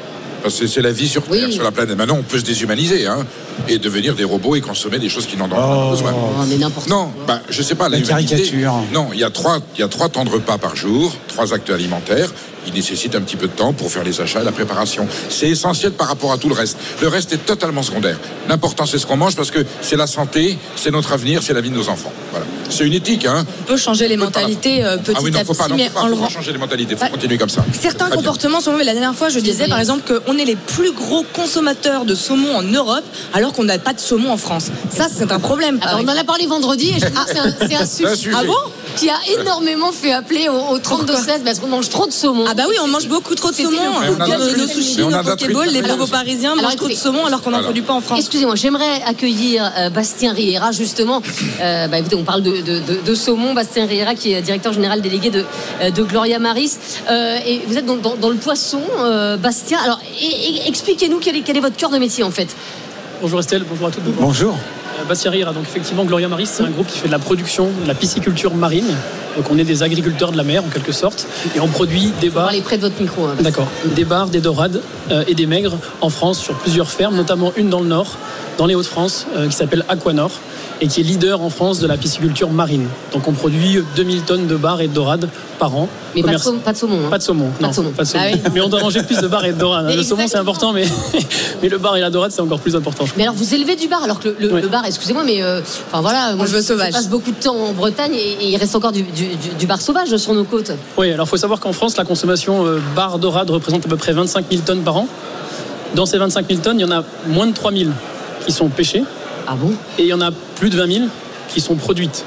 Parce 0.45 0.59
que 0.59 0.67
c'est 0.67 0.83
la 0.83 0.91
vie 0.91 1.07
sur 1.07 1.23
Terre, 1.23 1.47
Oui. 1.47 1.53
sur 1.53 1.63
la 1.63 1.71
planète. 1.71 1.97
Maintenant, 1.97 2.17
on 2.19 2.21
peut 2.21 2.37
se 2.37 2.43
déshumaniser 2.43 3.07
hein, 3.07 3.25
et 3.67 3.79
devenir 3.79 4.13
des 4.13 4.23
robots 4.25 4.55
et 4.55 4.61
consommer 4.61 4.99
des 4.99 5.09
choses 5.09 5.25
qui 5.25 5.37
n'en 5.37 5.45
ont 5.45 5.49
pas 5.49 5.85
Oh. 5.87 5.89
besoin. 5.89 6.13
Oh, 6.15 6.43
mais 6.47 6.55
n'importe 6.57 6.87
Non, 6.87 7.09
bah, 7.25 7.39
je 7.49 7.63
sais 7.63 7.73
pas. 7.73 7.89
La 7.89 7.97
l'humanité- 7.97 8.35
caricature. 8.35 8.73
Non, 8.93 9.07
il 9.11 9.17
y 9.19 9.23
a 9.23 9.31
trois, 9.31 9.57
il 9.75 9.79
y 9.79 9.83
a 9.83 9.87
trois 9.87 10.07
temps 10.07 10.23
de 10.23 10.29
repas 10.29 10.59
par 10.59 10.75
jour, 10.75 11.11
trois 11.27 11.51
actes 11.51 11.71
alimentaires. 11.71 12.29
Il 12.67 12.73
nécessite 12.73 13.15
un 13.15 13.21
petit 13.21 13.35
peu 13.35 13.47
de 13.47 13.53
temps 13.53 13.73
pour 13.73 13.91
faire 13.91 14.03
les 14.03 14.19
achats 14.21 14.41
et 14.41 14.45
la 14.45 14.51
préparation. 14.51 15.07
C'est 15.29 15.47
essentiel 15.49 15.91
par 15.91 16.07
rapport 16.07 16.31
à 16.31 16.37
tout 16.37 16.49
le 16.49 16.55
reste. 16.55 16.77
Le 17.01 17.07
reste 17.07 17.31
est 17.33 17.45
totalement 17.45 17.83
secondaire. 17.83 18.17
L'important, 18.49 18.85
c'est 18.85 18.97
ce 18.97 19.05
qu'on 19.05 19.17
mange 19.17 19.35
parce 19.35 19.51
que 19.51 19.65
c'est 19.81 19.95
la 19.95 20.07
santé, 20.07 20.57
c'est 20.75 20.91
notre 20.91 21.11
avenir, 21.13 21.43
c'est 21.43 21.53
la 21.53 21.61
vie 21.61 21.69
de 21.69 21.75
nos 21.75 21.89
enfants. 21.89 22.11
Voilà. 22.31 22.45
C'est 22.69 22.85
une 22.85 22.93
éthique, 22.93 23.25
hein. 23.25 23.45
On 23.61 23.63
peut 23.65 23.77
changer 23.77 24.07
les 24.07 24.17
mentalités 24.17 24.83
euh, 24.83 24.97
petit 24.97 25.15
ah 25.15 25.21
oui, 25.21 25.31
non, 25.31 25.39
à 25.39 25.45
faut 25.45 25.53
pas, 25.53 25.65
petit, 25.65 25.71
non, 25.71 25.77
mais 25.77 25.89
faut 25.89 25.99
en 25.99 26.07
le 26.07 26.15
changer 26.29 26.51
les 26.51 26.57
mentalités. 26.57 26.95
Faut 26.95 27.03
Ouais. 27.05 27.11
continuer 27.11 27.37
comme 27.37 27.49
ça. 27.49 27.63
Certains 27.79 28.09
comportements 28.09 28.59
sont 28.61 28.71
mauvais. 28.71 28.83
La 28.83 28.93
dernière 28.93 29.13
fois, 29.15 29.29
je 29.29 29.39
disais 29.39 29.67
par 29.67 29.79
exemple 29.79 30.01
qu'on 30.11 30.37
est 30.37 30.45
les 30.45 30.55
plus 30.55 30.91
gros 30.91 31.23
consommateurs 31.33 32.05
de 32.05 32.15
saumon 32.15 32.55
en 32.55 32.63
Europe, 32.63 33.03
alors 33.33 33.53
qu'on 33.53 33.63
n'a 33.63 33.77
pas 33.77 33.93
de 33.93 33.99
saumon 33.99 34.31
en 34.31 34.37
France. 34.37 34.71
Ça, 34.89 35.07
c'est 35.13 35.31
un 35.31 35.39
problème. 35.39 35.79
par 35.79 35.89
Alors, 35.89 36.01
on 36.03 36.07
en 36.09 36.17
a 36.17 36.23
parlé 36.23 36.47
vendredi 36.47 36.89
et 36.89 36.99
je 36.99 37.05
que 37.05 37.11
c'est 37.67 37.75
un, 37.75 37.81
un 37.81 37.85
sujet. 38.15 38.31
Ah 38.35 38.43
bon? 38.43 38.53
Qui 38.95 39.09
a 39.09 39.17
énormément 39.39 39.91
fait 39.91 40.11
appeler 40.11 40.47
au, 40.49 40.73
au 40.73 40.77
32-16 40.79 41.43
parce 41.43 41.59
qu'on 41.59 41.67
mange 41.67 41.89
trop 41.89 42.07
de 42.07 42.11
saumon. 42.11 42.45
Ah 42.47 42.53
bah 42.53 42.63
oui, 42.69 42.75
on 42.83 42.87
mange 42.87 43.07
beaucoup 43.07 43.35
trop 43.35 43.51
de 43.51 43.55
saumon. 43.55 43.69
le- 43.71 44.15
Mais 44.15 44.15
on 44.17 44.31
a 44.31 44.37
Nos- 44.37 44.67
sushis, 44.67 44.97
nos 44.97 45.09
pokéballs, 45.23 45.69
les 45.69 45.79
Alors, 45.83 45.97
bobos 45.97 46.07
parisiens 46.11 46.51
alors, 46.53 46.63
mangent 46.65 46.75
trop 46.77 46.87
de 46.87 46.93
saumon 46.93 47.25
alors 47.25 47.41
qu'on 47.41 47.51
n'en 47.51 47.61
produit 47.63 47.81
pas 47.81 47.93
en 47.93 48.01
France. 48.01 48.19
Excusez-moi, 48.19 48.55
j'aimerais 48.55 49.01
accueillir 49.05 49.71
euh, 49.77 49.89
Bastien 49.89 50.33
Riera 50.33 50.71
justement. 50.71 51.21
Euh, 51.61 51.87
bah, 51.87 51.99
écoutez, 51.99 52.15
on 52.15 52.23
parle 52.23 52.41
de, 52.43 52.57
de- 52.61 52.79
de- 52.79 53.01
de 53.05 53.15
saumon. 53.15 53.53
Bastien 53.53 53.85
Riera 53.85 54.15
qui 54.15 54.33
est 54.33 54.41
directeur 54.41 54.73
général 54.73 55.01
délégué 55.01 55.29
de, 55.29 55.43
euh, 55.81 55.91
de 55.91 56.03
Gloria 56.03 56.39
Maris. 56.39 56.71
Euh, 57.09 57.37
et 57.45 57.61
vous 57.67 57.77
êtes 57.77 57.85
dans, 57.85 57.95
dans- 57.97 58.15
dans 58.15 58.29
le 58.29 58.35
poisson, 58.37 58.81
euh, 58.99 59.37
Bastien. 59.37 59.77
Alors, 59.83 59.99
expliquez-nous 60.67 61.19
quel 61.19 61.35
est, 61.37 61.41
quel 61.41 61.57
est 61.57 61.61
votre 61.61 61.75
cœur 61.77 61.89
de 61.89 61.97
métier 61.97 62.23
en 62.23 62.31
fait. 62.31 62.55
Bonjour 63.21 63.39
Estelle, 63.39 63.63
bonjour 63.69 63.87
à 63.87 63.91
toutes. 63.91 64.03
Bonjour. 64.03 64.55
Euh, 64.99 65.03
Bastien 65.05 65.31
Rira, 65.31 65.53
donc 65.53 65.63
effectivement 65.63 66.05
Gloria 66.05 66.27
Maris, 66.27 66.47
c'est 66.47 66.63
un 66.63 66.69
groupe 66.69 66.87
qui 66.87 66.99
fait 66.99 67.07
de 67.07 67.11
la 67.11 67.19
production, 67.19 67.69
de 67.83 67.87
la 67.87 67.93
pisciculture 67.95 68.53
marine. 68.55 68.95
Donc 69.35 69.51
on 69.51 69.57
est 69.57 69.63
des 69.63 69.83
agriculteurs 69.83 70.31
de 70.31 70.37
la 70.37 70.43
mer 70.43 70.63
en 70.63 70.69
quelque 70.69 70.91
sorte. 70.91 71.27
Et 71.55 71.59
on 71.59 71.67
produit 71.67 72.13
des 72.21 72.29
bars, 72.29 72.47
aller 72.47 72.61
près 72.61 72.77
de 72.77 72.81
votre 72.81 73.01
micro. 73.01 73.25
hein, 73.25 73.35
d'accord, 73.41 73.67
des 73.95 74.05
bars, 74.05 74.27
des 74.27 74.39
dorades 74.39 74.81
euh, 75.11 75.23
et 75.27 75.35
des 75.35 75.45
maigres 75.45 75.77
en 76.01 76.09
France 76.09 76.39
sur 76.39 76.55
plusieurs 76.55 76.89
fermes, 76.89 77.15
notamment 77.15 77.51
une 77.57 77.69
dans 77.69 77.81
le 77.81 77.87
nord, 77.87 78.17
dans 78.57 78.65
les 78.65 78.75
Hauts-de-France, 78.75 79.27
euh, 79.35 79.47
qui 79.47 79.55
s'appelle 79.55 79.83
Aquanor 79.89 80.31
et 80.81 80.87
qui 80.87 80.99
est 80.99 81.03
leader 81.03 81.41
en 81.41 81.49
France 81.49 81.79
de 81.79 81.87
la 81.87 81.95
pisciculture 81.97 82.49
marine. 82.51 82.87
Donc 83.13 83.27
on 83.27 83.31
produit 83.31 83.79
2000 83.95 84.21
tonnes 84.23 84.47
de 84.47 84.55
bars 84.55 84.81
et 84.81 84.87
de 84.89 84.93
dorades 84.93 85.29
par 85.57 85.73
an. 85.75 85.87
Mais 86.13 86.21
pas 86.21 86.27
de, 86.27 86.31
Commerce- 86.33 86.43
saumon, 86.43 86.59
pas 86.59 86.73
de 86.73 86.77
saumon. 86.77 86.97
hein. 87.05 87.09
Pas 87.09 87.17
de 87.17 87.23
saumon. 87.23 87.45
Pas 87.57 87.63
non, 87.63 87.69
de 87.69 87.73
saumon. 87.75 87.91
Pas 87.91 88.03
de 88.03 88.07
saumon. 88.09 88.23
Ah 88.27 88.31
oui. 88.33 88.41
Mais 88.53 88.59
on 88.61 88.67
doit 88.67 88.81
manger 88.81 89.01
plus 89.03 89.17
de 89.19 89.27
bar 89.27 89.45
et 89.45 89.53
de 89.53 89.57
dorade. 89.57 89.85
hein. 89.85 89.89
Mais 89.89 89.95
Le 89.95 90.03
saumon 90.03 90.25
c'est 90.27 90.37
important, 90.37 90.73
mais, 90.73 90.83
mais 91.61 91.69
le 91.69 91.77
bar 91.77 91.95
et 91.95 92.01
la 92.01 92.09
dorade 92.09 92.31
c'est 92.31 92.41
encore 92.41 92.59
plus 92.59 92.75
important. 92.75 93.05
Mais 93.15 93.23
alors 93.23 93.35
vous 93.35 93.53
élevez 93.53 93.75
du 93.77 93.87
bar, 93.87 94.03
alors 94.03 94.19
que 94.19 94.27
le, 94.27 94.35
le- 94.39 94.53
Oui. 94.55 94.61
le 94.61 94.67
bar, 94.67 94.83
excusez-moi, 94.85 95.23
mais 95.25 95.41
euh, 95.41 95.61
enfin 95.87 96.01
voilà, 96.01 96.35
moi 96.35 96.45
je 96.45 96.51
veux 96.51 96.61
sauvage. 96.61 96.91
passe 96.91 97.07
beaucoup 97.09 97.31
de 97.31 97.37
temps 97.41 97.55
en 97.55 97.71
Bretagne 97.71 98.13
et, 98.13 98.43
et 98.43 98.49
il 98.51 98.57
reste 98.57 98.75
encore 98.75 98.91
du, 98.91 99.03
du- 99.03 99.27
du- 99.35 99.55
du 99.57 99.65
bar 99.67 99.79
sauvage 99.81 100.15
sur 100.17 100.33
nos 100.33 100.43
côtes. 100.43 100.71
Oui, 100.97 101.11
alors 101.13 101.25
il 101.25 101.29
faut 101.29 101.37
savoir 101.37 101.61
qu'en 101.61 101.71
France, 101.73 101.95
la 101.95 102.03
consommation 102.03 102.65
euh, 102.65 102.79
bar 102.97 103.17
dorade 103.17 103.49
représente 103.49 103.85
à 103.85 103.89
peu 103.89 103.97
près 103.97 104.11
25 104.11 104.45
000 104.51 104.61
tonnes 104.65 104.81
par 104.81 104.97
an. 104.97 105.07
Dans 105.95 106.05
ces 106.05 106.17
25 106.17 106.47
000 106.49 106.59
tonnes, 106.61 106.79
il 106.79 106.81
y 106.81 106.85
en 106.85 106.91
a 106.91 107.03
moins 107.27 107.47
de 107.47 107.53
3 107.53 107.71
000 107.71 107.91
qui 108.45 108.51
sont 108.51 108.67
pêchées 108.67 109.03
Ah 109.47 109.55
bon 109.55 109.71
et 109.99 110.03
il 110.03 110.07
y 110.07 110.13
en 110.13 110.21
a 110.21 110.31
plus 110.57 110.69
de 110.69 110.77
20 110.77 110.91
000 110.93 111.05
qui 111.49 111.61
sont 111.61 111.75
produites. 111.75 112.25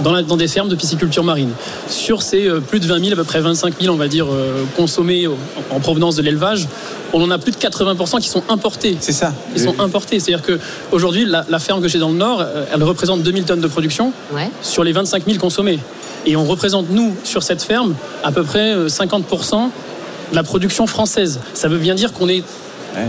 dans, 0.00 0.10
la- 0.12 0.22
dans 0.22 0.36
des 0.36 0.48
fermes 0.48 0.68
de 0.68 0.74
pisciculture 0.74 1.22
marine. 1.22 1.50
Sur 1.88 2.22
ces 2.22 2.48
euh, 2.48 2.58
plus 2.60 2.80
de 2.80 2.86
20 2.86 2.98
000, 2.98 3.12
à 3.12 3.16
peu 3.16 3.22
près 3.24 3.40
25 3.40 3.80
000, 3.80 3.94
on 3.94 3.96
va 3.96 4.08
dire, 4.08 4.26
euh, 4.28 4.64
consommés 4.76 5.28
en 5.70 5.78
provenance 5.78 6.16
de 6.16 6.22
l'élevage, 6.22 6.66
on 7.12 7.22
en 7.22 7.30
a 7.30 7.38
plus 7.38 7.52
de 7.52 7.56
80% 7.58 8.20
qui 8.20 8.28
sont 8.28 8.42
importés. 8.48 8.96
C'est 8.98 9.12
ça. 9.12 9.32
Ils 9.54 9.62
sont 9.62 9.78
importés. 9.78 10.18
C'est-à-dire 10.18 10.44
qu'aujourd'hui, 10.90 11.26
la, 11.26 11.44
la 11.48 11.58
ferme 11.60 11.80
que 11.80 11.86
j'ai 11.86 12.00
dans 12.00 12.08
le 12.08 12.16
Nord, 12.16 12.40
euh, 12.40 12.64
elle 12.74 12.82
représente 12.82 13.22
2000 13.22 13.44
tonnes 13.44 13.60
de 13.60 13.68
production 13.68 14.12
Ouais. 14.32 14.50
sur 14.62 14.82
les 14.82 14.90
25 14.92 15.24
000 15.26 15.38
consommés. 15.38 15.78
Et 16.26 16.34
on 16.34 16.44
représente, 16.44 16.90
nous, 16.90 17.14
sur 17.22 17.44
cette 17.44 17.62
ferme, 17.62 17.94
à 18.24 18.32
peu 18.32 18.42
près 18.42 18.72
euh, 18.74 18.88
50% 18.88 19.68
de 20.32 20.34
la 20.36 20.42
production 20.42 20.88
française. 20.88 21.38
Ça 21.52 21.68
veut 21.68 21.78
bien 21.78 21.94
dire 21.94 22.12
qu'on 22.12 22.28
est. 22.28 22.42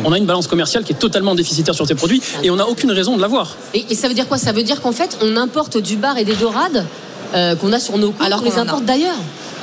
On 0.04 0.12
a 0.12 0.18
une 0.18 0.26
balance 0.26 0.48
commerciale 0.48 0.84
qui 0.84 0.94
est 0.94 1.00
totalement 1.00 1.36
déficitaire 1.36 1.76
sur 1.76 1.86
ces 1.88 1.96
produits 1.96 2.22
et 2.44 2.50
on 2.50 2.56
n'a 2.56 2.68
aucune 2.68 2.92
raison 2.92 3.16
de 3.16 3.22
l'avoir. 3.22 3.56
Et, 3.74 3.86
et 3.90 3.96
ça 3.96 4.08
veut 4.08 4.14
dire 4.14 4.28
quoi? 4.28 4.38
Ça 4.38 4.52
veut 4.52 4.64
dire 4.64 4.82
qu'en 4.82 4.92
fait, 4.92 5.18
on 5.22 5.36
importe 5.38 5.78
du 5.78 5.96
bar 5.96 6.18
et 6.18 6.26
des 6.26 6.36
dorades 6.36 6.86
euh, 7.34 7.56
qu'on 7.56 7.72
a 7.74 7.80
sur 7.80 7.98
nos 7.98 8.12
côtes, 8.12 8.26
Alors 8.26 8.40
on 8.42 8.46
les 8.46 8.52
qu'on 8.52 8.58
a. 8.58 8.62
importe 8.62 8.86
d'ailleurs. 8.86 9.16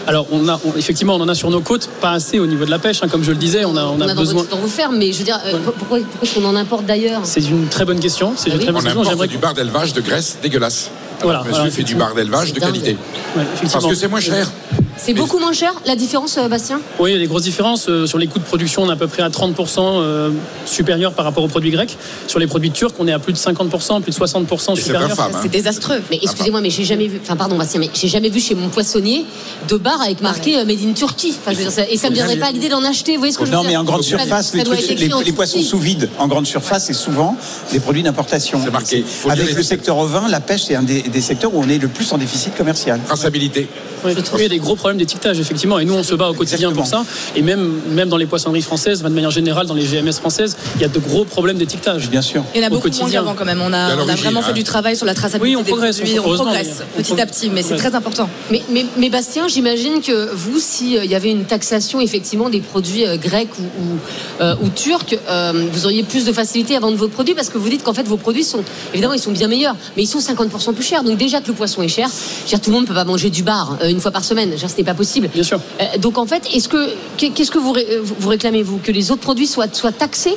Alors, 0.07 0.26
on 0.33 0.49
a, 0.49 0.59
on- 0.64 0.76
effectivement, 0.76 1.14
on 1.14 1.21
en 1.21 1.29
a 1.29 1.35
sur 1.35 1.49
nos 1.50 1.61
côtes, 1.61 1.88
pas 2.00 2.11
assez 2.11 2.41
au 2.41 2.47
niveau 2.47 2.64
de 2.64 2.71
la 2.71 2.81
pêche, 2.81 2.99
hein, 3.05 3.09
comme 3.09 3.23
je 3.23 3.31
le 3.31 3.37
disais, 3.37 3.64
on 3.64 3.76
a, 3.76 3.85
on 3.85 3.97
On 3.99 4.00
a 4.00 4.05
a 4.11 4.14
dans, 4.14 4.21
besoin. 4.21 4.45
dans 4.50 4.57
vos 4.57 4.67
fermes, 4.67 4.97
mais 4.97 5.12
je 5.12 5.19
veux 5.19 5.25
dire, 5.25 5.38
euh, 5.47 5.52
pourquoi, 5.64 5.99
pourquoi 5.99 5.99
est-ce 6.23 6.35
qu'on 6.35 6.45
en 6.45 6.57
importe 6.57 6.87
d'ailleurs? 6.87 7.21
C'est 7.23 7.41
une 7.49 7.69
très 7.69 7.85
bonne 7.85 8.00
question. 8.00 8.33
C'est 8.37 8.50
Ah 8.50 8.55
une 8.55 8.59
oui. 8.59 8.64
très 8.64 8.73
bonne 8.73 8.83
On 8.83 8.95
question. 8.95 9.12
importe 9.12 9.29
du 9.31 9.38
bar 9.38 9.55
d'élevage 9.55 9.93
de 9.93 10.00
Grèce 10.00 10.38
dégueulasse. 10.43 10.91
Voilà, 11.23 11.38
Monsieur 11.41 11.55
voilà, 11.55 11.71
fait 11.71 11.83
du 11.85 11.95
bar 11.95 12.14
d'élevage 12.17 12.52
de 12.52 12.59
qualité. 12.59 12.97
Ouais, 13.37 13.45
Parce 13.73 13.87
que 13.87 13.95
c'est 13.95 14.09
moins 14.09 14.19
cher. 14.19 14.50
C'est 14.96 15.14
beaucoup 15.14 15.38
moins 15.38 15.52
cher, 15.52 15.75
la 15.87 15.96
différence, 15.96 16.37
euh, 16.38 16.49
Bastien? 16.49 16.80
Oui, 17.00 17.11
il 17.11 17.14
y 17.14 17.16
a 17.16 17.18
des 17.20 17.26
grosses 17.26 17.42
différences. 17.42 17.87
Euh, 17.88 18.06
Sur 18.06 18.18
les 18.18 18.26
coûts 18.28 18.38
de 18.38 18.44
production, 18.44 18.82
on 18.82 18.88
est 18.88 18.92
à 18.92 18.96
peu 18.96 19.08
près 19.08 19.22
à 19.22 19.28
30% 19.30 19.78
euh, 19.80 20.30
supérieur 20.66 21.12
par 21.12 21.25
rapport 21.25 21.42
aux 21.42 21.49
produits 21.49 21.70
grecs. 21.70 21.96
Sur 22.28 22.38
les 22.38 22.46
produits 22.46 22.70
turcs, 22.70 22.92
on 22.99 23.08
est 23.08 23.12
à 23.12 23.18
plus 23.18 23.32
de 23.32 23.38
50%, 23.38 24.00
plus 24.02 24.12
de 24.12 24.16
60% 24.16 24.72
Et 24.72 24.76
c'est 24.76 24.82
supérieur. 24.82 25.18
hein. 25.20 25.30
C'est 25.42 25.50
désastreux. 25.50 26.00
Mais 26.11 26.18
excusez-moi, 26.22 26.61
mais 26.61 26.70
j'ai 26.70 26.84
jamais 26.84 27.08
vu, 27.08 27.18
enfin 27.22 27.37
pardon 27.37 27.56
Bastien, 27.56 27.80
mais 27.80 27.90
j'ai 27.94 28.06
jamais 28.08 28.28
vu 28.28 28.38
chez 28.40 28.54
mon 28.54 28.68
poissonnier 28.68 29.25
de 29.68 29.76
bar 29.76 30.00
avec 30.02 30.20
marqué 30.20 30.58
euh, 30.58 30.64
Made 30.64 30.78
in 30.87 30.92
Turkey. 30.92 31.28
Enfin, 31.30 31.52
je 31.52 31.56
veux 31.58 31.62
dire, 31.64 31.72
ça- 31.72 31.88
et 31.88 31.96
ça 31.96 32.08
me 32.11 32.14
viendrait 32.14 32.37
pas 32.37 32.46
à 32.46 32.52
l'idée 32.52 32.68
d'en 32.68 32.84
acheter. 32.84 33.12
Vous 33.14 33.18
voyez 33.18 33.32
ce 33.32 33.38
que 33.38 33.44
je 33.44 33.50
veux 33.50 33.56
Non, 33.56 33.62
dire 33.62 33.70
mais 33.70 33.76
en 33.76 33.84
grande 33.84 34.02
surface, 34.04 34.54
les, 34.54 34.62
trucs- 34.62 35.34
poissons 35.34 35.62
sous 35.62 35.78
vide 35.78 36.11
en 36.18 36.28
grande 36.28 36.46
surface, 36.46 36.84
c'est 36.87 36.92
souvent 36.92 37.37
des 37.72 37.80
produits 37.80 38.02
d'importation. 38.02 38.61
C'est 38.62 38.70
marqué. 38.70 39.02
Faut 39.06 39.30
Avec 39.30 39.54
le 39.56 39.62
secteur 39.62 39.99
ovin, 39.99 40.28
la 40.28 40.40
pêche, 40.40 40.64
c'est 40.64 40.75
un 40.76 40.82
des, 40.82 41.02
des 41.02 41.20
secteurs 41.22 41.54
où 41.54 41.62
on 41.62 41.68
est 41.68 41.78
le 41.78 41.88
plus 41.88 42.12
en 42.12 42.18
déficit 42.18 42.54
commercial. 42.54 43.00
Traçabilité. 43.06 43.66
Oui, 44.04 44.12
il 44.37 44.42
y 44.42 44.44
a 44.46 44.49
des 44.49 44.58
gros 44.58 44.75
problèmes 44.83 44.99
d'étiquetage, 44.99 45.39
effectivement, 45.39 45.79
et 45.79 45.85
nous 45.85 45.95
on 45.95 46.03
se 46.03 46.15
bat 46.17 46.29
au 46.29 46.35
quotidien 46.35 46.73
pour 46.73 46.87
ça. 46.87 47.05
Et 47.37 47.43
même, 47.43 47.81
même 47.91 48.09
dans 48.09 48.17
les 48.17 48.27
poissonneries 48.27 48.62
françaises, 48.62 49.01
de 49.03 49.09
manière 49.09 49.31
générale, 49.31 49.67
dans 49.67 49.75
les 49.75 49.85
GMS 49.85 50.15
françaises, 50.15 50.57
il 50.77 50.83
y 50.83 50.85
a 50.85 50.89
de 50.89 50.99
gros 50.99 51.25
problèmes 51.25 51.57
d'étiquetage. 51.57 52.11
Bien 52.11 52.21
sûr. 52.23 52.43
Il 52.55 52.61
y 52.61 52.65
en 52.65 52.67
a 52.67 52.71
Au 52.71 52.75
beaucoup 52.75 52.89
moins 52.99 53.09
qu'avant 53.11 53.35
quand 53.35 53.45
même. 53.45 53.62
On 53.62 53.73
a, 53.73 53.97
on 53.97 54.09
a 54.09 54.15
vraiment 54.17 54.41
hein. 54.41 54.43
fait 54.43 54.53
du 54.53 54.65
travail 54.65 54.97
sur 54.97 55.07
la 55.07 55.15
traçabilité 55.15 55.57
Oui, 55.57 55.61
on 55.61 55.62
des 55.62 55.71
progresse, 55.71 55.99
produits. 55.99 56.19
on- 56.19 56.35
progresse 56.35 56.83
petit 56.97 57.21
à 57.21 57.27
petit, 57.27 57.49
mais 57.49 57.62
c'est 57.62 57.77
très 57.77 57.95
important. 57.95 58.29
Mais, 58.51 58.61
mais, 58.71 58.85
mais 58.97 59.09
Bastien, 59.09 59.47
j'imagine 59.47 60.01
que 60.01 60.31
vous, 60.35 60.59
s'il 60.59 61.05
y 61.05 61.15
avait 61.15 61.31
une 61.31 61.45
taxation 61.45 62.01
effectivement 62.01 62.49
des 62.51 62.61
produits 62.61 63.07
euh, 63.07 63.17
grecs 63.17 63.51
ou, 63.59 63.62
ou, 63.62 63.99
euh, 64.41 64.57
ou 64.62 64.69
turcs, 64.69 65.15
euh, 65.29 65.69
vous 65.73 65.85
auriez 65.87 66.03
plus 66.03 66.25
de 66.25 66.33
facilité 66.33 66.75
à 66.77 66.81
vendre 66.81 66.97
vos 66.97 67.09
produits 67.09 67.35
parce 67.35 67.51
que 67.51 67.59
vous 67.59 67.69
dites 67.69 67.85
qu'en 67.85 67.95
fait 67.95 68.09
vos 68.09 68.17
produits 68.17 68.45
sont, 68.45 68.65
évidemment, 68.93 69.15
ils 69.15 69.21
sont 69.21 69.31
bien 69.33 69.47
meilleurs, 69.49 69.77
mais 69.97 70.03
ils 70.03 70.07
sont 70.09 70.19
50% 70.19 70.73
plus 70.75 70.83
chers. 70.85 71.05
Donc 71.05 71.19
déjà 71.19 71.41
que 71.41 71.47
le 71.49 71.55
poisson 71.55 71.83
est 71.83 71.89
cher, 71.89 72.09
je 72.09 72.43
veux 72.43 72.49
dire, 72.49 72.61
tout 72.61 72.71
le 72.71 72.75
monde 72.75 72.83
ne 72.85 72.89
peut 72.89 72.95
pas 72.95 73.05
manger 73.05 73.31
du 73.31 73.43
bar 73.45 73.79
euh, 73.83 73.89
une 73.89 74.01
fois 74.01 74.11
par 74.11 74.25
semaine. 74.25 74.49
Je 74.49 74.55
veux 74.55 74.59
dire, 74.59 74.71
Ce 74.73 74.79
n'est 74.79 74.85
pas 74.85 74.95
possible. 74.95 75.29
Bien 75.35 75.43
sûr. 75.43 75.61
Euh, 75.81 75.99
donc 75.99 76.17
en 76.17 76.25
fait, 76.26 76.43
est-ce 76.55 76.69
que 76.69 76.91
qu'est-ce 77.19 77.50
que 77.50 77.59
vous, 77.59 77.73
ré- 77.73 77.87
euh, 77.91 78.00
vous 78.02 78.29
réclamez 78.29 78.62
vous? 78.62 78.79
Que 78.83 78.91
les 78.91 79.11
autres 79.11 79.21
produits 79.21 79.47
soient, 79.47 79.67
soient 79.73 79.93
taxés? 79.93 80.37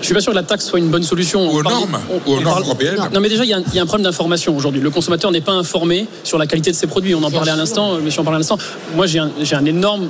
Je 0.00 0.04
suis 0.06 0.14
pas 0.14 0.20
sûr 0.20 0.30
que 0.30 0.36
la 0.36 0.44
taxe 0.44 0.64
soit 0.64 0.78
une 0.78 0.90
bonne 0.90 1.02
solution. 1.02 1.50
Ou 1.52 1.58
aux 1.58 1.62
normes, 1.64 1.98
on- 2.08 2.30
ou 2.30 2.34
aux 2.36 2.40
normes 2.40 2.44
parle- 2.54 2.62
européennes. 2.62 3.08
Non, 3.12 3.18
mais 3.20 3.28
déjà, 3.28 3.44
il 3.44 3.50
y, 3.50 3.52
a 3.52 3.56
un- 3.56 3.62
il 3.66 3.74
y 3.74 3.80
a 3.80 3.82
un 3.82 3.86
problème 3.86 4.04
d'information 4.04 4.56
aujourd'hui. 4.56 4.80
Le 4.80 4.90
consommateur 4.90 5.32
n'est 5.32 5.40
pas 5.40 5.52
informé 5.52 6.06
sur 6.22 6.38
la 6.38 6.46
qualité 6.46 6.70
de 6.70 6.76
ses 6.76 6.86
produits. 6.86 7.16
On 7.16 7.18
en 7.18 7.30
Bien 7.30 7.38
parlait 7.38 7.50
à 7.50 7.54
sûr. 7.54 7.60
l'instant, 7.62 7.94
euh, 7.94 7.98
monsieur 8.00 8.20
en 8.20 8.24
parlait 8.24 8.36
à 8.36 8.38
l'instant. 8.38 8.58
Moi, 8.94 9.06
j'ai 9.06 9.18
un, 9.18 9.32
j'ai 9.42 9.56
un 9.56 9.64
énorme 9.64 10.08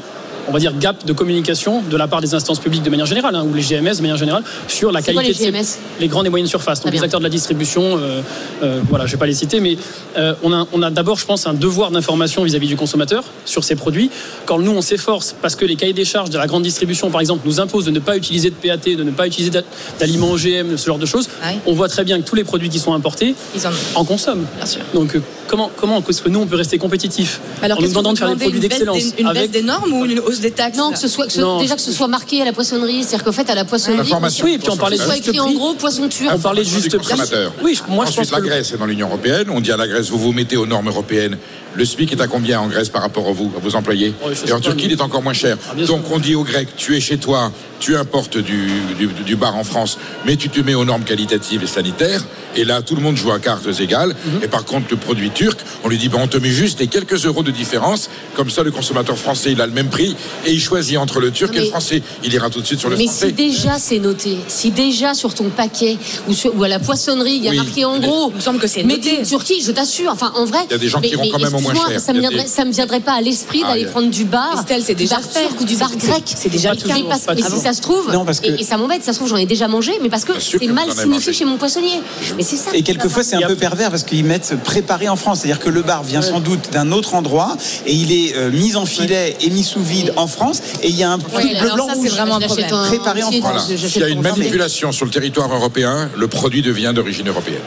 on 0.49 0.53
va 0.53 0.59
dire 0.59 0.73
gap 0.79 1.05
de 1.05 1.13
communication 1.13 1.83
de 1.83 1.97
la 1.97 2.09
part 2.09 2.21
des 2.21 2.35
instances 2.35 2.59
publiques 2.59 2.83
de 2.83 2.91
manière 2.91 3.07
générale 3.07 3.35
hein, 3.35 3.45
ou 3.49 3.55
les 3.55 3.63
GMS 3.63 3.97
de 3.97 4.03
manière 4.03 4.17
générale 4.17 4.43
sur 4.67 4.91
la 4.93 5.01
C'est 5.03 5.13
quoi, 5.13 5.23
qualité 5.23 5.45
les 5.45 5.51
de 5.51 5.57
ces- 5.57 5.75
GMS? 5.77 5.79
les 6.01 6.09
grandes 6.09 6.27
et 6.27 6.31
moyennes 6.31 6.47
surfaces. 6.49 6.83
Donc 6.83 6.93
les 6.93 7.03
acteurs 7.03 7.21
de 7.21 7.25
la 7.25 7.31
distribution 7.31 7.99
euh, 7.99 8.23
euh, 8.63 8.81
voilà 8.89 9.07
je 9.07 9.13
vais 9.13 9.19
pas 9.19 9.27
les 9.27 9.35
citer 9.35 9.61
mais 9.61 9.77
euh, 10.17 10.35
on 10.43 10.53
a 10.53 10.67
on 10.73 10.83
a 10.83 10.91
d'abord 10.91 11.19
je 11.19 11.27
pense 11.27 11.47
un 11.47 11.55
devoir 11.55 11.91
d'information 11.91 12.43
vis-à-vis 12.45 12.69
du 12.69 12.77
consommateur 12.77 13.25
sur 13.45 13.65
ces 13.65 13.77
produits. 13.77 14.11
Quand 14.47 14.59
nous 14.59 14.73
on 14.73 14.81
s'efforce 14.83 15.35
parce 15.41 15.55
que 15.57 15.65
les 15.65 15.77
cahiers 15.77 15.93
des 15.93 16.05
charges 16.05 16.31
de 16.31 16.39
la 16.39 16.47
grande 16.47 16.63
distribution 16.63 17.11
par 17.11 17.21
exemple 17.21 17.43
nous 17.47 17.61
imposent 17.61 17.85
de 17.85 17.91
ne 17.91 18.01
pas 18.01 18.17
utiliser 18.17 18.51
de 18.51 18.55
PAT 18.55 18.95
de 18.97 19.03
ne 19.03 19.11
pas 19.11 19.27
utiliser 19.27 19.51
d'a- 19.51 19.63
d'aliments 20.01 20.31
OGM 20.33 20.77
ce 20.77 20.87
genre 20.87 20.99
de 20.99 21.07
choses 21.07 21.29
Ah 21.43 21.51
on 21.67 21.73
voit 21.75 21.89
très 21.89 22.05
bien 22.05 22.21
que 22.21 22.25
tous 22.27 22.35
les 22.35 22.45
produits 22.45 22.69
qui 22.69 22.79
sont 22.79 22.95
importés 22.95 23.35
Ils 23.55 23.67
en 23.67 23.71
en 23.95 24.05
consomment. 24.05 24.47
Bien 24.57 24.67
sûr. 24.67 24.81
donc 24.95 25.17
comment 25.49 25.71
comment 25.77 26.05
est-ce 26.09 26.23
que 26.23 26.29
nous 26.29 26.41
on 26.41 26.47
peut 26.47 26.55
rester 26.57 26.79
compétitifs 26.79 27.41
Alors, 27.63 27.79
en 27.79 27.83
nous 27.83 27.89
demandant 27.89 28.13
de 28.13 28.19
faire 28.19 28.29
des 28.29 28.37
produits 28.37 28.55
une 28.61 28.61
baisse 28.61 28.79
d'excellence 28.79 28.97
des- 29.17 29.23
Une 29.23 29.29
baisse 29.29 29.37
avec 29.39 29.51
des 29.51 29.63
normes 29.63 29.93
ou 29.93 30.05
une 30.05 30.21
hausse 30.21 30.39
des 30.41 30.53
taxes 30.53 30.79
Non, 30.79 30.93
que 30.93 30.99
ce 30.99 31.09
soit 31.09 31.27
que 31.27 31.33
ce- 31.33 31.41
Non, 31.41 31.59
déjà 31.61 31.75
que 31.75 31.81
ce 31.81 31.91
soit 31.91 32.07
marqué 32.09 32.41
à 32.43 32.45
la 32.45 32.53
poissonnerie, 32.53 33.03
c'est-à-dire 33.03 33.25
qu'en 33.25 33.33
fait 33.33 33.51
à 33.51 33.55
la 33.57 33.65
poissonnerie, 33.65 34.13
oui 34.45 34.55
et 34.55 34.59
puis 34.59 34.69
on 34.71 34.77
parlait 34.77 34.97
que 34.97 35.03
de 35.03 35.07
ce 35.07 35.09
soit 35.09 35.17
juste 35.17 35.29
écrit 35.29 35.41
en 35.41 35.51
gros 35.53 35.75
poisson 35.75 36.09
turc. 36.09 36.31
on 36.33 36.39
parlait 36.39 36.63
juste 36.65 36.89
prix 36.97 36.99
consommateur. 36.99 37.53
oui 37.65 37.75
je- 37.75 37.93
moi 37.93 38.05
je 38.05 38.11
Ensuite, 38.11 38.31
pense 38.31 38.41
la 38.41 38.47
Grèce 38.47 38.73
est 38.73 38.77
dans 38.79 38.87
l'Union 38.87 39.09
européenne. 39.09 39.49
On 39.51 39.61
dit 39.61 39.73
à 39.73 39.77
la 39.77 39.89
Grèce, 39.89 40.11
vous 40.11 40.19
vous 40.19 40.33
mettez 40.33 40.57
aux 40.57 40.67
normes 40.67 40.89
européennes. 40.89 41.37
Le 41.75 41.85
SMIC 41.85 42.13
est 42.13 42.21
à 42.21 42.27
combien 42.27 42.61
en 42.61 42.67
Grèce 42.67 42.89
par 42.89 43.03
rapport 43.03 43.27
à 43.29 43.33
vous, 43.33 43.53
à 43.57 43.61
vos 43.61 43.77
employés 43.77 44.13
Et 44.47 44.53
en 44.53 44.61
Turquie, 44.61 44.87
mais- 44.87 44.93
il 44.95 44.99
est 44.99 45.01
encore 45.03 45.23
moins 45.23 45.33
cher. 45.33 45.57
Ah, 45.71 45.75
sûr. 45.77 45.87
Donc 45.87 46.11
on 46.11 46.19
dit 46.19 46.35
aux 46.35 46.43
Grecs, 46.45 46.69
tu 46.77 46.97
es 46.97 47.01
chez 47.01 47.19
toi, 47.19 47.53
tu 47.79 47.97
importes 47.97 48.39
du, 48.39 48.69
du, 48.99 49.07
du 49.07 49.37
bar 49.37 49.55
en 49.57 49.63
France, 49.65 49.99
mais 50.27 50.37
tu 50.37 50.49
te 50.49 50.61
mets 50.61 50.75
aux 50.75 50.85
normes 50.85 51.05
qualitatives 51.05 51.63
et 51.63 51.67
sanitaires. 51.69 52.25
Et 52.57 52.65
là, 52.65 52.83
tout 52.83 52.97
le 52.97 53.03
monde 53.03 53.17
joue 53.17 53.31
à 53.31 53.39
cartes 53.39 53.69
égales. 53.81 54.09
Mhm. 54.25 54.43
Et 54.43 54.49
par 54.49 54.65
contre, 54.65 54.87
le 54.91 54.97
produit 54.97 55.31
turc, 55.31 55.61
on 55.85 55.89
lui 55.89 55.99
dit, 55.99 56.09
ben, 56.09 56.19
on 56.21 56.27
te 56.27 56.39
met 56.39 56.49
juste 56.49 56.81
les 56.81 56.89
quelques 56.89 57.25
euros 57.27 57.43
de 57.45 57.53
différence. 57.53 58.09
Comme 58.35 58.51
ça, 58.51 58.63
le 58.65 58.73
consommateur 58.73 59.17
français, 59.17 59.53
il 59.53 59.61
a 59.61 59.67
le 59.67 59.73
même 59.73 59.89
prix. 59.91 60.17
Et 60.47 60.53
il 60.53 60.61
choisit 60.61 60.97
entre 60.97 61.21
le 61.21 61.31
turc 61.31 61.53
et 61.55 61.59
le 61.59 61.63
mais- 61.65 61.69
français. 61.69 62.03
Il 62.25 62.33
ira 62.33 62.51
tout 62.51 62.61
de 62.61 62.67
suite 62.67 62.81
sur 62.81 62.89
le 62.91 62.97
Mais 62.97 63.05
français. 63.05 63.29
si 63.29 63.33
déjà 63.35 63.79
c'est 63.79 63.99
noté, 64.01 64.39
si 64.49 64.71
déjà 64.73 65.15
sur 65.15 65.35
ton 65.35 65.51
paquet 65.51 65.99
ou, 66.27 66.33
sur- 66.33 66.57
ou 66.59 66.65
à 66.65 66.69
la 66.69 66.81
poissonnerie 66.81 67.35
il 67.37 67.45
y 67.45 67.49
a 67.49 67.51
Oui. 67.53 67.57
marqué 67.59 67.85
en 67.85 67.99
Mais- 68.01 68.07
gros, 68.09 68.31
Il 68.31 68.37
me 68.37 68.41
semble 68.41 68.59
que 68.59 68.67
c'est 68.67 68.83
noté. 68.83 69.21
in 69.21 69.25
Turquie, 69.25 69.63
je 69.63 69.71
t'assure. 69.71 70.11
Enfin, 70.11 70.33
en 70.35 70.45
vrai, 70.47 70.61
Il 70.69 70.73
y 70.73 70.75
a 70.75 70.79
des 70.79 70.89
gens 70.89 71.01
qui 71.01 71.11
iront 71.11 71.29
quand 71.31 71.39
même 71.39 71.55
au 71.59 71.61
moins 71.61 71.75
cher. 71.75 72.01
Ça 72.01 72.13
me 72.13 72.23
ça 72.47 72.65
me 72.65 72.73
viendrait 72.73 73.01
pas 73.01 73.13
à 73.13 73.21
l'esprit 73.21 73.63
Ah, 73.65 73.69
d'aller 73.71 73.85
prendre 73.87 74.11
du 74.11 74.25
bar, 74.25 74.59
Estelle, 74.61 74.83
c'est 74.85 74.95
déjà 74.95 75.17
bar 75.17 75.25
fait. 75.25 75.41
turc 75.47 75.61
ou 75.61 75.65
du 75.65 75.77
bar 75.77 75.91
grec. 75.97 76.23
c'est 76.27 76.49
déjà 76.49 76.73
le 76.73 76.79
parce- 77.09 77.27
mais 77.35 77.43
si 77.43 77.61
ça 77.61 77.73
se 77.73 77.81
trouve, 77.81 78.11
Non, 78.13 78.25
parce 78.25 78.41
que- 78.41 78.47
et, 78.49 78.61
et 78.61 78.65
ça 78.65 78.77
m'embête, 78.77 79.03
ça 79.05 79.13
se 79.13 79.19
trouve 79.19 79.29
j'en 79.29 79.37
ai 79.37 79.47
déjà 79.47 79.69
mangé, 79.69 79.93
mais 80.03 80.09
parce 80.09 80.25
que 80.25 80.33
c'est 80.41 80.67
mal 80.69 80.91
signifié 80.93 81.33
chez 81.33 81.45
mon 81.45 81.57
poissonnier. 81.57 82.01
Mais 82.37 82.43
c'est 82.43 82.57
ça. 82.57 82.71
Et 82.75 82.83
quelquefois, 82.83 83.23
c'est 83.23 83.37
un 83.37 83.47
peu 83.47 83.57
pervers 83.57 83.91
parce 83.91 84.03
qu'ils 84.05 84.25
mettent 84.25 84.55
préparé 84.65 85.09
en 85.09 85.17
France. 85.17 85.41
C'est-à-dire 85.41 85.59
que 85.63 85.69
le 85.71 85.83
bar 85.83 86.03
vient 86.03 86.23
sans 86.23 86.41
doute 86.41 86.71
d'un 86.73 86.93
autre 86.93 87.15
endroit 87.15 87.57
et 87.87 87.93
il 87.95 88.13
est 88.13 88.37
euh, 88.37 88.51
mis 88.51 88.77
en 88.77 88.87
filet 88.87 89.37
et 89.41 89.51
mis 89.51 89.63
sous 89.65 89.83
vide 89.83 90.13
en 90.17 90.27
France. 90.27 90.61
Et 90.83 90.89
il 90.89 90.97
y 90.97 91.03
a 91.03 91.11
un 91.11 91.19
truc 91.19 91.33
bleu, 91.59 91.71
blanc, 91.75 91.87
rouge. 91.95 92.09
vraiment 92.11 92.37
un 92.37 92.41
Je 92.41 92.47
l'achète 92.49 92.67
problème. 92.69 92.89
Préparé 92.89 93.23
en 93.23 93.33
France. 93.33 93.73
S'il 93.75 94.01
y 94.01 94.05
a 94.05 94.09
une 94.09 94.21
manipulation 94.23 94.93
sur 94.93 95.05
le 95.05 95.11
territoire 95.11 95.53
européen, 95.53 96.09
le 96.17 96.29
produit 96.29 96.63
devient 96.63 96.93
d'origine 96.95 97.29
européenne. 97.29 97.61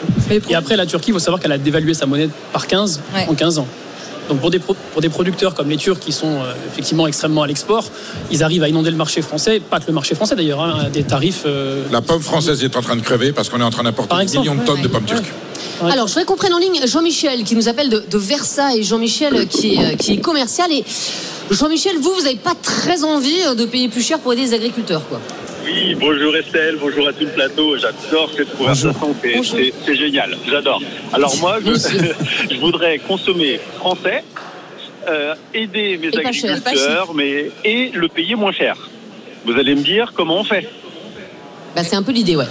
Et 0.49 0.55
après, 0.55 0.75
la 0.77 0.85
Turquie, 0.85 1.09
il 1.09 1.13
faut 1.13 1.19
savoir 1.19 1.41
qu'elle 1.41 1.51
a 1.51 1.57
dévalué 1.57 1.93
sa 1.93 2.05
monnaie 2.05 2.29
par 2.53 2.67
15 2.67 3.01
Ouais. 3.13 3.25
en 3.29 3.33
15 3.33 3.59
ans. 3.59 3.67
Donc 4.31 4.39
pour 4.39 4.49
des, 4.49 4.59
pro- 4.59 4.77
pour 4.93 5.01
des 5.01 5.09
producteurs 5.09 5.53
comme 5.53 5.69
les 5.69 5.75
Turcs 5.75 5.99
qui 5.99 6.13
sont 6.13 6.35
euh, 6.41 6.53
effectivement 6.71 7.05
extrêmement 7.05 7.43
à 7.43 7.47
l'export, 7.47 7.83
ils 8.31 8.43
arrivent 8.45 8.63
à 8.63 8.69
inonder 8.69 8.89
le 8.89 8.95
marché 8.95 9.21
français, 9.21 9.59
pas 9.59 9.81
que 9.81 9.87
le 9.87 9.93
marché 9.93 10.15
français 10.15 10.35
d'ailleurs, 10.37 10.61
hein, 10.61 10.87
des 10.91 11.03
tarifs. 11.03 11.41
euh, 11.45 11.83
La 11.91 11.99
pomme 12.01 12.21
française 12.21 12.63
est 12.63 12.77
en 12.77 12.81
train 12.81 12.95
de 12.95 13.01
crever 13.01 13.33
parce 13.33 13.49
qu'on 13.49 13.59
est 13.59 13.63
en 13.63 13.69
train 13.71 13.83
d'importer 13.83 14.15
des 14.25 14.37
millions 14.39 14.55
de 14.55 14.61
ouais, 14.61 14.65
tonnes 14.65 14.81
de 14.81 14.87
pommes 14.87 15.03
ouais. 15.03 15.15
turques. 15.15 15.33
Ouais. 15.83 15.91
Alors, 15.91 16.07
je 16.07 16.13
voudrais 16.13 16.23
qu'on 16.25 16.37
prenne 16.37 16.53
en 16.53 16.59
ligne 16.59 16.79
Jean-Michel 16.85 17.43
qui 17.43 17.55
nous 17.57 17.67
appelle 17.67 17.89
de, 17.89 18.03
de 18.09 18.17
Versailles. 18.17 18.83
Jean-Michel 18.83 19.47
qui 19.47 19.75
est, 19.75 19.93
euh, 19.93 19.95
qui 19.97 20.13
est 20.13 20.21
commercial. 20.21 20.71
Et 20.71 20.85
Jean-Michel, 21.49 21.97
vous, 21.99 22.11
vous 22.15 22.21
n'avez 22.23 22.37
pas 22.37 22.53
très 22.61 23.03
envie 23.03 23.35
de 23.57 23.65
payer 23.65 23.89
plus 23.89 24.01
cher 24.01 24.19
pour 24.19 24.31
aider 24.31 24.43
les 24.43 24.53
agriculteurs, 24.53 25.01
quoi. 25.09 25.19
Oui, 25.63 25.95
bonjour 25.99 26.35
Estelle, 26.35 26.77
bonjour 26.79 27.07
à 27.07 27.13
tout 27.13 27.21
le 27.25 27.31
plateau. 27.31 27.77
J'adore 27.77 28.29
cette 28.35 28.55
conversation, 28.57 29.13
c'est- 29.85 29.93
génial, 29.95 30.37
j'adore. 30.49 30.81
Alors 31.13 31.35
moi, 31.37 31.59
je, 31.63 31.71
je 32.53 32.59
voudrais 32.59 32.97
consommer 32.99 33.59
français, 33.77 34.23
euh, 35.07 35.35
aider 35.53 35.97
mes 35.97 36.07
Et 36.07 36.11
pas 36.21 36.31
cher. 36.31 36.51
agriculteurs, 36.55 37.13
mais 37.13 37.51
et 37.63 37.89
le 37.93 38.07
payer 38.07 38.35
moins 38.35 38.51
cher. 38.51 38.75
Vous 39.45 39.53
allez 39.53 39.75
me 39.75 39.81
dire 39.81 40.13
comment 40.15 40.39
on 40.39 40.43
fait 40.43 40.67
Bah, 41.75 41.83
c'est 41.83 41.95
un 41.95 42.03
peu 42.03 42.11
l'idée, 42.11 42.35
ouais. 42.35 42.45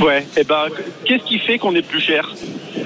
Ouais. 0.00 0.26
Et 0.36 0.44
ben, 0.44 0.66
qu'est-ce 1.04 1.24
qui 1.24 1.38
fait 1.38 1.58
qu'on 1.58 1.74
est 1.74 1.82
plus 1.82 2.00
cher? 2.00 2.30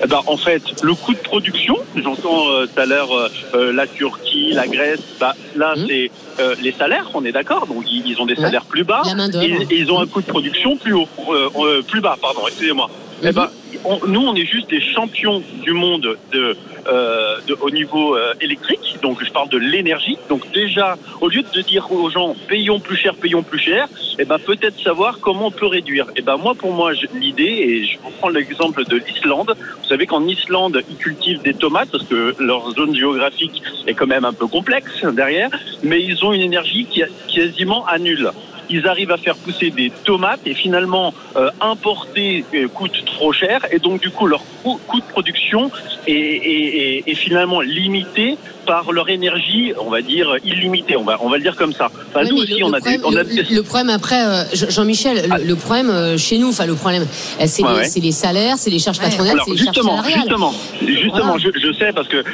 Eh 0.03 0.07
ben, 0.07 0.21
en 0.27 0.37
fait, 0.37 0.62
le 0.83 0.95
coût 0.95 1.12
de 1.14 1.19
production. 1.19 1.77
J'entends 1.97 2.49
euh, 2.51 2.67
tout 2.67 2.81
à 2.81 2.87
l'heure 2.87 3.12
euh, 3.12 3.29
euh, 3.55 3.73
la 3.73 3.87
Turquie, 3.87 4.53
la 4.53 4.67
Grèce. 4.67 5.01
Bah, 5.21 5.35
là, 5.55 5.75
Mhm. 5.77 5.87
c'est 5.88 6.11
euh, 6.40 6.55
les 6.61 6.73
salaires. 6.73 7.11
On 7.14 7.25
est 7.25 7.33
d'accord. 7.33 7.67
Donc, 7.67 7.85
ils, 7.90 8.03
ils 8.07 8.21
ont 8.21 8.27
des 8.27 8.35
Ouais. 8.35 8.40
salaires 8.43 8.64
plus 8.64 8.85
bas. 8.85 9.03
Et, 9.43 9.47
et 9.75 9.79
ils 9.79 9.93
ont 9.93 10.01
un 10.01 10.07
coût 10.07 10.21
de 10.23 10.27
production 10.27 10.77
plus 10.77 10.93
haut, 10.95 11.09
euh, 11.31 11.49
euh, 11.57 11.83
plus 11.83 12.01
bas. 12.01 12.17
Pardon. 12.21 12.40
Excusez-moi. 12.49 12.90
Eh 13.22 13.33
ben, 13.33 13.48
on- 13.85 14.00
nous, 14.07 14.20
on 14.20 14.35
est 14.35 14.44
juste 14.44 14.68
des 14.68 14.81
champions 14.81 15.42
du 15.62 15.72
monde 15.72 16.16
de, 16.33 16.57
euh, 16.87 17.37
de- 17.46 17.57
au 17.61 17.70
niveau 17.70 18.16
euh, 18.16 18.35
électrique. 18.40 18.96
Donc, 19.03 19.24
je 19.24 19.31
parle 19.31 19.48
de 19.48 19.59
l'énergie. 19.59 20.18
Donc, 20.29 20.42
déjà, 20.53 20.96
au 21.20 21.29
lieu 21.29 21.42
de 21.55 21.61
dire 21.62 21.90
aux 21.90 22.11
gens 22.11 22.35
payons 22.48 22.81
plus 22.81 22.96
cher, 22.96 23.14
payons 23.14 23.42
plus 23.42 23.59
cher, 23.59 23.88
eh 24.18 24.24
ben, 24.24 24.38
peut-être 24.38 24.79
savoir 24.83 25.20
comment 25.20 25.46
on 25.46 25.50
peut 25.50 25.66
réduire. 25.66 26.07
Eh 26.16 26.22
ben, 26.22 26.37
moi, 26.37 26.55
pour 26.55 26.72
moi, 26.72 26.92
l'idée, 27.14 27.44
et 27.44 27.87
je 27.87 27.98
vous 28.03 28.11
prends 28.18 28.29
l'exemple 28.29 28.85
de 28.85 28.96
l'Islande. 28.96 29.55
Vous 29.83 29.88
savez 29.88 30.07
qu'en 30.07 30.27
Islande, 30.27 30.83
ils 30.90 30.96
cultivent 30.96 31.42
des 31.42 31.55
tomates 31.55 31.90
parce 31.90 32.05
que 32.05 32.35
leur 32.38 32.70
zone 32.72 32.94
géographique 32.94 33.62
est 33.87 33.94
quand 33.94 34.07
même 34.07 34.24
un 34.24 34.33
peu 34.33 34.46
complexe 34.46 35.05
derrière, 35.12 35.50
mais 35.83 36.03
ils 36.03 36.24
ont 36.24 36.33
une 36.33 36.42
énergie 36.42 36.85
qui 36.90 37.00
est 37.00 37.09
quasiment 37.33 37.87
à 37.87 37.98
nulle 37.98 38.31
ils 38.77 38.87
arrivent 38.93 39.11
à 39.19 39.21
faire 39.27 39.37
pousser 39.45 39.69
des 39.71 39.91
tomates 40.09 40.41
et 40.51 40.55
finalement 40.65 41.07
euh, 41.37 41.51
importer 41.61 42.45
euh, 42.55 42.69
coûte 42.69 42.97
trop 43.15 43.33
cher 43.33 43.57
et 43.73 43.79
donc 43.79 44.01
du 44.01 44.11
coup 44.11 44.27
leur 44.27 44.43
coût, 44.63 44.79
coût 44.89 45.01
de 45.01 45.07
production 45.17 45.63
est, 46.07 46.13
est- 46.13 46.73
est- 46.83 47.03
est 47.11 47.15
finalement 47.27 47.61
limité 47.61 48.37
par 48.67 48.93
leur 48.93 49.09
énergie, 49.11 49.73
on 49.79 49.91
va 49.91 50.01
dire 50.01 50.27
illimitée, 50.43 50.97
on 50.97 51.05
va 51.05 51.19
on 51.21 51.29
va 51.29 51.37
le 51.37 51.43
dire 51.43 51.55
comme 51.55 51.75
ça. 51.75 51.87
Enfin, 52.09 52.21
Ouais, 52.25 52.31
nous 52.31 52.39
aussi 52.39 52.59
le, 52.59 52.65
on 52.65 52.73
a 52.73 52.81
des, 52.81 52.99
problème, 52.99 53.01
on 53.05 53.15
a 53.17 53.23
le- 53.23 53.35
des- 53.49 53.55
le 53.55 53.63
problème 53.63 53.91
après, 53.91 54.21
euh, 54.27 54.45
Jean- 54.55 54.71
Jean-Michel, 54.71 55.17
le, 55.39 55.45
le 55.53 55.57
problème 55.57 55.91
euh, 55.91 56.17
chez 56.17 56.39
nous, 56.39 56.49
enfin 56.49 56.65
le 56.67 56.75
problème, 56.75 57.03
euh, 57.03 57.45
c'est 57.47 57.63
Ouais, 57.63 57.71
les, 57.73 57.77
ouais. 57.81 57.85
c'est 57.85 58.01
les 58.01 58.13
salaires, 58.13 58.57
c'est 58.57 58.71
les 58.71 58.79
charges 58.79 58.99
patronales, 59.01 59.35
Alors 59.35 59.45
c'est 59.45 59.51
les 59.53 59.59
charges 59.59 59.75
justement, 59.75 59.97
salariales. 60.03 60.21
justement, 60.23 60.55
justement, 61.03 61.37
Voilà. 61.37 61.39
je, 61.39 61.51
je 61.69 61.73
sais 61.75 61.93
parce 61.93 62.09
que 62.09 62.25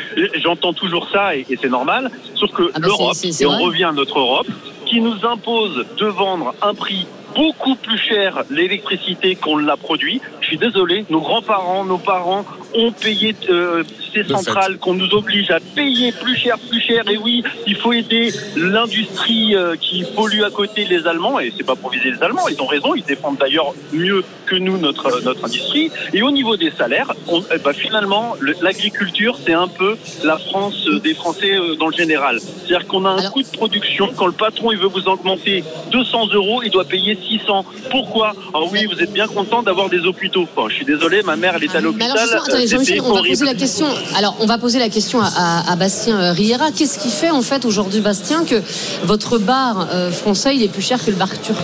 j'entends 0.42 0.72
toujours 0.72 1.08
ça 1.12 1.34
et, 1.36 1.44
et 1.50 1.58
c'est 1.60 1.68
normal. 1.68 2.10
Sauf 2.36 2.50
que 2.52 2.62
Ah 2.74 2.78
bah 2.78 2.86
l'Europe, 2.86 3.16
et 3.24 3.46
on 3.46 3.58
revient 3.58 3.84
à 3.84 3.92
notre 3.92 4.18
Europe, 4.18 4.46
qui 4.90 5.00
nous 5.00 5.24
impose 5.24 5.86
de 5.98 6.06
vendre 6.06 6.52
un 6.62 6.74
prix 6.74 7.06
beaucoup 7.34 7.74
plus 7.76 7.98
cher 7.98 8.42
l'électricité 8.50 9.34
qu'on 9.36 9.56
l'a 9.58 9.76
produit. 9.76 10.20
Je 10.40 10.46
suis 10.48 10.58
désolé, 10.58 11.04
nos 11.10 11.20
grands-parents, 11.20 11.84
nos 11.84 11.98
parents 11.98 12.44
ont 12.74 12.92
payé 12.92 13.34
euh, 13.48 13.82
ces 14.12 14.24
centrales 14.24 14.78
qu'on 14.78 14.94
nous 14.94 15.12
oblige 15.14 15.50
à 15.50 15.58
payer 15.60 16.12
plus 16.12 16.36
cher, 16.36 16.56
plus 16.58 16.80
cher. 16.80 17.04
Et 17.08 17.16
oui, 17.16 17.42
il 17.66 17.76
faut 17.76 17.92
aider 17.92 18.32
l'industrie 18.56 19.54
euh, 19.54 19.76
qui 19.76 20.04
pollue 20.16 20.42
à 20.42 20.50
côté 20.50 20.84
les 20.84 21.06
Allemands. 21.06 21.38
Et 21.40 21.52
c'est 21.56 21.64
pas 21.66 21.76
pour 21.76 21.90
viser 21.90 22.10
les 22.12 22.22
Allemands, 22.22 22.48
ils 22.48 22.60
ont 22.60 22.66
raison. 22.66 22.94
Ils 22.94 23.04
défendent 23.04 23.38
d'ailleurs 23.38 23.72
mieux 23.92 24.24
que 24.46 24.56
nous 24.56 24.78
notre 24.78 25.20
notre 25.22 25.44
industrie. 25.44 25.90
Et 26.12 26.22
au 26.22 26.30
niveau 26.30 26.56
des 26.56 26.70
salaires, 26.70 27.12
on, 27.28 27.42
eh 27.54 27.58
ben, 27.58 27.72
finalement, 27.72 28.34
le- 28.40 28.54
l'agriculture 28.62 29.36
c'est 29.44 29.52
un 29.52 29.68
peu 29.68 29.96
la 30.24 30.38
France 30.38 30.86
euh, 30.88 30.98
des 31.00 31.14
Français 31.14 31.52
euh, 31.56 31.74
dans 31.76 31.86
le 31.88 31.92
général. 31.96 32.40
C'est-à-dire 32.40 32.86
qu'on 32.86 33.04
a 33.04 33.10
un 33.10 33.30
coût 33.30 33.42
de 33.42 33.48
production. 33.56 34.10
Quand 34.16 34.26
le 34.26 34.32
patron 34.32 34.72
il 34.72 34.78
veut 34.78 34.88
vous 34.88 35.06
augmenter 35.08 35.62
200 35.92 36.28
euros, 36.34 36.62
il 36.64 36.70
doit 36.70 36.84
payer 36.84 37.16
600. 37.20 37.64
Pourquoi 37.90 38.32
Ah 38.54 38.58
oui, 38.70 38.86
vous 38.92 39.00
êtes 39.02 39.12
bien 39.12 39.26
content 39.26 39.62
d'avoir 39.62 39.88
des 39.88 40.00
hôpitaux. 40.00 40.46
Enfin, 40.56 40.68
je 40.68 40.74
suis 40.76 40.84
désolé, 40.84 41.22
ma 41.22 41.36
mère 41.36 41.54
elle 41.56 41.64
est 41.64 41.70
à 41.70 41.74
Mais 41.74 41.80
l'hôpital. 41.82 42.18
alors 42.18 42.44
attendez, 42.46 42.66
Jean-Michel, 42.66 43.00
on 43.02 43.12
va 43.14 43.22
poser 43.22 43.44
la 43.44 43.54
question. 43.54 43.86
Alors, 44.16 44.36
on 44.40 44.46
va 44.46 44.58
poser 44.58 44.78
la 44.78 44.88
question 44.88 45.20
à, 45.20 45.26
à- 45.34 45.72
à 45.72 45.76
Bastien 45.76 46.18
euh, 46.20 46.32
Riera. 46.32 46.70
Qu'est-ce 46.70 46.98
qui 46.98 47.10
fait 47.10 47.30
en 47.30 47.42
fait 47.42 47.64
aujourd'hui, 47.64 48.00
Bastien, 48.00 48.44
que 48.44 48.62
votre 49.04 49.38
bar 49.38 49.88
euh, 49.92 50.10
français 50.10 50.54
il 50.56 50.62
est 50.62 50.68
plus 50.68 50.82
cher 50.82 51.04
que 51.04 51.10
le 51.10 51.16
bar 51.16 51.28
turc? 51.42 51.58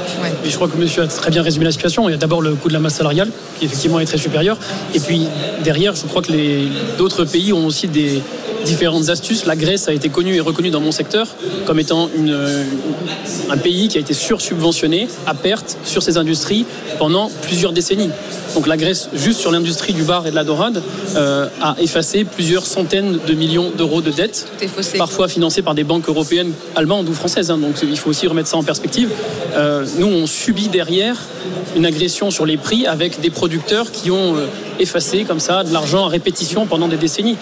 Et 0.44 0.50
je 0.50 0.54
crois 0.56 0.68
que 0.68 0.76
monsieur 0.76 1.02
a 1.02 1.06
très 1.06 1.30
bien 1.30 1.42
résumé 1.42 1.64
la 1.64 1.72
situation. 1.72 2.08
Il 2.08 2.12
y 2.12 2.14
a 2.14 2.18
d'abord 2.18 2.42
le 2.42 2.54
coût 2.54 2.68
de 2.68 2.72
la 2.74 2.80
masse 2.80 2.94
salariale, 2.96 3.30
qui 3.58 3.64
effectivement 3.66 4.00
est 4.00 4.04
très 4.06 4.18
supérieur. 4.18 4.56
Et 4.94 5.00
puis 5.00 5.26
derrière, 5.64 5.94
je 5.94 6.04
crois 6.06 6.22
que 6.22 6.32
les- 6.32 6.68
d'autres 6.98 7.24
pays 7.24 7.52
ont 7.52 7.66
aussi 7.66 7.88
des 7.88 8.22
différentes 8.66 9.08
astuces. 9.08 9.46
La 9.46 9.56
Grèce 9.56 9.88
a 9.88 9.92
été 9.92 10.08
connue 10.08 10.34
et 10.34 10.40
reconnue 10.40 10.70
dans 10.70 10.80
mon 10.80 10.92
secteur 10.92 11.28
comme 11.66 11.78
étant 11.78 12.08
une- 12.16 12.30
euh, 12.32 12.64
un 13.50 13.56
pays 13.56 13.88
qui 13.88 13.96
a 13.96 14.00
été 14.00 14.12
sursubventionné 14.14 15.08
à 15.26 15.34
perte 15.34 15.76
sur 15.84 16.02
ses 16.02 16.16
industries 16.18 16.66
pendant 16.98 17.30
plusieurs 17.42 17.72
décennies. 17.72 18.10
Donc 18.54 18.66
la 18.66 18.76
Grèce, 18.76 19.08
juste 19.14 19.40
sur 19.40 19.50
l'industrie 19.52 19.92
du 19.92 20.02
bar 20.02 20.26
et 20.26 20.30
de 20.30 20.34
la 20.34 20.44
dorade, 20.44 20.82
euh, 21.16 21.46
a 21.62 21.76
effacé 21.80 22.24
plusieurs 22.24 22.66
centaines 22.66 23.18
de 23.26 23.32
millions 23.34 23.70
d'euros 23.76 24.00
de 24.00 24.10
dettes 24.10 24.46
parfois 24.98 25.28
financés 25.28 25.62
par 25.62 25.74
des 25.74 25.84
banques 25.84 26.08
européennes, 26.08 26.52
allemandes 26.74 27.08
ou 27.08 27.12
françaises. 27.14 27.50
hein. 27.50 27.58
donc 27.58 27.74
il 27.82 27.96
faut 27.96 28.10
aussi 28.10 28.26
remettre 28.26 28.48
ça 28.48 28.56
en 28.56 28.62
perspective. 28.64 29.10
Euh, 29.54 29.84
nous, 29.98 30.06
on 30.06 30.26
subit 30.26 30.68
derrière 30.68 31.16
une 31.76 31.86
agression 31.86 32.30
sur 32.30 32.46
les 32.46 32.56
prix 32.56 32.86
avec 32.86 33.20
des 33.20 33.30
producteurs 33.30 33.92
qui 33.92 34.10
ont 34.10 34.36
euh, 34.36 34.46
effacé 34.78 35.24
comme 35.24 35.40
ça 35.40 35.64
de 35.64 35.72
l'argent 35.72 36.06
à 36.06 36.08
répétition 36.08 36.66
pendant 36.66 36.88
des 36.88 36.96
décennies. 36.96 37.36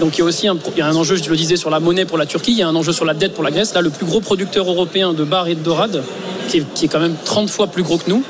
Donc 0.00 0.16
il 0.16 0.20
y 0.20 0.22
a 0.22 0.24
aussi 0.24 0.48
un, 0.48 0.56
il 0.74 0.78
y 0.78 0.82
a 0.82 0.86
un 0.86 0.96
enjeu, 0.96 1.16
je 1.16 1.28
le 1.28 1.36
disais, 1.36 1.56
sur 1.56 1.70
la 1.70 1.80
monnaie 1.80 2.04
pour 2.04 2.18
la 2.18 2.26
Turquie, 2.26 2.52
il 2.52 2.58
y 2.58 2.62
a 2.62 2.68
un 2.68 2.74
enjeu 2.74 2.92
sur 2.92 3.04
la 3.04 3.14
dette 3.14 3.34
pour 3.34 3.44
la 3.44 3.50
Grèce. 3.50 3.74
Là, 3.74 3.80
le 3.80 3.90
plus 3.90 4.06
gros 4.06 4.20
producteur 4.20 4.68
européen 4.68 5.12
de 5.12 5.24
bar 5.24 5.48
et 5.48 5.54
de 5.54 5.60
dorade, 5.60 6.02
qui 6.48 6.58
est, 6.58 6.74
qui 6.74 6.84
est 6.86 6.88
quand 6.88 7.00
même 7.00 7.16
30 7.24 7.50
fois 7.50 7.66
plus 7.66 7.82
gros 7.82 7.98
que 7.98 8.10
nous, 8.10 8.22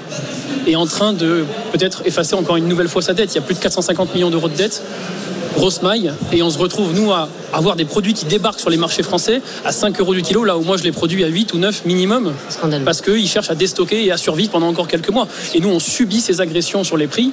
est 0.67 0.77
en 0.77 0.87
train 0.87 1.13
de 1.13 1.45
peut-être 1.73 2.03
effacer 2.07 2.35
encore 2.35 2.57
une 2.57 2.69
nouvelle 2.69 2.89
fois 2.89 3.03
sa 3.03 3.15
dette. 3.15 3.33
Il 3.33 3.37
y 3.37 3.39
a 3.39 3.43
plus 3.43 3.55
de 3.55 3.61
450 3.61 4.15
millions 4.15 4.31
d'euros 4.31 4.49
de 4.49 4.57
dette 4.57 4.83
grosse 5.57 5.81
maille 5.81 6.13
et 6.33 6.43
on 6.43 6.51
se 6.51 6.59
retrouve 6.59 6.93
nous 6.93 7.13
à 7.13 7.31
avoir 7.53 7.77
des 7.77 7.87
produits 7.87 8.13
qui 8.13 8.27
débarquent 8.27 8.61
sur 8.61 8.69
les 8.69 8.77
marchés 8.77 9.03
français 9.03 9.41
à 9.65 9.73
5 9.73 9.99
euros 10.01 10.15
du 10.15 10.21
kilo 10.21 10.45
là 10.45 10.59
où 10.59 10.63
moi 10.63 10.77
je 10.77 10.83
les 10.83 10.93
produis 10.93 11.25
à 11.25 11.29
8 11.29 11.55
ou 11.55 11.59
9 11.59 11.87
minimum 11.87 12.35
parce 12.85 13.01
qu'ils 13.01 13.27
cherchent 13.27 13.51
à 13.51 13.55
déstocker 13.55 14.05
et 14.05 14.13
à 14.13 14.19
survivre 14.19 14.51
pendant 14.51 14.69
encore 14.69 14.87
quelques 14.87 15.09
mois 15.09 15.27
et 15.55 15.61
nous 15.61 15.71
on 15.71 15.79
subit 15.79 16.21
ces 16.21 16.43
agressions 16.43 16.85
sur 16.85 16.99
les 16.99 17.07
prix 17.07 17.33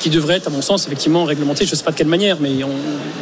qui 0.00 0.10
devraient 0.10 0.36
être 0.36 0.48
à 0.48 0.50
mon 0.50 0.62
sens 0.62 0.86
effectivement 0.86 1.24
réglementées 1.24 1.66
je 1.66 1.74
sais 1.74 1.84
pas 1.84 1.92
de 1.92 1.96
quelle 1.96 2.06
manière 2.08 2.38
mais 2.40 2.64
on, 2.64 2.68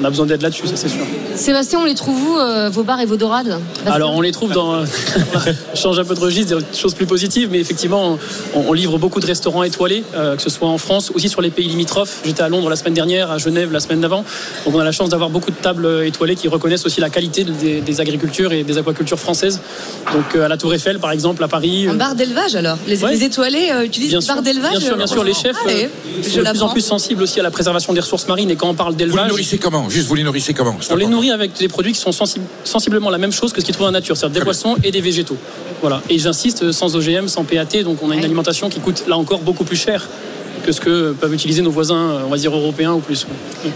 on 0.01 0.05
a 0.05 0.11
besoin 0.11 0.27
d'aide 0.27 0.43
là-dessus 0.43 0.67
ça 0.67 0.77
c'est 0.77 0.88
sûr. 0.88 1.01
Sébastien, 1.35 1.79
on 1.81 1.85
les 1.85 1.95
trouve 1.95 2.17
où, 2.31 2.38
euh, 2.38 2.69
vos 2.71 2.83
bars 2.83 3.01
et 3.01 3.07
vos 3.07 3.17
dorades? 3.17 3.59
Alors 3.87 4.14
on 4.14 4.21
les 4.21 4.33
trouve 4.33 4.53
dans 4.53 4.85
je 5.75 5.81
change 5.81 5.99
un 5.99 6.05
peu 6.05 6.14
de 6.14 6.21
registre 6.21 6.57
des 6.59 6.64
choses 6.79 6.95
plus 6.95 7.07
positives 7.07 7.49
mais 7.51 7.59
effectivement 7.61 8.19
on, 8.55 8.61
on 8.69 8.73
livre 8.73 8.99
beaucoup 8.99 9.21
de 9.21 9.27
restaurants 9.27 9.62
étoilés 9.62 10.05
euh, 10.17 10.37
que 10.37 10.43
ce 10.43 10.51
soit 10.51 10.69
en 10.69 10.79
France 10.79 11.11
aussi 11.14 11.29
sur 11.29 11.41
les 11.43 11.51
pays 11.51 11.69
limitrophes. 11.69 12.21
J'étais 12.25 12.43
à 12.43 12.49
Londres 12.49 12.69
la 12.71 12.77
semaine 12.77 12.95
dernière 12.95 13.31
à 13.31 13.38
Genève 13.38 13.73
la 13.73 13.81
semaine 13.81 14.01
d'avant. 14.01 14.25
Donc 14.64 14.75
on 14.75 14.79
a 14.81 14.85
la 14.85 14.93
chance 14.93 15.09
d'avoir 15.09 15.31
beaucoup 15.31 15.51
de 15.51 15.57
tables 15.57 15.87
euh, 15.87 16.07
étoilées 16.07 16.37
qui 16.37 16.49
reconnaissent 16.49 16.87
aussi 16.87 17.01
la 17.01 17.11
qualité 17.11 17.45
des, 17.45 17.81
des 17.81 18.01
agricultures 18.01 18.53
et 18.53 18.62
des 18.64 18.79
aquacultures 18.79 19.19
françaises. 19.19 19.61
Donc 20.12 20.35
euh, 20.35 20.45
à 20.45 20.49
la 20.49 20.57
Tour 20.57 20.75
Eiffel 20.75 20.99
par 20.99 21.11
exemple 21.12 21.43
à 21.45 21.49
Paris 21.49 21.87
Un 21.88 21.95
bar 21.95 22.14
d'élevage 22.14 22.55
alors? 22.55 22.79
Les, 22.87 22.99
Ouais. 23.03 23.12
les 23.12 23.23
étoilés 23.25 23.69
euh, 23.73 23.85
utilisent 23.85 24.11
Bien 24.11 24.19
des 24.21 24.27
bars 24.27 24.43
d'élevage 24.43 24.71
bien 24.73 24.81
sûr, 24.81 24.97
bien 24.97 25.07
sûr, 25.07 25.23
les 25.25 25.35
chefs 25.35 25.57
Allez, 25.64 25.85
euh, 25.85 26.23
je 26.23 26.41
plus 26.72 26.85
en 26.90 26.94
l'apprends. 26.94 26.98
plus 26.98 27.04
sensibles 27.04 27.22
aussi 27.22 27.40
à 27.40 27.42
la 27.42 27.50
préservation 27.50 27.92
des 27.92 28.00
ressources 28.00 28.26
marines 28.28 28.50
et 28.50 28.57
quand 28.57 28.68
on 28.68 28.74
parle 28.74 28.92
Vous 28.92 28.98
les 28.98 29.07
d'élevage, 29.07 29.28
nourrissez 29.28 29.59
comment? 29.59 29.88
Juste, 29.88 30.09
vous 30.09 30.14
les 30.14 30.22
nourrissez 30.22 30.54
comment? 30.54 30.76
On 30.90 30.96
les 30.96 31.07
nourrit 31.07 31.31
avec 31.31 31.52
des 31.59 31.68
produits 31.68 31.92
qui 31.92 32.00
sont 32.00 32.12
sensi- 32.12 32.40
sensiblement 32.64 33.11
la 33.11 33.18
même 33.18 33.33
chose 33.33 33.52
que 33.52 33.61
ce 33.61 33.66
qu'ils 33.66 33.74
trouvent 33.74 33.88
en 33.88 33.92
nature, 33.92 34.16
c'est-à-dire 34.16 34.40
des 34.40 34.44
poissons 34.44 34.76
et 34.85 34.90
des 34.90 35.00
végétaux. 35.00 35.37
Voilà. 35.81 36.02
Et 36.09 36.18
j'insiste, 36.18 36.72
sans 36.72 36.96
OGM, 36.96 37.28
sans 37.28 37.44
PAT, 37.44 37.83
donc 37.85 38.02
on 38.02 38.11
a 38.11 38.14
une 38.16 38.24
alimentation 38.24 38.68
qui 38.68 38.81
coûte 38.81 39.04
là 39.07 39.16
encore 39.16 39.40
beaucoup 39.40 39.64
plus 39.64 39.76
cher 39.76 40.07
que 40.59 40.73
ce 40.73 40.81
que 40.81 41.12
peuvent 41.12 41.35
utiliser 41.35 41.62
nos 41.62 41.71
voisins, 41.71 42.23
on 42.27 42.29
va 42.29 42.37
dire 42.37 42.55
européens 42.55 42.92
ou 42.92 43.01
plus. 43.01 43.27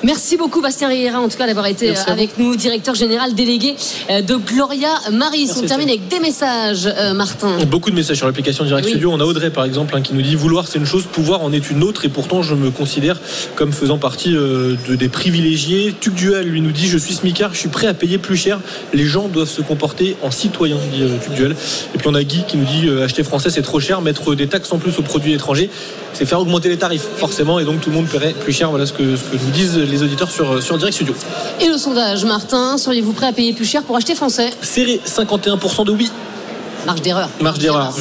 Merci 0.03 0.37
beaucoup 0.37 0.61
Bastien 0.61 0.89
Riera 0.89 1.21
en 1.21 1.29
tout 1.29 1.37
cas 1.37 1.47
d'avoir 1.47 1.67
été 1.67 1.87
Merci 1.87 2.11
avec 2.11 2.39
nous, 2.39 2.57
directeur 2.57 2.95
général 2.95 3.35
délégué 3.35 3.75
euh, 4.11 4.23
de 4.23 4.37
Gloria 4.37 4.89
Maris. 5.13 5.47
Merci, 5.47 5.61
On 5.65 5.67
termine 5.67 5.89
avec 5.89 6.09
des 6.09 6.21
messages, 6.21 6.87
euh, 6.87 7.15
Martin. 7.15 7.65
Beaucoup 7.67 7.91
de 7.91 7.97
messages 7.97 8.19
sur 8.19 8.27
l'application 8.27 8.65
Direct 8.65 8.87
Oui. 8.87 8.93
Studio. 8.93 9.11
On 9.13 9.21
a 9.21 9.25
Audrey 9.25 9.51
par 9.51 9.65
exemple 9.65 9.97
hein, 9.97 10.03
qui 10.03 10.15
nous 10.15 10.23
dit 10.23 10.35
vouloir 10.35 10.69
c'est 10.69 10.79
une 10.79 10.87
chose, 10.87 11.05
pouvoir 11.05 11.43
en 11.43 11.53
est 11.53 11.71
une 11.71 11.83
autre 11.83 12.05
et 12.05 12.09
pourtant 12.09 12.43
je 12.43 12.55
me 12.55 12.71
considère 12.71 13.21
comme 13.57 13.73
faisant 13.73 13.99
partie 13.99 14.37
euh, 14.37 14.77
de, 14.89 14.95
des 14.95 15.09
privilégiés. 15.09 15.95
Tuc 15.99 16.15
Duel 16.15 16.49
lui 16.49 16.61
nous 16.61 16.73
dit 16.73 16.87
je 16.87 16.99
suis 16.99 17.15
smicard, 17.15 17.55
je 17.55 17.59
suis 17.59 17.69
prêt 17.69 17.87
à 17.87 17.95
payer 17.95 18.19
plus 18.19 18.37
cher. 18.37 18.61
Les 18.93 19.05
gens 19.05 19.29
doivent 19.29 19.49
se 19.49 19.63
comporter 19.63 20.17
en 20.23 20.31
citoyens, 20.31 20.79
dit 20.93 21.03
euh, 21.03 21.19
Tuc 21.23 21.35
Duel. 21.35 21.57
Et 21.95 21.99
puis 21.99 22.09
on 22.09 22.15
a 22.15 22.23
Guy 22.23 22.45
qui 22.47 22.57
nous 22.57 22.65
dit 22.65 22.89
euh, 22.89 23.05
acheter 23.05 23.23
français 23.23 23.51
c'est 23.51 23.63
trop 23.63 23.81
cher, 23.81 24.01
mettre 24.01 24.35
des 24.35 24.47
taxes 24.47 24.73
en 24.73 24.79
plus 24.79 24.99
aux 24.99 25.03
produits 25.03 25.33
étrangers, 25.33 25.71
c'est 26.15 26.27
faire 26.27 26.41
augmenter 26.41 26.69
les 26.69 26.77
tarifs 26.79 27.07
forcément 27.17 27.59
et 27.59 27.65
donc 27.65 27.81
tout 27.81 27.91
le 27.91 27.97
monde 27.97 28.07
paierait 28.07 28.33
plus 28.35 28.53
cher. 28.53 28.71
Voilà 28.71 28.87
ce 28.87 28.93
que, 28.93 29.17
ce 29.17 29.23
que 29.23 29.37
nous 29.37 29.51
disent 29.51 29.77
les 29.77 30.03
auditeurs 30.03 30.31
sur, 30.31 30.63
sur 30.63 30.77
Direct 30.79 30.95
Studio. 30.95 31.15
Et 31.61 31.69
le 31.69 31.79
sondage, 31.79 32.25
Martin, 32.25 32.77
seriez-vous 32.79 33.13
prêt 33.13 33.27
à 33.27 33.33
payer 33.33 33.53
plus 33.53 33.65
cher 33.65 33.83
pour 33.83 33.97
acheter 33.97 34.15
français? 34.15 34.51
Serré 34.63 35.01
51% 35.07 35.85
de 35.87 35.93
oui, 35.93 36.11
Marge 36.85 37.01
d'erreur. 37.01 37.29
marge 37.41 37.59
d'erreur. 37.59 37.95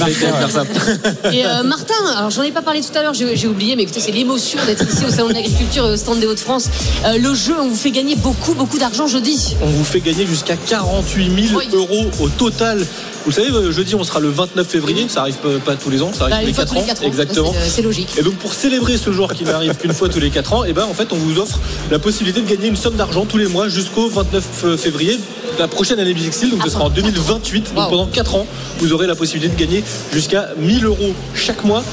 Et 1.32 1.45
euh, 1.45 1.62
Martin, 1.63 1.93
alors 2.17 2.32
j'en 2.32 2.41
ai 2.41 2.52
pas 2.52 2.63
parlé 2.63 2.82
tout 2.82 2.97
à 2.97 3.04
l'heure, 3.04 3.13
j'ai 3.13 3.36
j'ai 3.36 3.47
oublié, 3.47 3.76
mais 3.76 3.84
écoutez, 3.84 4.00
c'est 4.00 4.12
l'émotion 4.12 4.58
d'être 4.65 4.84
ici 4.91 5.06
au 5.06 5.10
Salon 5.12 5.30
de 5.30 5.34
l'Agriculture 5.34 5.88
et 5.88 5.91
au 5.91 5.97
stand 5.97 6.19
des 6.19 6.26
Hauts-de-France. 6.28 6.67
Euh, 7.06 7.17
le 7.19 7.34
jeu, 7.36 7.54
on 7.62 7.67
vous 7.67 7.76
fait 7.76 7.91
gagner 7.91 8.15
beaucoup, 8.15 8.54
beaucoup 8.56 8.80
d'argent 8.80 9.06
jeudi. 9.08 9.56
On 9.62 9.67
vous 9.67 9.84
fait 9.84 10.00
gagner 10.00 10.26
jusqu'à 10.26 10.56
48 10.56 11.47
000 11.50 11.60
Oui. 11.60 11.69
euros 11.74 12.10
au 12.21 12.30
total. 12.30 12.86
Vous 13.26 13.32
savez, 13.32 13.50
euh, 13.52 13.72
jeudi, 13.72 13.94
on 13.96 14.04
sera 14.04 14.20
le 14.20 14.30
29 14.30 14.68
février. 14.68 15.08
Ça 15.08 15.22
arrive 15.22 15.36
pas, 15.64 15.76
tous 15.76 15.90
les 15.92 16.02
ans, 16.02 16.12
ça 16.12 16.24
arrive 16.26 16.56
Bah, 16.56 16.66
tous, 16.66 16.74
les 16.74 16.82
fois 16.82 16.88
4 16.88 16.96
tous 16.98 17.02
les 17.02 17.08
ans. 17.08 17.08
Exactement. 17.08 17.52
C'est, 17.54 17.60
euh, 17.60 17.70
C'est 17.70 17.82
logique. 17.84 18.10
Et 18.18 18.24
donc 18.24 18.34
pour 18.36 18.54
célébrer 18.54 18.98
ce 18.98 19.12
jour 19.12 19.32
qui 19.34 19.44
n'arrive 19.44 19.76
qu'une 19.76 19.94
fois 19.94 20.10
tous 20.10 20.20
les 20.20 20.32
4 20.32 20.54
ans, 20.54 20.64
et 20.64 20.74
ben 20.74 20.86
en 20.86 20.94
fait 20.94 21.14
on 21.14 21.16
vous 21.18 21.38
offre 21.40 21.60
la 21.92 22.00
possibilité 22.00 22.42
de 22.42 22.50
gagner 22.50 22.68
une 22.68 22.76
somme 22.76 22.96
d'argent 22.96 23.26
tous 23.26 23.38
les 23.38 23.48
mois 23.48 23.70
jusqu'au 23.70 24.10
29 24.10 24.76
février 24.78 25.18
de 25.18 25.60
la 25.60 25.68
prochaine 25.68 26.00
année 26.00 26.14
Bixil, 26.16 26.50
donc 26.50 26.62
ce 26.64 26.68
Ah, 26.68 26.72
sera 26.72 26.84
en 26.86 26.90
2028. 26.90 27.74
Donc 27.76 27.84
Wow. 27.86 27.90
pendant 27.92 28.06
4 28.08 28.36
ans, 28.36 28.48
vous 28.80 28.92
aurez 28.94 29.06
la 29.06 29.16
possibilité 29.16 29.54
de 29.54 29.60
gagner 29.60 29.84
jusqu'à 30.14 30.50
1000 30.58 30.86
euros 30.86 31.14
chaque 31.36 31.64
mois 31.64 31.84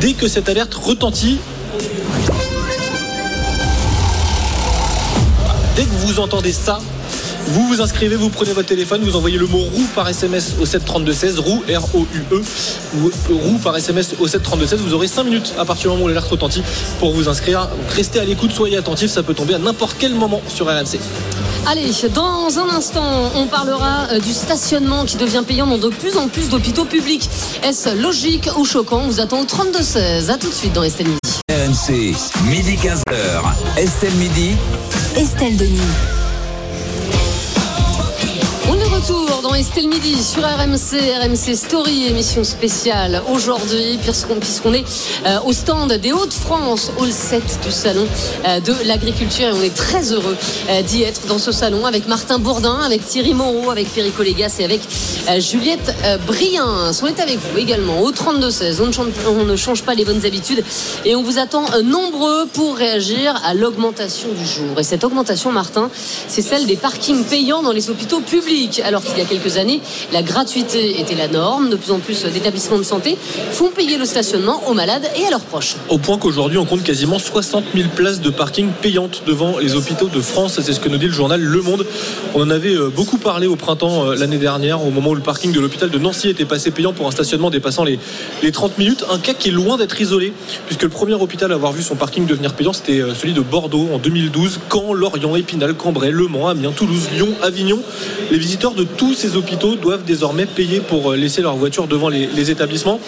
dès 0.00 0.14
que 0.14 0.26
cette 0.26 0.48
alerte 0.48 0.72
retentit. 0.74 1.38
Dès 5.76 5.82
que 5.84 5.90
vous 6.06 6.18
entendez 6.18 6.52
ça, 6.52 6.80
Vous 7.50 7.66
vous 7.66 7.80
inscrivez, 7.80 8.14
vous 8.14 8.28
prenez 8.28 8.52
votre 8.52 8.68
téléphone, 8.68 9.02
vous 9.02 9.16
envoyez 9.16 9.38
le 9.38 9.46
mot 9.46 9.58
roue 9.58 9.86
par 9.94 10.06
SMS 10.06 10.52
au 10.60 10.66
732-16, 10.66 11.38
roue, 11.38 11.62
R-O-U-E, 11.66 12.42
ou 12.98 13.38
roue 13.38 13.58
par 13.58 13.74
SMS 13.74 14.14
au 14.20 14.26
732-16. 14.26 14.76
Vous 14.76 14.92
aurez 14.92 15.08
5 15.08 15.24
minutes 15.24 15.54
à 15.58 15.64
partir 15.64 15.84
du 15.84 15.96
moment 15.96 16.04
où 16.04 16.08
l'alerte 16.08 16.28
retentit 16.28 16.62
pour 16.98 17.12
vous 17.12 17.26
inscrire. 17.26 17.60
Donc 17.68 17.90
restez 17.96 18.20
à 18.20 18.24
l'écoute, 18.24 18.52
soyez 18.52 18.76
attentifs, 18.76 19.10
ça 19.10 19.22
peut 19.22 19.32
tomber 19.32 19.54
à 19.54 19.58
n'importe 19.58 19.96
quel 19.98 20.14
moment 20.14 20.42
sur 20.46 20.66
RMC. 20.66 20.98
Allez, 21.66 21.90
dans 22.14 22.58
un 22.58 22.68
instant, 22.68 23.30
on 23.34 23.46
parlera 23.46 24.08
euh, 24.12 24.20
du 24.20 24.32
stationnement 24.34 25.06
qui 25.06 25.16
devient 25.16 25.42
payant 25.46 25.66
dans 25.66 25.78
de 25.78 25.88
plus 25.88 26.18
en 26.18 26.28
plus 26.28 26.50
d'hôpitaux 26.50 26.84
publics. 26.84 27.30
Est-ce 27.62 27.94
logique 27.94 28.50
ou 28.58 28.66
choquant? 28.66 29.04
On 29.04 29.08
vous 29.08 29.20
attend 29.20 29.40
au 29.40 29.44
32-16. 29.44 30.30
A 30.30 30.36
tout 30.36 30.48
de 30.48 30.54
suite 30.54 30.74
dans 30.74 30.82
Estelle 30.82 31.08
Midi. 31.08 31.18
RMC, 31.50 32.14
midi 32.44 32.76
15h. 32.76 33.78
Estelle 33.78 34.14
Midi. 34.14 34.54
Estelle 35.16 35.56
Denis. 35.56 36.17
Retour 39.08 39.40
dans 39.42 39.54
Estelle 39.54 39.88
Midi 39.88 40.22
sur 40.22 40.42
RMC, 40.42 40.98
RMC 41.22 41.54
Story, 41.54 42.08
émission 42.08 42.44
spéciale 42.44 43.22
aujourd'hui, 43.32 43.98
puisqu'on 44.02 44.34
puisqu'on 44.34 44.74
est 44.74 44.84
euh, 45.24 45.38
au 45.46 45.52
stand 45.52 45.92
des 45.94 46.12
Hauts-de-France, 46.12 46.92
hall 46.98 47.10
7 47.10 47.60
du 47.64 47.70
salon 47.70 48.06
euh, 48.46 48.60
de 48.60 48.74
l'agriculture. 48.84 49.48
Et 49.48 49.52
on 49.52 49.62
est 49.62 49.74
très 49.74 50.12
heureux 50.12 50.36
euh, 50.68 50.82
d'y 50.82 51.04
être 51.04 51.26
dans 51.26 51.38
ce 51.38 51.52
salon 51.52 51.86
avec 51.86 52.06
Martin 52.06 52.38
Bourdin, 52.38 52.80
avec 52.84 53.06
Thierry 53.06 53.32
Moreau, 53.32 53.70
avec 53.70 53.88
Perico 53.94 54.22
Légas 54.22 54.56
et 54.58 54.64
avec 54.64 54.80
Juliette 55.38 55.94
Briens. 56.26 56.92
On 57.02 57.06
est 57.06 57.20
avec 57.20 57.38
vous 57.38 57.58
également 57.58 58.02
au 58.02 58.12
32-16. 58.12 58.80
On, 58.82 59.30
on 59.30 59.44
ne 59.44 59.56
change 59.56 59.84
pas 59.84 59.94
les 59.94 60.04
bonnes 60.04 60.24
habitudes 60.26 60.62
et 61.04 61.14
on 61.16 61.22
vous 61.22 61.38
attend 61.38 61.64
nombreux 61.82 62.46
pour 62.52 62.76
réagir 62.76 63.40
à 63.44 63.54
l'augmentation 63.54 64.28
du 64.38 64.46
jour. 64.46 64.78
Et 64.78 64.82
cette 64.82 65.04
augmentation, 65.04 65.52
Martin, 65.52 65.90
c'est 66.28 66.42
celle 66.42 66.66
des 66.66 66.76
parkings 66.76 67.24
payants 67.24 67.62
dans 67.62 67.72
les 67.72 67.90
hôpitaux 67.90 68.20
publics. 68.20 68.80
Alors 68.84 68.97
qu'il 69.04 69.18
y 69.18 69.20
a 69.20 69.24
quelques 69.24 69.56
années, 69.56 69.80
la 70.12 70.22
gratuité 70.22 71.00
était 71.00 71.14
la 71.14 71.28
norme. 71.28 71.70
De 71.70 71.76
plus 71.76 71.92
en 71.92 71.98
plus 71.98 72.24
d'établissements 72.24 72.78
de 72.78 72.82
santé 72.82 73.16
font 73.52 73.70
payer 73.70 73.98
le 73.98 74.04
stationnement 74.04 74.62
aux 74.68 74.74
malades 74.74 75.08
et 75.16 75.26
à 75.26 75.30
leurs 75.30 75.40
proches. 75.40 75.76
Au 75.88 75.98
point 75.98 76.18
qu'aujourd'hui, 76.18 76.58
on 76.58 76.64
compte 76.64 76.82
quasiment 76.82 77.18
60 77.18 77.64
000 77.74 77.88
places 77.94 78.20
de 78.20 78.30
parking 78.30 78.68
payantes 78.82 79.22
devant 79.26 79.58
les 79.58 79.74
hôpitaux 79.74 80.08
de 80.08 80.20
France. 80.20 80.60
C'est 80.60 80.72
ce 80.72 80.80
que 80.80 80.88
nous 80.88 80.98
dit 80.98 81.06
le 81.06 81.12
journal 81.12 81.40
Le 81.40 81.62
Monde. 81.62 81.86
On 82.34 82.42
en 82.42 82.50
avait 82.50 82.74
euh, 82.74 82.88
beaucoup 82.88 83.18
parlé 83.18 83.46
au 83.46 83.56
printemps 83.56 84.06
euh, 84.06 84.14
l'année 84.14 84.38
dernière, 84.38 84.84
au 84.84 84.90
moment 84.90 85.10
où 85.10 85.14
le 85.14 85.20
parking 85.20 85.52
de 85.52 85.60
l'hôpital 85.60 85.90
de 85.90 85.98
Nancy 85.98 86.28
était 86.28 86.44
passé 86.44 86.70
payant 86.70 86.92
pour 86.92 87.06
un 87.06 87.10
stationnement 87.10 87.50
dépassant 87.50 87.84
les, 87.84 87.98
les 88.42 88.52
30 88.52 88.78
minutes. 88.78 89.04
Un 89.10 89.18
cas 89.18 89.34
qui 89.34 89.48
est 89.48 89.52
loin 89.52 89.76
d'être 89.76 90.00
isolé, 90.00 90.32
puisque 90.66 90.82
le 90.82 90.88
premier 90.88 91.14
hôpital 91.14 91.52
à 91.52 91.54
avoir 91.54 91.72
vu 91.72 91.82
son 91.82 91.96
parking 91.96 92.26
devenir 92.26 92.54
payant, 92.54 92.72
c'était 92.72 93.00
euh, 93.00 93.14
celui 93.14 93.32
de 93.32 93.40
Bordeaux 93.40 93.88
en 93.92 93.98
2012. 93.98 94.60
Caen, 94.72 94.92
Lorient, 94.92 95.36
Épinal, 95.36 95.74
Cambrai, 95.74 96.10
Le 96.10 96.26
Mans, 96.26 96.48
Amiens, 96.48 96.72
Toulouse, 96.72 97.08
Lyon, 97.14 97.28
Avignon. 97.42 97.80
Les 98.30 98.38
visiteurs 98.38 98.72
de 98.72 98.84
tous 98.96 99.14
ces 99.14 99.36
hôpitaux 99.36 99.76
doivent 99.76 100.04
désormais 100.04 100.46
payer 100.46 100.80
pour 100.80 101.12
euh, 101.12 101.16
laisser 101.16 101.42
leur 101.42 101.56
voiture 101.56 101.86
devant 101.86 102.08
les, 102.08 102.26
les 102.26 102.50
établissements. 102.50 103.00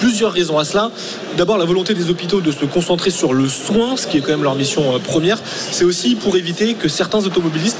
Plusieurs 0.00 0.32
raisons 0.32 0.58
à 0.58 0.64
cela. 0.64 0.90
D'abord, 1.36 1.58
la 1.58 1.64
volonté 1.64 1.94
des 1.94 2.10
hôpitaux 2.10 2.40
de 2.40 2.50
se 2.50 2.64
concentrer 2.64 3.10
sur 3.10 3.32
le 3.32 3.48
soin, 3.48 3.96
ce 3.96 4.06
qui 4.06 4.18
est 4.18 4.20
quand 4.20 4.32
même 4.32 4.42
leur 4.42 4.54
mission 4.54 4.94
euh, 4.94 4.98
première. 4.98 5.38
C'est 5.44 5.84
aussi 5.84 6.14
pour 6.14 6.36
éviter 6.36 6.74
que 6.74 6.88
certains 6.88 7.24
automobilistes 7.24 7.78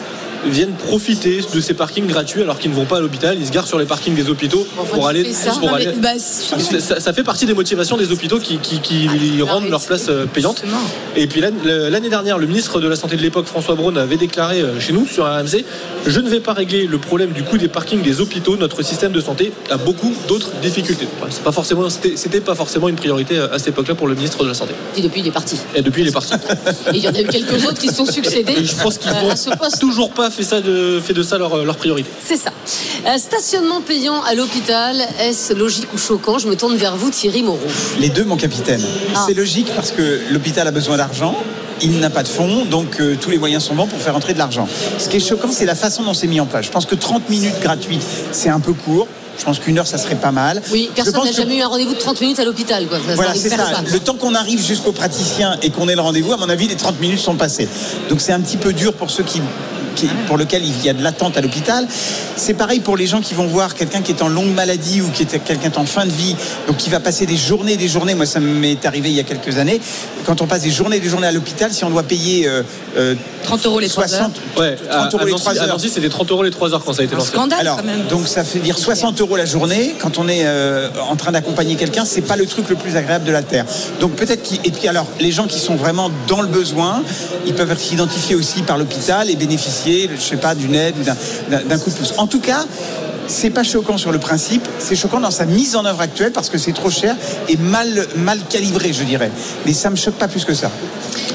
viennent 0.51 0.73
profiter 0.73 1.41
de 1.55 1.61
ces 1.61 1.75
parkings 1.75 2.07
gratuits 2.07 2.43
alors 2.43 2.59
qu'ils 2.59 2.71
ne 2.71 2.77
vont 2.77 2.85
pas 2.85 2.99
à 2.99 3.01
l'hôpital, 3.01 3.37
ils 3.39 3.47
se 3.47 3.53
garent 3.53 3.67
sur 3.67 3.79
les 3.79 3.85
parkings 3.87 4.15
des 4.15 4.29
hôpitaux 4.29 4.67
Enfin, 4.79 4.95
pour 4.95 5.09
aller, 5.09 5.33
ça. 5.33 5.51
pour 5.53 5.63
Non, 5.63 5.77
mais, 5.77 5.87
aller- 5.89 5.97
bah, 6.01 6.11
ça, 6.19 7.13
fait 7.13 7.23
partie 7.23 7.47
des 7.47 7.55
motivations 7.55 7.97
des 7.97 8.13
hôpitaux 8.13 8.39
qui, 8.39 8.59
qui- 8.59 8.81
qui 8.81 9.09
Ah, 9.41 9.53
rendent 9.53 9.69
leur 9.71 9.81
place 9.83 10.07
euh, 10.09 10.27
payante. 10.27 10.61
Justement. 10.63 10.81
Et 11.17 11.27
puis 11.27 11.41
l'année 11.41 12.09
dernière, 12.09 12.39
le 12.39 12.47
ministre 12.47 12.81
de 12.81 12.89
la 12.89 12.97
Santé 12.97 13.17
de 13.17 13.23
l'époque, 13.23 13.47
François 13.47 13.75
Braun, 13.75 13.97
avait 13.97 14.17
déclaré 14.17 14.61
euh, 14.61 14.81
chez 14.81 14.93
nous 14.93 15.07
sur 15.07 15.25
RMC 15.25 15.65
Je 16.07 16.21
ne 16.21 16.29
vais 16.29 16.41
pas 16.41 16.53
régler 16.53 16.87
le 16.87 16.99
problème 16.99 17.31
du 17.33 17.43
coût 17.43 17.59
des 17.59 17.69
parkings 17.69 18.03
des 18.03 18.21
hôpitaux. 18.21 18.57
Notre 18.57 18.83
système 18.83 19.13
de 19.13 19.21
santé 19.21 19.53
a 19.71 19.77
beaucoup 19.77 20.15
d'autres 20.29 20.51
difficultés. 20.63 21.09
C'est 21.31 21.43
pas 21.43 21.53
forcément, 21.53 21.89
c'était 21.91 22.41
pas 22.41 22.55
forcément 22.55 22.89
une 22.89 22.97
priorité 22.97 23.37
euh, 23.39 23.53
à 23.53 23.59
cette 23.59 23.69
époque-là 23.69 23.95
pour 23.95 24.07
le 24.09 24.15
ministre 24.15 24.43
de 24.45 24.49
la 24.49 24.55
Santé. 24.55 24.75
Et 24.97 25.01
depuis, 25.03 25.21
il 25.21 25.27
est 25.27 25.31
parti. 25.33 25.57
Et 25.75 25.83
depuis, 25.83 26.03
il 26.03 26.09
est 26.09 26.13
parti. 26.13 26.33
Et 26.93 26.97
il 26.97 27.03
y 27.05 27.09
en 27.09 27.15
a 27.15 27.21
eu 27.21 27.27
quelques 27.27 27.65
autres 27.67 27.79
qui 27.81 27.89
se 27.89 27.95
sont 27.95 28.07
succédés 28.07 28.55
Et 28.59 28.65
je 28.65 28.75
pense 28.77 28.99
qu'ils 28.99 29.11
n'ont 29.11 29.71
toujours 29.81 30.11
pas 30.11 30.31
fait, 30.37 30.43
ça 30.45 30.61
de, 30.61 31.01
fait 31.05 31.13
de 31.15 31.23
ça 31.23 31.39
leur, 31.39 31.65
leur 31.65 31.77
priorité. 31.77 32.09
C'est 32.25 32.37
ça. 32.37 32.51
Euh, 33.07 33.19
stationnement 33.19 33.81
payant 33.81 34.23
à 34.23 34.35
l'hôpital, 34.35 34.97
est-ce 35.21 35.53
logique 35.55 35.93
ou 35.95 35.99
choquant? 35.99 36.39
Je 36.39 36.49
me 36.49 36.57
tourne 36.57 36.77
vers 36.77 36.97
vous, 36.97 37.11
Thierry 37.11 37.43
Moreau. 37.43 37.59
Les 37.99 38.09
deux, 38.09 38.25
mon 38.25 38.37
capitaine. 38.37 38.83
Ah. 39.15 39.25
C'est 39.27 39.35
logique 39.35 39.69
parce 39.75 39.91
que 39.93 40.21
l'hôpital 40.31 40.67
a 40.67 40.71
besoin 40.71 40.97
d'argent. 40.97 41.35
Il 41.83 41.99
n'a 42.01 42.09
pas 42.11 42.23
de 42.23 42.29
fonds, 42.29 42.65
donc 42.65 43.01
euh, 43.01 43.17
tous 43.21 43.29
les 43.31 43.39
moyens 43.39 43.65
sont 43.65 43.75
bons 43.75 43.87
pour 43.87 43.99
faire 44.01 44.17
entrer 44.17 44.33
de 44.33 44.39
l'argent. 44.39 44.67
Ce 44.99 45.09
qui 45.09 45.19
est 45.19 45.21
choquant, 45.21 45.51
c'est 45.53 45.67
la 45.67 45.75
façon 45.75 46.03
dont 46.05 46.15
c'est 46.15 46.27
mis 46.27 46.41
en 46.41 46.47
place. 46.47 46.65
Je 46.67 46.71
pense 46.71 46.87
que 46.87 46.95
30 46.95 47.29
minutes 47.29 47.61
gratuites, 47.61 48.03
c'est 48.33 48.49
un 48.49 48.61
peu 48.61 48.73
court. 48.73 49.07
Je 49.39 49.45
pense 49.45 49.59
qu'une 49.59 49.79
heure, 49.79 49.87
ça 49.87 49.99
serait 49.99 50.15
pas 50.15 50.33
mal. 50.33 50.63
Oui, 50.73 50.89
personne 50.95 51.23
n'a 51.23 51.29
que- 51.31 51.37
jamais 51.37 51.59
eu 51.59 51.61
un 51.61 51.67
rendez-vous 51.69 51.93
de 51.93 51.99
30 51.99 52.19
minutes 52.23 52.39
à 52.39 52.45
l'hôpital. 52.47 52.87
quoi. 52.87 52.97
Ça 52.97 53.15
Voilà, 53.15 53.35
c'est 53.35 53.51
ça. 53.51 53.83
Le 53.93 54.01
temps 54.01 54.15
qu'on 54.15 54.35
arrive 54.35 54.65
jusqu'au 54.65 54.93
praticien 54.93 55.59
et 55.63 55.69
qu'on 55.69 55.89
ait 55.91 55.95
le 55.95 56.01
rendez-vous, 56.01 56.33
à 56.33 56.39
mon 56.39 56.49
avis, 56.49 56.67
les 56.69 56.77
30 56.77 56.99
minutes 56.99 57.19
sont 57.21 57.35
passées. 57.35 57.69
Donc 58.09 58.23
c'est 58.23 58.33
un 58.33 58.41
petit 58.41 58.57
peu 58.57 58.73
dur 58.73 58.95
pour 58.95 59.11
ceux 59.11 59.25
qui, 59.25 59.43
qui- 59.97 60.07
pour 60.29 60.37
lesquels 60.39 60.65
il 60.65 60.85
y 60.85 60.89
a 60.89 60.93
de 60.93 61.03
l'attente 61.03 61.37
à 61.37 61.41
l'hôpital. 61.41 61.87
C'est 62.37 62.55
pareil 62.55 62.81
pour 62.81 62.97
les 62.97 63.07
gens 63.07 63.21
qui 63.21 63.35
vont 63.35 63.47
voir 63.47 63.75
quelqu'un 63.75 64.03
qui 64.03 64.13
est 64.13 64.23
en 64.23 64.29
longue 64.29 64.55
maladie 64.55 65.01
ou 65.01 65.09
qui 65.11 65.23
est 65.25 65.39
quelqu'un 65.43 65.71
en 65.77 65.87
fin 65.87 66.07
de 66.07 66.13
vie, 66.13 66.37
donc 66.69 66.77
qui 66.77 66.91
va 66.91 67.01
passer 67.01 67.27
des 67.27 67.37
journées, 67.37 67.73
et 67.73 67.77
des 67.77 67.89
journées. 67.89 68.15
Moi, 68.15 68.27
ça 68.27 68.39
m'est 68.41 68.85
arrivé 68.87 69.09
il 69.09 69.17
y 69.17 69.21
a 69.21 69.25
quelques 69.25 69.59
années. 69.59 69.81
Quand 70.25 70.41
on 70.43 70.47
passe 70.47 70.63
des 70.63 70.71
journées, 70.71 70.97
et 70.99 71.01
des 71.01 71.09
journées 71.09 71.27
à 71.27 71.33
l'hôpital, 71.33 71.73
si 71.73 71.85
on 71.85 71.91
doit 71.91 72.03
payer 72.03 72.47
euh, 72.47 72.63
euh, 72.97 73.15
30 73.45 73.65
euros 73.67 73.81
les 73.81 73.89
3 73.89 74.05
heures. 74.05 74.11
60, 74.31 74.33
Ouais, 74.59 74.77
30 74.77 74.91
à, 74.91 75.09
euros 75.09 75.19
à 75.21 75.25
les 75.25 75.31
Nancy, 75.33 75.43
3 75.45 75.53
à 75.59 75.63
heures. 75.63 75.69
Nancy, 75.69 75.89
c'était 75.89 76.09
30 76.09 76.31
euros 76.31 76.43
les 76.43 76.51
3 76.51 76.75
heures 76.75 76.85
quand 76.85 76.93
ça 76.93 77.03
a 77.03 77.05
été 77.05 77.15
Un 77.15 77.19
lancé. 77.19 77.31
scandale 77.31 77.61
Alors, 77.61 77.77
quand 77.79 77.85
même. 77.85 78.07
donc 78.09 78.27
ça 78.29 78.45
fait 78.45 78.59
dire 78.59 78.77
60 78.79 79.21
euros 79.21 79.37
la 79.37 79.47
journée. 79.47 79.95
Quand 80.01 80.19
on 80.19 80.29
est 80.29 80.43
euh, 80.45 80.89
en 81.09 81.17
train 81.17 81.33
d'accompagner 81.33 81.77
quelqu'un, 81.77 82.05
c'est 82.05 82.21
pas 82.23 82.37
le 82.37 82.47
truc 82.47 82.69
le 82.69 82.77
plus 82.77 82.97
agréable 82.97 83.25
de 83.25 83.33
la 83.33 83.43
terre. 83.43 83.65
Donc 84.01 84.13
peut-être 84.17 84.43
qu'il 84.43 84.59
et 84.65 84.71
puis 84.71 84.89
alors 84.89 85.07
les 85.21 85.31
gens 85.33 85.47
qui 85.47 85.59
sont 85.61 85.77
vraiment 85.77 86.11
dans 86.29 86.43
le 86.43 86.49
besoin, 86.49 87.03
ils 87.47 87.55
peuvent 87.55 87.71
être 87.71 87.93
identifiés 87.93 88.35
aussi 88.35 88.63
par 88.63 88.79
l'hôpital 88.79 89.31
et 89.31 89.37
bénéficier, 89.37 89.86
je 89.87 90.21
sais 90.21 90.37
pas, 90.37 90.55
d'une 90.55 90.75
aide 90.75 90.95
ou 90.99 91.05
d'un 91.51 91.79
coup 91.79 91.91
de 91.91 91.95
pouce. 91.95 92.15
En 92.19 92.27
tout 92.27 92.41
cas. 92.41 92.65
C'est 93.29 93.51
pas 93.51 93.65
choquant 93.65 93.99
sur 93.99 94.13
le 94.13 94.19
principe, 94.19 94.67
c'est 94.79 94.95
choquant 94.97 95.21
dans 95.21 95.31
sa 95.31 95.47
mise 95.47 95.75
en 95.77 95.85
œuvre 95.85 96.01
actuelle 96.01 96.33
parce 96.33 96.49
que 96.49 96.59
c'est 96.59 96.73
trop 96.73 96.91
cher 96.91 97.17
et 97.49 97.57
mal, 97.57 98.07
mal 98.17 98.39
calibré, 98.49 98.93
je 98.93 99.03
dirais. 99.03 99.31
Mais 99.65 99.73
ça 99.73 99.91
me 99.91 99.97
choque 99.97 100.15
pas 100.15 100.29
plus 100.29 100.45
que 100.45 100.55
ça. 100.55 100.71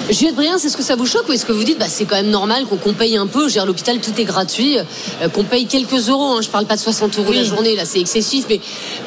Juliette 0.10 0.36
Briens, 0.36 0.58
est-ce 0.58 0.75
que 0.75 0.84
ça 0.84 0.95
vous 0.95 1.06
choque 1.06 1.27
ou 1.30 1.34
est-ce 1.34 1.45
que 1.45 1.51
vous 1.54 1.63
dites 1.63 1.80
bah, 1.80 1.86
c'est 1.88 2.06
quand 2.06 2.15
même 2.15 2.30
normal 2.30 2.65
qu'on 2.65 2.93
paye 2.93 3.15
un 3.17 3.27
peu 3.27 3.41
Je 3.41 3.45
veux 3.45 3.51
dire, 3.51 3.63
à 3.63 3.65
l'hôpital, 3.65 3.99
tout 3.99 4.12
est 4.17 4.23
gratuit, 4.25 4.77
euh, 4.77 5.30
qu'on 5.30 5.43
paye 5.43 5.67
quelques 5.67 6.10
euros. 6.10 6.36
hein. 6.38 6.41
je 6.41 6.49
parle 6.49 6.65
pas 6.65 6.75
de 6.75 6.82
60 6.82 7.17
euros 7.19 7.32
la 7.32 7.41
Oui. 7.41 7.45
journée, 7.47 7.75
là 7.75 7.84
c'est 7.86 7.99
excessif, 7.99 8.45
mais 8.49 8.60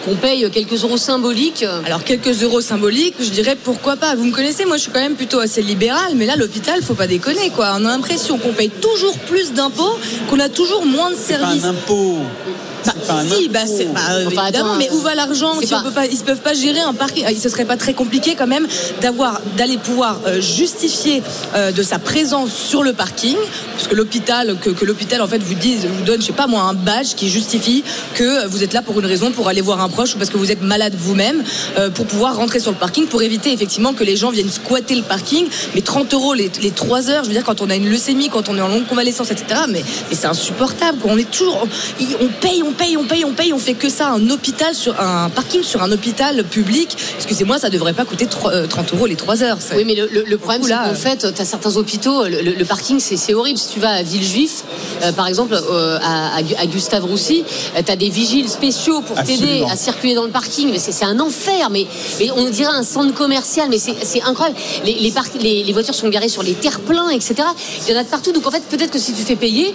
qu'on 0.04 0.14
paye 0.14 0.48
quelques 0.50 0.82
euros 0.84 0.96
symboliques. 0.96 1.62
euh, 1.62 1.80
Alors 1.84 2.04
quelques 2.04 2.42
euros 2.42 2.60
symboliques, 2.60 3.16
je 3.20 3.30
dirais 3.30 3.56
pourquoi 3.62 3.96
pas. 3.96 4.14
Vous 4.14 4.24
me 4.24 4.32
connaissez, 4.32 4.64
moi 4.66 4.76
je 4.76 4.82
suis 4.82 4.92
quand 4.92 5.00
même 5.00 5.14
plutôt 5.16 5.40
assez 5.40 5.62
libéral, 5.62 6.12
mais 6.16 6.26
là 6.26 6.36
l'hôpital, 6.36 6.80
faut 6.82 6.94
pas 6.94 7.06
déconner 7.06 7.50
quoi. 7.50 7.72
On 7.78 7.84
a 7.84 7.88
l'impression 7.88 8.38
qu'on 8.38 8.52
paye 8.52 8.70
toujours 8.70 9.18
plus 9.18 9.52
d'impôts, 9.52 9.98
qu'on 10.30 10.40
a 10.40 10.48
toujours 10.48 10.86
moins 10.86 11.10
de 11.10 11.16
C'est 11.16 11.34
pas 11.34 11.40
services. 11.40 11.64
un 11.64 11.70
impôt. 11.70 12.18
Bah, 12.86 12.92
C'est 13.00 13.06
pas 13.06 13.14
un 13.14 13.28
si, 13.28 13.48
bah, 13.48 13.60
c'est, 13.66 13.84
bah, 13.86 14.00
euh, 14.10 14.24
Enfin, 14.26 14.44
évidemment, 14.44 14.72
attends, 14.72 14.78
mais 14.78 14.90
où 14.90 14.98
va 15.00 15.14
l'argent 15.14 15.52
si 15.60 15.66
on 15.72 15.76
pas- 15.78 15.82
peut 15.82 15.90
pas, 15.90 16.06
Ils 16.06 16.18
ne 16.18 16.22
peuvent 16.24 16.40
pas 16.40 16.54
gérer 16.54 16.80
un 16.80 16.92
parking. 16.92 17.24
Ce 17.40 17.48
serait 17.48 17.64
pas 17.64 17.76
très 17.76 17.94
compliqué 17.94 18.34
quand 18.36 18.46
même 18.46 18.66
d'avoir, 19.00 19.40
d'aller 19.56 19.78
pouvoir 19.78 20.20
euh, 20.26 20.40
justifier 20.40 21.22
euh, 21.54 21.72
de 21.72 21.82
sa 21.82 21.98
présence 21.98 22.50
sur 22.52 22.82
le 22.82 22.92
parking, 22.92 23.36
parce 23.76 23.88
que 23.88 23.94
l'hôpital, 23.94 24.56
que, 24.60 24.70
que 24.70 24.84
l'hôpital 24.84 25.20
en 25.22 25.26
fait 25.28 25.42
vous 25.42 25.54
dise, 25.54 25.86
vous 25.86 26.04
donne, 26.04 26.20
je 26.20 26.26
sais 26.26 26.32
pas 26.32 26.46
moi, 26.46 26.62
un 26.62 26.74
badge 26.74 27.14
qui 27.16 27.28
justifie 27.28 27.82
que 28.14 28.46
vous 28.48 28.62
êtes 28.62 28.72
là 28.72 28.82
pour 28.82 28.98
une 29.00 29.06
raison, 29.06 29.30
pour 29.30 29.48
aller 29.48 29.60
voir 29.60 29.80
un 29.80 29.88
proche 29.88 30.14
ou 30.14 30.18
parce 30.18 30.30
que 30.30 30.36
vous 30.36 30.50
êtes 30.50 30.62
malade 30.62 30.94
vous-même, 30.96 31.42
euh, 31.78 31.90
pour 31.90 32.06
pouvoir 32.06 32.36
rentrer 32.36 32.60
sur 32.60 32.70
le 32.70 32.76
parking, 32.76 33.06
pour 33.06 33.22
éviter 33.22 33.52
effectivement 33.52 33.92
que 33.94 34.04
les 34.04 34.16
gens 34.16 34.30
viennent 34.30 34.50
squatter 34.50 34.94
le 34.94 35.02
parking. 35.02 35.46
Mais 35.74 35.80
30 35.80 36.12
euros 36.14 36.34
les, 36.34 36.50
les 36.62 36.70
3 36.70 37.10
heures, 37.10 37.24
je 37.24 37.28
veux 37.28 37.34
dire, 37.34 37.44
quand 37.44 37.60
on 37.60 37.70
a 37.70 37.74
une 37.76 37.88
leucémie, 37.88 38.28
quand 38.28 38.48
on 38.48 38.56
est 38.56 38.60
en 38.60 38.68
longue 38.68 38.86
convalescence, 38.86 39.30
etc. 39.30 39.62
Mais, 39.68 39.82
mais 40.10 40.16
c'est 40.16 40.26
insupportable. 40.26 40.98
quoi. 40.98 41.10
On 41.12 41.18
est 41.18 41.30
toujours, 41.30 41.66
on, 42.00 42.24
on 42.24 42.28
paye, 42.40 42.62
on 42.62 42.72
paye, 42.74 42.96
on 42.96 43.04
paye, 43.04 43.24
on 43.24 43.32
paye, 43.32 43.52
on 43.52 43.58
fait 43.58 43.74
que 43.74 43.88
ça. 43.88 44.08
Un 44.10 44.30
hôpital 44.30 44.74
sur 44.74 45.00
un 45.00 45.30
parking 45.30 45.62
sur 45.62 45.82
un 45.82 45.90
hôpital 45.92 46.44
public. 46.44 46.96
Excusez-moi, 47.16 47.58
ça 47.58 47.70
devrait 47.70 47.92
pas 47.94 48.04
coûter 48.04 48.26
3, 48.26 48.52
euh, 48.52 48.66
30 48.66 48.92
euros 48.94 49.06
les 49.06 49.16
3 49.16 49.42
heures. 49.42 49.58
Oui, 49.76 49.84
mais 49.87 49.94
le, 49.94 50.08
le- 50.12 50.24
le 50.24 50.38
problème, 50.38 50.62
c'est 50.62 50.68
là, 50.70 50.84
qu'en 50.87 50.90
euh. 50.92 50.94
fait, 50.94 51.32
tu 51.34 51.40
as 51.40 51.44
certains 51.44 51.76
hôpitaux, 51.76 52.24
le, 52.24 52.40
le- 52.42 52.52
le 52.52 52.64
parking, 52.64 52.98
c'est 53.00 53.34
horrible. 53.34 53.58
Si 53.58 53.68
tu 53.70 53.80
vas 53.80 53.90
à 53.90 54.02
Villejuif, 54.02 54.64
euh, 55.02 55.12
par 55.12 55.26
exemple, 55.26 55.54
euh, 55.54 55.98
à, 56.02 56.37
à 56.37 56.42
Gu- 56.42 56.54
à 56.58 56.66
Gustave 56.66 57.04
Roussy, 57.04 57.44
tu 57.84 57.90
as 57.92 57.96
des 57.96 58.08
vigiles 58.10 58.48
spéciaux 58.48 59.00
pour 59.02 59.16
t'aider 59.22 59.64
à 59.70 59.76
circuler 59.76 60.14
dans 60.14 60.24
le 60.24 60.30
parking. 60.30 60.70
Mais 60.70 60.78
c'est 60.78 61.04
un 61.04 61.18
enfer. 61.20 61.70
Mais, 61.70 61.87
mais 62.20 62.30
on 62.37 62.48
dirait 62.50 62.72
un 62.74 62.82
centre 62.82 63.14
commercial. 63.14 63.68
Mais 63.70 63.78
c'est 63.78 64.22
incroyable. 64.22 64.58
Les, 64.84 64.94
les, 64.94 65.10
parc- 65.10 65.40
les, 65.40 65.62
les 65.64 65.72
voitures 65.72 65.94
sont 65.94 66.08
garées 66.08 66.28
sur 66.28 66.42
les 66.42 66.54
terre-pleins, 66.54 67.08
etc. 67.10 67.34
Il 67.87 67.92
y 67.92 67.96
en 67.96 68.00
a 68.00 68.04
de 68.04 68.08
partout. 68.08 68.32
Donc 68.32 68.46
en 68.46 68.50
fait, 68.50 68.62
peut-être 68.68 68.90
que 68.90 68.98
si 68.98 69.12
tu 69.12 69.22
fais 69.22 69.37
payer, 69.37 69.74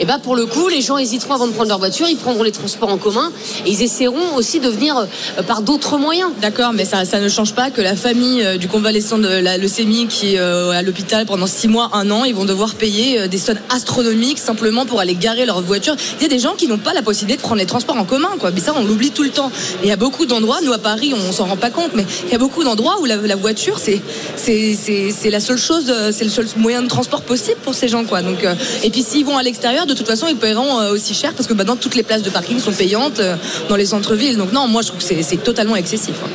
et 0.00 0.04
ben 0.04 0.18
pour 0.18 0.36
le 0.36 0.46
coup, 0.46 0.68
les 0.68 0.80
gens 0.82 0.98
hésiteront 0.98 1.34
avant 1.34 1.46
de 1.46 1.52
prendre 1.52 1.68
leur 1.68 1.78
voiture. 1.78 2.06
Ils, 2.08 2.16
prendront- 2.16 2.37
les 2.44 2.52
transports 2.52 2.88
en 2.88 2.98
commun 2.98 3.32
et 3.66 3.70
ils 3.70 3.82
essaieront 3.82 4.36
aussi 4.36 4.60
de 4.60 4.68
venir 4.68 4.96
euh, 4.98 5.42
par 5.42 5.62
d'autres 5.62 5.98
moyens. 5.98 6.30
D'accord, 6.40 6.72
mais 6.72 6.84
ça, 6.84 7.04
ne 7.20 7.28
change 7.28 7.54
pas 7.54 7.70
que 7.70 7.80
la 7.80 7.96
famille 7.96 8.42
euh, 8.42 8.56
du 8.56 8.68
convalescent 8.68 9.18
de 9.18 9.28
la 9.28 9.58
leucémie 9.58 10.06
qui 10.08 10.34
est 10.34 10.38
euh, 10.38 10.70
à 10.70 10.82
l'hôpital 10.82 11.26
pendant 11.26 11.46
six 11.46 11.68
mois, 11.68 11.90
un 11.92 12.10
an, 12.10 12.24
ils 12.24 12.34
vont 12.34 12.44
devoir 12.44 12.74
payer 12.74 13.28
des 13.28 13.38
sommes 13.38 13.58
astronomiques 13.70 14.38
simplement 14.38 14.86
pour 14.86 15.00
aller 15.00 15.14
garer 15.14 15.46
leur 15.46 15.60
voiture. 15.62 15.96
Il 16.18 16.22
y 16.22 16.26
a 16.26 16.28
des 16.28 16.38
gens 16.38 16.54
qui 16.54 16.66
n'ont 16.66 16.78
pas 16.78 16.92
la 16.92 17.02
possibilité 17.02 17.36
de 17.38 17.42
prendre 17.42 17.60
les 17.60 17.66
transports 17.66 17.96
en 17.96 18.04
commun, 18.04 18.30
quoi. 18.38 18.50
Mais 18.50 18.60
ça, 18.60 18.72
on 18.76 18.84
l'oublie 18.84 19.10
tout 19.10 19.22
le 19.22 19.30
temps. 19.30 19.50
Et 19.82 19.86
il 19.86 19.88
y 19.88 19.92
a 19.92 19.96
beaucoup 19.96 20.26
d'endroits, 20.26 20.60
nous 20.62 20.72
à 20.72 20.78
Paris, 20.78 21.14
on 21.14 21.32
s'en 21.32 21.46
rend 21.46 21.56
pas 21.56 21.70
compte, 21.70 21.90
mais 21.94 22.04
il 22.26 22.32
y 22.32 22.34
a 22.34 22.38
beaucoup 22.38 22.64
d'endroits 22.64 22.98
où 23.00 23.04
la, 23.04 23.36
voiture, 23.36 23.78
c'est 23.78 24.00
c'est 24.36 25.30
la 25.30 25.40
seule 25.40 25.58
chose, 25.58 25.92
c'est 26.12 26.24
le 26.24 26.30
seul 26.30 26.46
moyen 26.56 26.82
de 26.82 26.88
transport 26.88 27.22
possible 27.22 27.58
pour 27.62 27.74
ces 27.74 27.88
gens, 27.88 28.04
quoi. 28.04 28.22
Donc, 28.22 28.46
et 28.82 28.90
puis 28.90 29.02
s'ils 29.02 29.24
vont 29.24 29.36
à 29.36 29.42
l'extérieur, 29.42 29.86
de 29.86 29.94
toute 29.94 30.06
façon, 30.06 30.26
ils 30.28 30.36
paieront 30.36 30.90
aussi 30.90 31.14
cher 31.14 31.34
parce 31.34 31.46
que 31.46 31.54
maintenant 31.54 31.76
toutes 31.76 31.94
les 31.94 32.02
places 32.02 32.22
de 32.22 32.27
parking 32.30 32.58
sont 32.60 32.72
payantes 32.72 33.20
euh, 33.20 33.36
dans 33.68 33.76
les 33.76 33.86
centres-villes. 33.86 34.36
Donc 34.36 34.52
non, 34.52 34.68
moi 34.68 34.82
je 34.82 34.88
trouve 34.88 35.00
que 35.00 35.04
c'est- 35.22 35.36
totalement 35.42 35.76
excessif. 35.76 36.14
hein. 36.24 36.28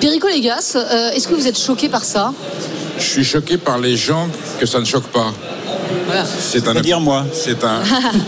Perico 0.00 0.28
Légas, 0.28 0.74
euh, 0.76 1.10
est-ce 1.10 1.26
que 1.28 1.34
vous 1.34 1.46
êtes 1.46 1.58
choqué 1.58 1.88
par 1.88 2.04
ça? 2.04 2.32
Je 2.98 3.04
suis 3.04 3.24
choqué 3.24 3.56
par 3.58 3.78
les 3.78 3.96
gens 3.96 4.28
que 4.58 4.66
ça 4.66 4.80
ne 4.80 4.84
choque 4.84 5.06
pas. 5.08 5.32
Voilà. 6.06 6.24
C'est 6.24 6.66
un. 6.68 6.72
C'est-à-dire 6.72 7.00
moi, 7.00 7.24
C'est 7.32 7.62
un. 7.64 7.80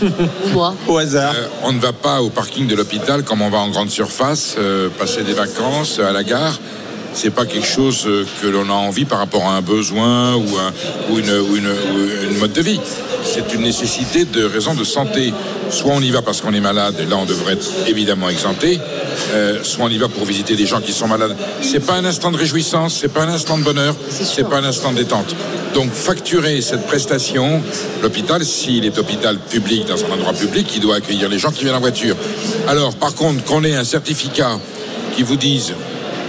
Moi 0.53 0.73
au 0.87 0.97
hasard. 0.97 1.33
Euh, 1.35 1.47
on 1.63 1.71
ne 1.73 1.79
va 1.79 1.93
pas 1.93 2.21
au 2.21 2.29
parking 2.29 2.67
de 2.67 2.75
l'hôpital 2.75 3.23
comme 3.23 3.41
on 3.41 3.49
va 3.49 3.57
en 3.59 3.69
grande 3.69 3.89
surface, 3.89 4.55
euh, 4.57 4.89
passer 4.99 5.23
des 5.23 5.33
vacances 5.33 5.97
euh, 5.99 6.09
à 6.09 6.11
la 6.11 6.23
gare. 6.23 6.59
C'est 7.13 7.29
pas 7.31 7.45
quelque 7.45 7.67
chose 7.67 8.07
que 8.41 8.47
l'on 8.47 8.69
a 8.69 8.73
envie 8.73 9.03
par 9.05 9.19
rapport 9.19 9.43
à 9.45 9.51
un 9.57 9.61
besoin 9.61 10.35
ou, 10.35 10.45
un- 10.57 10.73
ou 11.11 11.19
une, 11.19 11.29
ou 11.31 11.55
une- 11.57 11.67
ou 11.67 12.31
une 12.31 12.37
mode 12.39 12.53
de 12.53 12.61
vie. 12.61 12.79
C'est 13.23 13.53
une 13.53 13.61
nécessité 13.61 14.25
de 14.25 14.43
raison 14.43 14.73
de 14.73 14.83
santé. 14.83 15.33
Soit 15.69 15.93
on 15.93 16.01
y 16.01 16.11
va 16.11 16.21
parce 16.21 16.41
qu'on 16.41 16.53
est 16.53 16.59
malade, 16.59 16.95
et 16.99 17.05
là 17.05 17.17
on 17.17 17.25
devrait 17.25 17.53
être 17.53 17.67
évidemment 17.87 18.29
exempté. 18.29 18.79
euh, 19.33 19.63
soit 19.63 19.85
on 19.85 19.89
y 19.89 19.97
va 19.97 20.07
pour 20.07 20.25
visiter 20.25 20.55
des 20.55 20.65
gens 20.65 20.81
qui 20.81 20.91
sont 20.91 21.07
malades. 21.07 21.35
C'est 21.61 21.85
pas 21.85 21.93
un 21.93 22.05
instant 22.05 22.31
de 22.31 22.37
réjouissance, 22.37 22.97
c'est 22.99 23.13
pas 23.13 23.23
un 23.23 23.29
instant 23.29 23.57
de 23.57 23.63
bonheur, 23.63 23.95
c'est 24.09 24.47
pas 24.47 24.57
un 24.57 24.63
instant 24.63 24.91
de 24.91 24.97
détente. 24.97 25.35
Donc 25.73 25.91
facturer 25.91 26.61
cette 26.61 26.85
prestation, 26.85 27.61
l'hôpital, 28.01 28.43
s'il 28.43 28.85
est 28.85 28.97
hôpital 28.97 29.37
public 29.37 29.85
dans 29.87 30.03
un 30.03 30.11
endroit 30.11 30.33
public, 30.33 30.67
il 30.75 30.81
doit 30.81 30.95
accueillir 30.97 31.29
les 31.29 31.39
gens 31.39 31.51
qui 31.51 31.63
viennent 31.63 31.75
en 31.75 31.79
voiture. 31.79 32.15
Alors 32.67 32.95
par 32.95 33.15
contre, 33.15 33.43
qu'on 33.45 33.63
ait 33.63 33.75
un 33.75 33.85
certificat 33.85 34.59
qui 35.15 35.23
vous 35.23 35.37
dise 35.37 35.73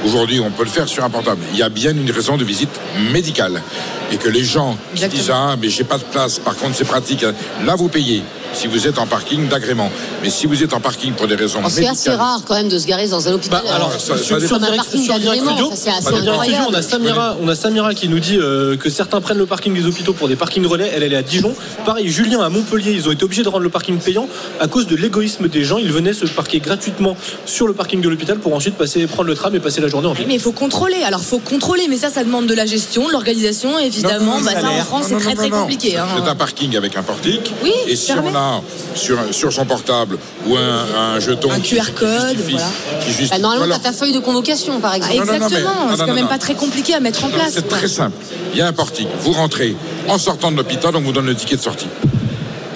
Aujourd'hui, 0.04 0.40
on 0.40 0.50
peut 0.50 0.64
le 0.64 0.70
faire 0.70 0.88
sur 0.88 1.04
un 1.04 1.10
portable. 1.10 1.42
Il 1.52 1.58
y 1.58 1.62
a 1.62 1.68
bien 1.68 1.92
une 1.92 2.10
raison 2.10 2.36
de 2.36 2.44
visite 2.44 2.70
médicale. 3.12 3.62
Et 4.10 4.16
que 4.16 4.28
les 4.28 4.44
gens 4.44 4.76
qui 4.94 5.06
disent 5.08 5.30
Ah, 5.32 5.56
mais 5.60 5.68
j'ai 5.68 5.84
pas 5.84 5.98
de 5.98 6.04
place, 6.04 6.38
par 6.38 6.56
contre, 6.56 6.74
c'est 6.74 6.84
pratique. 6.84 7.24
Là, 7.64 7.76
vous 7.76 7.88
payez. 7.88 8.22
Si 8.54 8.66
vous 8.66 8.86
êtes 8.86 8.98
en 8.98 9.06
parking 9.06 9.48
d'agrément. 9.48 9.90
Mais 10.22 10.30
si 10.30 10.46
vous 10.46 10.62
êtes 10.62 10.72
en 10.74 10.80
parking 10.80 11.12
pour 11.14 11.26
des 11.26 11.34
raisons 11.34 11.60
Oh, 11.64 11.68
C'est 11.70 11.86
assez 11.88 12.10
rare 12.10 12.40
quand 12.46 12.54
même 12.54 12.68
de 12.68 12.78
se 12.78 12.86
garer 12.86 13.08
dans 13.08 13.26
un 13.28 13.32
hôpital. 13.32 13.62
Bah, 13.64 13.74
alors, 13.74 13.92
ça- 13.92 14.16
ça 14.16 14.22
sur, 14.22 14.40
sur 14.40 14.58
direct, 14.60 14.84
sur 14.90 15.18
direct 15.18 15.42
studio, 15.44 15.70
ça, 15.70 15.76
c'est 15.76 15.90
assez 15.90 16.02
sur 16.02 16.20
direct 16.20 16.42
studio, 16.42 16.58
incroyable. 16.60 16.66
on 16.70 16.74
a 16.74 16.82
Samira, 16.82 17.36
on 17.42 17.48
a 17.48 17.54
Samira 17.54 17.94
qui 17.94 18.08
nous 18.08 18.18
dit 18.20 18.36
euh, 18.38 18.76
que 18.76 18.90
certains 18.90 19.20
prennent 19.20 19.38
le 19.38 19.46
parking 19.46 19.72
des 19.74 19.86
hôpitaux 19.86 20.12
pour 20.12 20.28
des 20.28 20.36
parkings 20.36 20.66
relais. 20.66 20.90
Elle, 20.94 21.02
elle 21.02 21.12
est 21.12 21.16
à 21.16 21.22
Dijon. 21.22 21.54
Pareil, 21.86 22.08
Julien 22.08 22.40
à 22.40 22.48
Montpellier, 22.50 22.92
ils 22.92 23.08
ont 23.08 23.12
été 23.12 23.24
obligés 23.24 23.42
de 23.42 23.48
rendre 23.48 23.62
le 23.64 23.70
parking 23.70 23.98
payant 23.98 24.28
à 24.60 24.68
cause 24.68 24.86
de 24.86 24.96
l'égoïsme 24.96 25.48
des 25.48 25.64
gens. 25.64 25.78
Ils 25.78 25.92
venaient 25.92 26.12
se 26.12 26.26
parquer 26.26 26.60
gratuitement 26.60 27.16
sur 27.46 27.66
le 27.66 27.72
parking 27.72 28.00
de 28.00 28.08
l'hôpital 28.08 28.38
pour 28.38 28.54
ensuite 28.54 28.74
passer, 28.76 29.06
prendre 29.06 29.28
le 29.28 29.34
tram 29.34 29.54
et 29.54 29.60
passer 29.60 29.80
la 29.80 29.88
journée 29.88 30.08
en 30.08 30.12
ville. 30.12 30.26
Mais 30.28 30.34
il 30.34 30.40
faut 30.40 30.52
contrôler. 30.52 31.02
Alors, 31.04 31.22
faut 31.22 31.38
contrôler, 31.38 31.86
mais 31.88 31.96
ça, 31.96 32.10
ça 32.10 32.22
demande 32.22 32.46
de 32.46 32.54
la 32.54 32.66
gestion, 32.66 33.06
de 33.08 33.12
l'organisation. 33.12 33.78
Évidemment, 33.78 34.34
Non, 34.34 34.38
non, 34.40 34.44
bah, 34.44 34.60
ça, 34.60 34.68
en. 34.70 34.84
France, 34.84 35.06
c'est 35.08 35.16
très 35.16 35.30
non, 35.30 35.36
très 35.36 35.50
compliqué. 35.50 35.96
hein. 35.96 36.06
C'est 36.22 36.28
un 36.28 36.34
parking 36.36 36.76
avec 36.76 36.96
un 36.96 37.02
portique. 37.02 37.52
Oui, 37.62 37.72
Et 37.86 37.96
si 37.96 38.08
fermé. 38.12 38.30
on 38.32 38.36
a 38.36 38.41
sur, 38.94 39.18
sur 39.32 39.52
son 39.52 39.64
portable 39.64 40.18
ou 40.46 40.56
un, 40.56 41.14
un 41.16 41.20
jeton. 41.20 41.50
Un 41.50 41.60
QR 41.60 41.86
qui 41.86 41.92
code, 41.92 42.08
justifie- 42.36 42.50
voilà. 42.52 42.66
qui 43.00 43.08
justifie- 43.10 43.30
Bah, 43.30 43.38
normalement, 43.38 43.66
voilà. 43.66 43.80
tu 43.80 43.86
as 43.86 43.90
ta 43.92 43.96
feuille 43.96 44.12
de 44.12 44.18
convocation, 44.20 44.80
par 44.80 44.92
Ah, 44.92 44.96
exemple. 44.98 45.14
exactement. 45.34 45.48
c'est 45.90 45.96
quand 45.98 46.06
non, 46.06 46.14
même 46.14 46.24
non. 46.24 46.28
pas 46.30 46.38
très 46.38 46.54
compliqué 46.54 46.94
à 46.94 47.00
mettre 47.00 47.24
en 47.24 47.28
Non, 47.28 47.34
place. 47.34 47.52
C'est 47.54 47.68
très 47.68 47.88
simple. 47.88 48.16
Il 48.52 48.58
y 48.58 48.62
a 48.62 48.66
un 48.66 48.72
portique. 48.72 49.08
Vous 49.20 49.32
rentrez 49.32 49.74
en 50.08 50.18
sortant 50.18 50.50
de 50.52 50.56
l'hôpital, 50.56 50.94
on 50.96 51.00
vous 51.00 51.12
donne 51.12 51.26
le 51.26 51.34
ticket 51.34 51.56
de 51.56 51.62
sortie. 51.62 51.86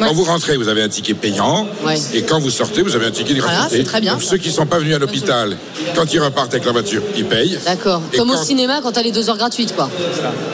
Ouais. 0.01 0.07
Quand 0.09 0.13
vous 0.15 0.25
rentrez, 0.25 0.57
vous 0.57 0.69
avez 0.69 0.83
un 0.83 0.89
ticket 0.89 1.15
payant. 1.15 1.67
Ouais. 1.85 1.99
Et 2.15 2.23
quand 2.23 2.39
vous 2.39 2.51
sortez, 2.51 2.83
vous 2.83 2.95
avez 2.97 3.07
un 3.07 3.11
ticket 3.11 3.35
de 3.35 3.41
Voilà, 3.41 3.57
gratuité. 3.61 3.79
c'est 3.83 3.89
très 3.89 4.01
bien, 4.01 4.13
Donc 4.15 4.23
ceux 4.23 4.37
qui 4.37 4.49
ne 4.49 4.55
sont 4.55 4.67
pas 4.67 4.79
venus 4.79 4.95
à 4.95 4.99
l'hôpital, 4.99 5.57
quand 5.95 6.13
ils 6.13 6.21
repartent 6.21 6.53
avec 6.55 6.67
la 6.67 6.73
voiture, 6.73 7.03
ils 7.17 7.25
payent. 7.25 7.59
D'accord. 7.65 8.03
Et 8.13 8.17
Comme 8.19 8.31
au 8.31 8.35
quand- 8.35 8.45
cinéma 8.45 8.81
quand 8.83 8.93
t'as 8.93 9.03
les 9.03 9.13
deux 9.13 9.29
heures 9.31 9.37
gratuites, 9.39 9.75
quoi. 9.75 9.89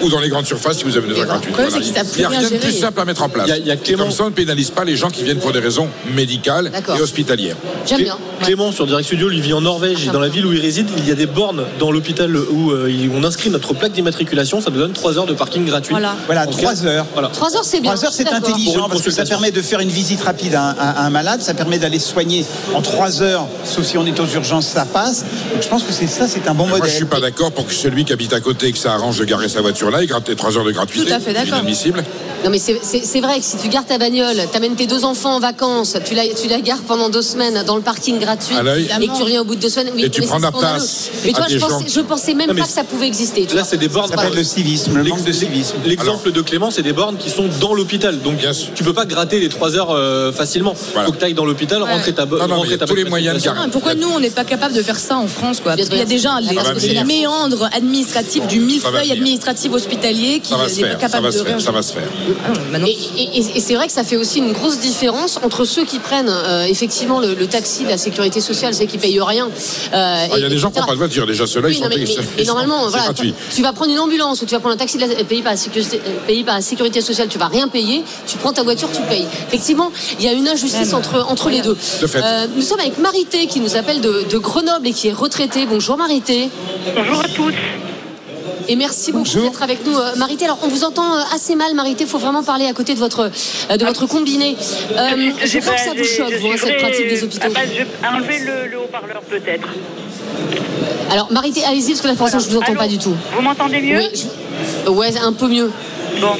Ou 0.02 0.08
dans 0.08 0.20
les 0.20 0.28
grandes 0.28 0.46
surfaces 0.46 0.78
si 0.78 0.84
vous 0.84 0.96
avez 0.96 1.08
des 1.12 1.18
heures 1.20 1.26
gratuites. 1.26 1.54
Il 2.14 2.18
n'y 2.18 2.24
a 2.24 2.28
rien 2.28 2.42
de 2.50 2.56
plus 2.56 2.72
simple 2.72 3.00
à 3.00 3.04
mettre 3.04 3.22
en 3.22 3.28
place. 3.28 3.46
Il 3.46 3.50
y 3.50 3.52
a- 3.52 3.58
il 3.58 3.66
y 3.66 3.70
a 3.70 3.74
Et 3.74 3.78
Clément- 3.78 4.04
Comme 4.04 4.12
ça, 4.12 4.22
on 4.24 4.26
ne 4.30 4.34
pénalise 4.34 4.70
pas 4.70 4.84
les 4.84 4.96
gens 4.96 5.10
qui 5.10 5.24
viennent 5.24 5.38
pour 5.40 5.52
des 5.52 5.58
raisons 5.58 5.88
médicales 6.14 6.70
et 6.96 7.00
hospitalières. 7.00 7.56
J'aime 7.86 8.02
bien. 8.02 8.14
Ouais. 8.14 8.46
Clément 8.46 8.70
sur 8.72 8.86
Direct 8.86 9.06
Studio, 9.06 9.28
lui 9.28 9.40
vit 9.40 9.52
en 9.54 9.60
Norvège 9.60 10.06
et 10.06 10.10
dans 10.10 10.20
la 10.20 10.28
ville 10.28 10.46
où 10.46 10.52
il 10.52 10.60
réside, 10.60 10.88
il 10.98 11.08
y 11.08 11.10
a 11.10 11.14
des 11.14 11.26
bornes 11.26 11.64
dans 11.80 11.90
l'hôpital 11.90 12.36
où 12.36 12.70
euh, 12.70 12.88
il- 12.90 13.10
on 13.14 13.24
inscrit 13.24 13.50
notre 13.50 13.74
plaque 13.74 13.92
d'immatriculation. 13.92 14.60
Ça 14.60 14.70
nous 14.70 14.78
donne 14.78 14.92
3 14.92 15.18
heures 15.18 15.26
de 15.26 15.34
parking 15.34 15.64
gratuit. 15.66 15.92
Voilà. 15.92 16.14
Voilà, 16.26 16.42
En 16.42 16.46
cas- 16.46 16.52
trois 16.52 16.86
heures. 16.86 17.06
Voilà. 17.12 17.28
Trois 17.28 17.56
heures, 17.56 17.64
c'est 17.64 17.80
bien. 17.80 17.92
Trois 17.94 18.04
heures, 18.06 18.12
c'est. 18.12 18.24
Pour 18.24 19.00
permet 19.32 19.50
de 19.50 19.62
faire 19.62 19.80
une 19.80 19.88
visite 19.88 20.20
rapide 20.22 20.54
à 20.54 20.62
un, 20.62 20.74
à 20.78 21.06
un 21.06 21.10
malade, 21.10 21.40
ça 21.40 21.54
permet 21.54 21.78
d'aller 21.78 21.98
soigner 21.98 22.44
en 22.74 22.82
trois 22.82 23.22
heures, 23.22 23.46
sauf 23.64 23.86
si 23.86 23.96
on 23.96 24.04
est 24.04 24.20
aux 24.20 24.26
urgences, 24.26 24.66
ça 24.66 24.84
passe. 24.84 25.24
Donc 25.54 25.62
je 25.62 25.68
pense 25.68 25.84
que 25.84 25.92
c'est 25.92 26.06
ça, 26.06 26.28
c'est 26.28 26.46
un 26.48 26.52
bon 26.54 26.66
Moi, 26.66 26.76
modèle. 26.76 26.90
je 26.90 26.96
suis 26.96 27.06
pas 27.06 27.18
d'accord 27.20 27.50
pour 27.50 27.66
que 27.66 27.72
celui 27.72 28.04
qui 28.04 28.12
habite 28.12 28.34
à 28.34 28.40
côté 28.40 28.66
et 28.66 28.72
que 28.72 28.78
ça 28.78 28.92
arrange 28.92 29.18
de 29.18 29.24
garer 29.24 29.48
sa 29.48 29.62
voiture 29.62 29.90
là, 29.90 30.02
il 30.02 30.06
gratte 30.06 30.28
les 30.28 30.36
3 30.36 30.58
heures 30.58 30.64
de 30.64 30.70
gratuité. 30.72 31.06
Tout 31.06 31.14
à 31.14 31.18
fait 31.18 31.28
C'est 31.28 31.32
d'accord. 31.32 31.54
inadmissible. 31.60 32.04
Non 32.44 32.50
mais 32.50 32.58
c'est- 32.58 33.20
vrai 33.20 33.38
que 33.38 33.44
si 33.44 33.56
tu 33.56 33.68
gardes 33.68 33.86
ta 33.86 33.96
bagnole, 33.98 34.36
t'amènes 34.52 34.74
tes 34.74 34.86
deux 34.88 35.04
enfants 35.04 35.36
en 35.36 35.40
vacances, 35.40 35.96
tu 36.04 36.14
la, 36.14 36.24
tu 36.28 36.48
la 36.48 36.60
gares 36.60 36.82
pendant 36.88 37.08
deux 37.08 37.22
semaines 37.22 37.62
dans 37.64 37.76
le 37.76 37.82
parking 37.82 38.18
gratuit 38.18 38.56
et 38.56 39.06
que 39.06 39.16
tu 39.16 39.22
reviens 39.22 39.40
au 39.42 39.44
bout 39.44 39.54
de 39.54 39.60
deux 39.60 39.68
semaines, 39.70 39.92
oui, 39.94 40.04
Et 40.04 40.10
tu 40.10 40.22
prends 40.22 40.40
la 40.40 40.50
place 40.52 41.08
Mais 41.24 41.30
à 41.30 41.34
toi, 41.34 41.44
je 41.48 41.54
des 41.54 41.60
pensais, 41.60 41.86
gens. 41.88 41.94
je 41.94 42.00
pensais 42.00 42.34
même 42.34 42.48
Non, 42.50 42.56
pas 42.56 42.62
que 42.62 42.68
ça 42.68 42.82
pouvait 42.84 43.06
exister. 43.06 43.46
tu 43.46 43.54
Là, 43.56 43.62
c'est 43.64 43.76
des 43.78 43.88
bornes. 43.88 44.10
Ça 44.10 44.16
s'appelle 44.16 44.34
le 44.34 44.42
civisme, 44.44 44.96
le 44.98 45.04
manque 45.04 45.22
de 45.24 45.32
civisme. 45.32 45.76
L'exemple 45.86 46.32
de 46.32 46.40
Clément, 46.42 46.70
c'est 46.72 46.82
des 46.82 46.92
bornes 46.92 47.16
qui 47.16 47.30
sont 47.30 47.46
dans 47.60 47.74
l'hôpital. 47.74 48.18
Donc, 48.20 48.38
tu 48.74 48.82
peux 48.82 48.92
pas 48.92 49.06
gratter 49.06 49.21
les 49.30 49.48
3 49.48 49.76
heures 49.76 49.90
euh, 49.90 50.32
facilement. 50.32 50.74
Voilà. 50.92 51.06
Faut 51.06 51.12
que 51.12 51.18
tu 51.18 51.24
ailles 51.24 51.34
dans 51.34 51.44
l'hôpital, 51.44 51.82
Ouais. 51.82 51.92
rentrer 51.92 52.12
ta 52.12 52.26
bo- 52.26 52.36
Non, 52.36 52.42
non, 52.42 52.48
mais 52.48 52.54
rentrer 52.54 52.68
il 52.68 52.72
y 52.72 52.74
a 52.74 52.78
ta 52.78 52.86
tous 52.86 52.94
les 52.94 53.04
moyens 53.04 53.42
Pourquoi 53.70 53.94
nous, 53.94 54.08
on 54.08 54.20
n'est 54.20 54.30
pas 54.30 54.44
capable 54.44 54.74
de 54.74 54.82
faire 54.82 54.98
ça 54.98 55.16
en 55.16 55.26
France 55.26 55.60
quoi? 55.60 55.76
Parce 55.76 55.88
qu'il 55.88 55.98
y 55.98 56.02
a 56.02 56.04
déjà 56.04 56.38
les, 56.40 56.56
c'est 56.78 57.04
méandres 57.04 57.68
administratifs 57.72 58.46
du 58.46 58.60
millefeuille 58.60 59.12
administratif 59.12 59.72
hospitalier 59.72 60.40
qui 60.40 60.52
n'est 60.54 60.88
pas 60.90 60.94
capable 60.96 61.26
de 61.26 61.32
faire. 61.32 61.60
Ça 61.60 61.72
va 61.72 61.82
se 61.82 61.92
faire. 61.92 62.08
Ah 62.46 62.78
Et, 62.86 63.60
c'est 63.60 63.74
vrai 63.74 63.86
que 63.86 63.92
ça 63.92 64.04
fait 64.04 64.16
aussi 64.16 64.38
une 64.38 64.52
grosse 64.52 64.78
différence 64.78 65.38
entre 65.42 65.64
ceux 65.64 65.84
qui 65.84 65.98
prennent 65.98 66.28
euh, 66.28 66.64
effectivement 66.64 67.20
le, 67.20 67.34
le 67.34 67.46
taxi 67.46 67.84
de 67.84 67.88
la 67.88 67.98
sécurité 67.98 68.40
sociale, 68.40 68.74
ceux 68.74 68.86
qui 68.86 68.98
payent 68.98 69.20
rien. 69.20 69.46
euh, 69.46 69.90
Ah, 69.92 70.26
Il 70.36 70.42
y 70.42 70.44
a 70.44 70.48
des 70.48 70.58
gens 70.58 70.70
qui 70.70 70.80
n'ont 70.80 70.86
pas 70.86 70.92
de 70.92 70.98
voiture. 70.98 71.26
Déjà, 71.26 71.46
ceux-là, 71.46 71.68
Oui, 71.68 71.74
ils 71.76 71.82
sont 71.82 71.88
mais, 71.88 71.94
payés. 71.96 72.16
mais- 72.18 72.24
mais 72.38 72.44
normalement, 72.44 72.84
c'est 72.84 72.90
voilà, 72.98 73.12
tu, 73.54 73.62
vas 73.62 73.72
prendre 73.72 73.90
une 73.92 73.98
ambulance 73.98 74.42
ou 74.42 74.46
tu 74.46 74.54
vas 74.54 74.60
prendre 74.60 74.74
un 74.74 74.78
taxi 74.78 74.96
de 74.98 75.02
la- 75.06 75.24
payé 75.24 75.42
par 75.42 75.52
la 75.52 75.56
sécurité, 75.58 76.00
payé 76.26 76.44
par 76.44 76.54
la 76.56 76.60
sécurité 76.62 77.00
sociale, 77.00 77.28
tu 77.28 77.38
vas 77.38 77.46
rien 77.48 77.68
payer. 77.68 78.02
Tu 78.26 78.36
prends 78.38 78.52
ta 78.52 78.62
voiture, 78.62 78.88
tu 78.92 79.02
payes. 79.02 79.11
Effectivement, 79.48 79.90
il 80.18 80.24
y 80.24 80.28
a 80.28 80.32
une 80.32 80.48
injustice 80.48 80.92
entre 80.94 81.24
entre 81.28 81.50
les 81.50 81.60
deux. 81.60 81.76
De 82.00 82.06
fait. 82.06 82.18
Euh, 82.22 82.46
nous 82.54 82.62
sommes 82.62 82.80
avec 82.80 82.98
Marité 82.98 83.46
qui 83.46 83.60
nous 83.60 83.76
appelle 83.76 84.00
de, 84.00 84.24
de 84.30 84.38
Grenoble 84.38 84.86
et 84.88 84.92
qui 84.92 85.08
est 85.08 85.12
retraitée. 85.12 85.66
Bonjour 85.66 85.96
Marité. 85.96 86.48
Bonjour 86.96 87.20
à 87.20 87.28
tous. 87.28 87.52
Et 88.68 88.76
merci 88.76 89.10
beaucoup 89.10 89.28
d'être 89.40 89.62
avec 89.62 89.84
nous, 89.84 89.96
euh, 89.98 90.14
Marité. 90.16 90.44
Alors, 90.44 90.58
on 90.62 90.68
vous 90.68 90.84
entend 90.84 91.16
euh, 91.16 91.20
assez 91.34 91.56
mal, 91.56 91.74
Marité. 91.74 92.04
Il 92.04 92.10
faut 92.10 92.18
vraiment 92.18 92.44
parler 92.44 92.66
à 92.66 92.72
côté 92.72 92.94
de 92.94 92.98
votre, 93.00 93.28
de 93.76 93.84
votre 93.84 94.06
combiné. 94.06 94.56
Euh, 94.96 95.30
je 95.44 95.58
crois 95.58 95.74
que 95.74 95.80
ça 95.80 95.90
vous 95.96 96.04
choque, 96.04 96.32
vous, 96.40 96.46
hein, 96.48 96.54
cette 96.56 96.78
pratique 96.78 97.08
des 97.08 97.24
hôpitaux. 97.24 97.48
Ah 97.48 97.54
bah, 97.54 97.60
je 97.66 97.78
vais 97.82 97.86
enlever 98.16 98.38
le, 98.38 98.68
le 98.70 98.78
haut-parleur 98.78 99.20
peut-être. 99.22 99.66
Alors, 101.10 101.30
Marité, 101.32 101.62
allez-y, 101.64 101.88
parce 101.90 102.00
que 102.02 102.08
là, 102.08 102.14
pour 102.14 102.26
l'instant, 102.26 102.38
je 102.38 102.48
vous 102.48 102.56
entends 102.56 102.70
Allô 102.72 102.78
pas 102.80 102.88
du 102.88 102.98
tout. 102.98 103.14
Vous 103.34 103.42
m'entendez 103.42 103.80
mieux 103.80 103.98
Oui, 103.98 104.08
je- 104.84 104.90
ouais, 104.90 105.16
un 105.18 105.32
peu 105.32 105.48
mieux. 105.48 105.70
Bon. 106.20 106.36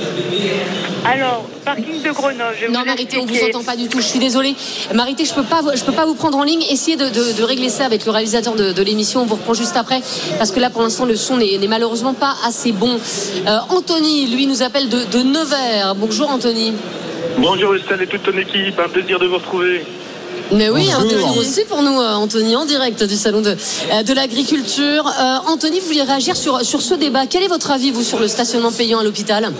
Alors, 1.04 1.44
parking 1.64 2.00
de 2.02 2.10
Grenoble. 2.10 2.54
Je 2.60 2.66
Non, 2.70 2.80
vous 2.80 2.86
Marité, 2.86 3.16
on 3.18 3.24
vous 3.24 3.28
expliquer. 3.32 3.56
entend 3.56 3.64
pas 3.64 3.76
du 3.76 3.88
tout. 3.88 3.98
Je 4.00 4.06
suis 4.06 4.18
désolée. 4.20 4.54
Marité, 4.94 5.24
je 5.24 5.34
peux 5.34 5.42
pas, 5.42 5.60
vous- 5.60 5.70
je 5.74 5.82
peux 5.82 5.92
pas 5.92 6.04
vous 6.06 6.14
prendre 6.14 6.38
en 6.38 6.44
ligne. 6.44 6.62
Essayez 6.70 6.96
de, 6.96 7.08
de- 7.08 7.32
de 7.32 7.42
régler 7.42 7.68
ça 7.68 7.84
avec 7.86 8.04
le 8.04 8.12
réalisateur 8.12 8.54
de, 8.54 8.72
de 8.72 8.82
l'émission. 8.82 9.22
On 9.22 9.26
vous 9.26 9.34
reprend 9.34 9.54
juste 9.54 9.76
après, 9.76 10.00
parce 10.38 10.52
que 10.52 10.60
là, 10.60 10.70
pour 10.70 10.82
l'instant, 10.82 11.04
le 11.04 11.16
son 11.16 11.36
n'est 11.38 11.58
n'est 11.58 11.66
malheureusement 11.68 12.14
pas 12.14 12.34
assez 12.46 12.70
bon. 12.72 12.98
Euh, 13.46 13.58
Anthony, 13.70 14.26
lui, 14.28 14.46
nous 14.46 14.62
appelle 14.62 14.88
de, 14.88 15.04
de 15.04 15.22
Nevers. 15.22 15.94
Bonjour, 15.96 16.30
Anthony. 16.30 16.72
Bonjour 17.38 17.74
Estelle 17.74 18.02
et 18.02 18.06
toute 18.06 18.22
ton 18.22 18.36
équipe, 18.38 18.78
un 18.78 18.88
plaisir 18.88 19.18
de 19.18 19.26
vous 19.26 19.36
retrouver. 19.36 19.84
Mais 20.54 20.68
oui, 20.68 20.90
un 20.92 21.00
Bonjour. 21.00 21.08
plaisir 21.08 21.36
aussi 21.38 21.64
pour 21.64 21.82
nous, 21.82 21.98
euh, 22.00 22.14
Anthony, 22.14 22.56
en 22.56 22.64
direct 22.66 23.02
du 23.04 23.14
salon 23.14 23.40
de, 23.40 23.50
euh, 23.92 24.02
de 24.02 24.12
l'agriculture. 24.12 25.06
Euh, 25.06 25.36
Anthony, 25.50 25.80
vous 25.80 25.86
vouliez 25.86 26.02
réagir 26.02 26.36
sur, 26.36 26.60
sur 26.60 26.82
ce 26.82 26.94
débat. 26.94 27.26
Quel 27.26 27.42
est 27.42 27.48
votre 27.48 27.70
avis, 27.70 27.90
vous, 27.90 28.02
sur 28.02 28.18
le 28.18 28.28
stationnement 28.28 28.70
payant 28.70 28.98
à 28.98 29.04
l'hôpital? 29.04 29.50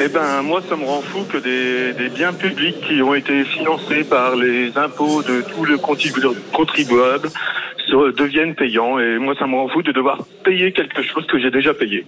Eh 0.00 0.08
ben, 0.08 0.42
moi, 0.42 0.62
ça 0.68 0.74
me 0.76 0.84
rend 0.84 1.02
fou 1.02 1.20
que 1.32 1.38
des, 1.38 1.92
des 1.92 2.08
biens 2.08 2.32
publics 2.32 2.76
qui 2.88 3.00
ont 3.02 3.14
été 3.14 3.44
financés 3.44 4.02
par 4.04 4.34
les 4.36 4.72
impôts 4.76 5.22
de 5.22 5.42
tous 5.54 5.64
les 5.64 5.76
contribu- 5.76 6.34
contribuables 6.52 7.28
se- 7.30 7.75
deviennent 7.90 8.54
payants. 8.54 8.98
Et 8.98 9.18
moi, 9.18 9.34
ça 9.38 9.46
me 9.46 9.54
rend 9.54 9.68
fou 9.68 9.82
de 9.82 9.92
devoir 9.92 10.18
payer 10.44 10.72
quelque 10.72 11.02
chose 11.02 11.26
que 11.26 11.38
j'ai 11.38 11.50
déjà 11.50 11.74
payé. 11.74 12.04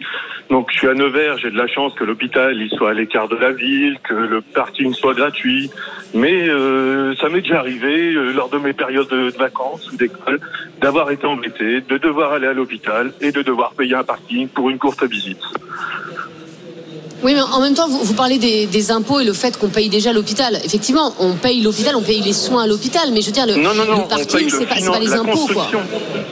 Donc, 0.50 0.70
je 0.72 0.78
suis 0.78 0.88
à 0.88 0.94
Nevers, 0.94 1.38
j'ai 1.38 1.50
de 1.50 1.56
la 1.56 1.66
chance 1.66 1.94
que 1.94 2.04
l'hôpital 2.04 2.56
il 2.56 2.70
soit 2.70 2.90
à 2.90 2.94
l'écart 2.94 3.28
de 3.28 3.36
la 3.36 3.52
ville, 3.52 3.98
que 4.02 4.14
le 4.14 4.40
parking 4.40 4.92
soit 4.94 5.14
gratuit. 5.14 5.70
Mais 6.14 6.48
euh, 6.48 7.14
ça 7.16 7.28
m'est 7.28 7.40
déjà 7.40 7.60
arrivé 7.60 8.14
euh, 8.14 8.32
lors 8.32 8.48
de 8.48 8.58
mes 8.58 8.72
périodes 8.72 9.08
de, 9.08 9.30
de 9.30 9.36
vacances 9.36 9.90
ou 9.92 9.96
d'école 9.96 10.40
d'avoir 10.80 11.10
été 11.10 11.26
embêté, 11.26 11.80
de 11.80 11.98
devoir 11.98 12.32
aller 12.32 12.46
à 12.46 12.52
l'hôpital 12.52 13.12
et 13.20 13.32
de 13.32 13.42
devoir 13.42 13.72
payer 13.72 13.94
un 13.94 14.04
parking 14.04 14.48
pour 14.48 14.70
une 14.70 14.78
courte 14.78 15.04
visite. 15.04 15.42
Oui, 17.22 17.34
mais 17.34 17.40
en 17.40 17.60
même 17.60 17.74
temps, 17.74 17.88
vous, 17.88 17.98
vous 18.04 18.14
parlez 18.14 18.38
des, 18.38 18.66
des 18.66 18.90
impôts 18.90 19.18
et 19.20 19.24
le 19.24 19.32
fait 19.32 19.56
qu'on 19.58 19.68
paye 19.68 19.88
déjà 19.88 20.12
l'hôpital. 20.12 20.58
Effectivement, 20.64 21.12
on 21.18 21.34
paye 21.34 21.60
l'hôpital, 21.60 21.96
on 21.96 22.02
paye 22.02 22.20
les 22.20 22.32
soins 22.32 22.62
à 22.62 22.66
l'hôpital, 22.66 23.10
mais 23.12 23.20
je 23.22 23.26
veux 23.26 23.32
dire, 23.32 23.46
le, 23.46 23.56
Non, 23.56 23.74
non, 23.74 23.84
non, 23.84 23.84
le 23.84 23.92
on 23.92 24.06
paye 24.06 24.24
parking, 24.26 24.50
le 24.50 24.58
c'est 24.60 24.66
pas, 24.66 24.74
c'est 24.76 24.80
finan- 24.82 24.92
pas 24.92 24.98
les 25.00 25.12
impôts, 25.12 25.46
quoi. 25.52 25.68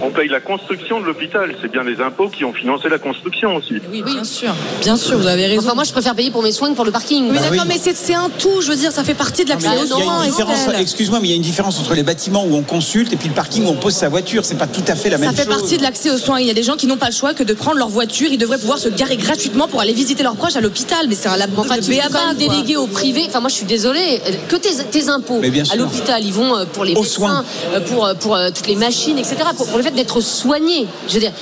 On 0.03 0.11
paye 0.11 0.29
la 0.29 0.41
construction 0.41 1.01
de 1.01 1.07
l'hôpital. 1.07 1.55
C'est 1.61 1.71
bien 1.73 1.83
les 1.83 2.01
impôts 2.01 2.29
qui 2.29 2.45
ont 2.45 2.53
financé 2.53 2.89
la 2.89 2.99
construction 2.99 3.57
aussi. 3.57 3.75
Oui, 3.91 4.03
bien 4.03 4.23
sûr. 4.25 4.55
Bien 4.81 4.97
sûr, 4.97 5.19
vous 5.19 5.27
avez 5.27 5.47
raison. 5.47 5.63
Enfin, 5.67 5.75
moi, 5.75 5.85
je 5.85 5.93
préfère 5.93 6.15
payer 6.15 6.31
pour 6.31 6.43
mes 6.43 6.53
soins 6.53 6.71
que 6.71 6.77
pour 6.77 6.85
le 6.85 6.93
parking. 6.93 7.25
Oui, 7.31 7.35
Bah 7.37 7.41
d'accord, 7.51 7.65
oui. 7.67 7.73
mais 7.75 7.81
c'est 7.83 7.97
c'est 7.97 8.15
un 8.15 8.31
tout, 8.39 8.61
je 8.61 8.69
veux 8.71 8.77
dire, 8.77 8.93
ça 8.93 9.03
fait 9.03 9.15
partie 9.15 9.45
de 9.45 9.49
l'accès 9.51 9.69
aux 9.69 9.73
il 9.73 9.79
y 9.89 9.93
a 9.93 9.97
soins. 9.97 10.23
une 10.25 10.31
différence, 10.31 10.59
Estelle. 10.61 10.81
excuse-moi, 10.81 11.19
mais 11.21 11.27
il 11.29 11.31
y 11.31 11.35
a 11.35 11.37
une 11.37 11.43
différence 11.43 11.81
entre 11.81 11.95
les 11.95 12.03
bâtiments 12.05 12.45
où 12.45 12.55
on 12.55 12.63
consulte 12.63 13.13
et 13.13 13.17
puis 13.17 13.29
le 13.29 13.35
parking 13.35 13.65
où 13.65 13.69
on 13.71 13.75
pose 13.75 13.95
sa 13.95 14.09
voiture. 14.09 14.45
C'est 14.45 14.57
pas 14.59 14.67
tout 14.69 14.85
à 14.87 14.95
fait 14.95 15.11
la 15.11 15.17
Ça 15.19 15.25
même 15.25 15.35
fait 15.35 15.45
chose. 15.45 15.57
partie 15.57 15.79
de 15.79 15.83
l'accès 15.83 16.11
aux 16.11 16.19
soins. 16.19 16.39
Il 16.39 16.47
y 16.47 16.51
a 16.51 16.55
des 16.55 16.63
gens 16.63 16.77
qui 16.77 16.87
n'ont 16.87 16.97
pas 16.97 17.09
le 17.09 17.15
choix 17.15 17.35
que 17.35 17.43
de 17.43 17.55
prendre 17.55 17.79
leur 17.79 17.89
voiture. 17.89 18.29
Ils 18.31 18.39
devraient 18.39 18.59
pouvoir 18.59 18.79
se 18.79 18.89
garer 18.89 19.17
gratuitement 19.17 19.67
pour 19.67 19.81
aller 19.81 19.93
visiter 19.95 20.23
leurs 20.23 20.37
proches 20.37 20.55
à 20.57 20.61
l'hôpital. 20.61 20.76
Mais 21.09 21.15
c'est 21.15 21.29
un 21.29 21.37
lab 21.37 21.51
Enfin, 21.57 21.77
tu 21.79 21.91
même 21.91 22.01
quoi. 22.11 22.35
déléguer 22.35 22.77
au 22.77 22.87
privé. 22.87 23.25
Enfin, 23.29 23.41
moi, 23.41 23.49
je 23.49 23.55
suis 23.55 23.67
désolée. 23.67 24.21
Que 24.49 24.57
tes, 24.57 24.71
tes 24.91 25.09
impôts 25.09 25.41
à 25.73 25.77
l'hôpital, 25.77 26.23
ils 26.25 26.33
vont 26.33 26.57
euh, 26.57 26.65
pour 26.67 26.85
les 26.85 26.95
Aux 26.95 27.01
médecins, 27.03 27.15
soins. 27.17 27.45
euh, 27.75 27.81
pour, 27.81 28.07
euh, 28.07 28.15
pour 28.15 28.35
euh, 28.37 28.51
toutes 28.55 28.67
les 28.67 28.77
machines, 28.77 29.19
etc. 29.19 29.37
Pour, 29.57 29.67
pour 29.67 29.79
le 29.79 29.85
fait 29.85 29.91
d'être 29.93 30.21
soigné. 30.21 30.87
Je 31.09 31.15
veux 31.15 31.21
dire. 31.21 31.33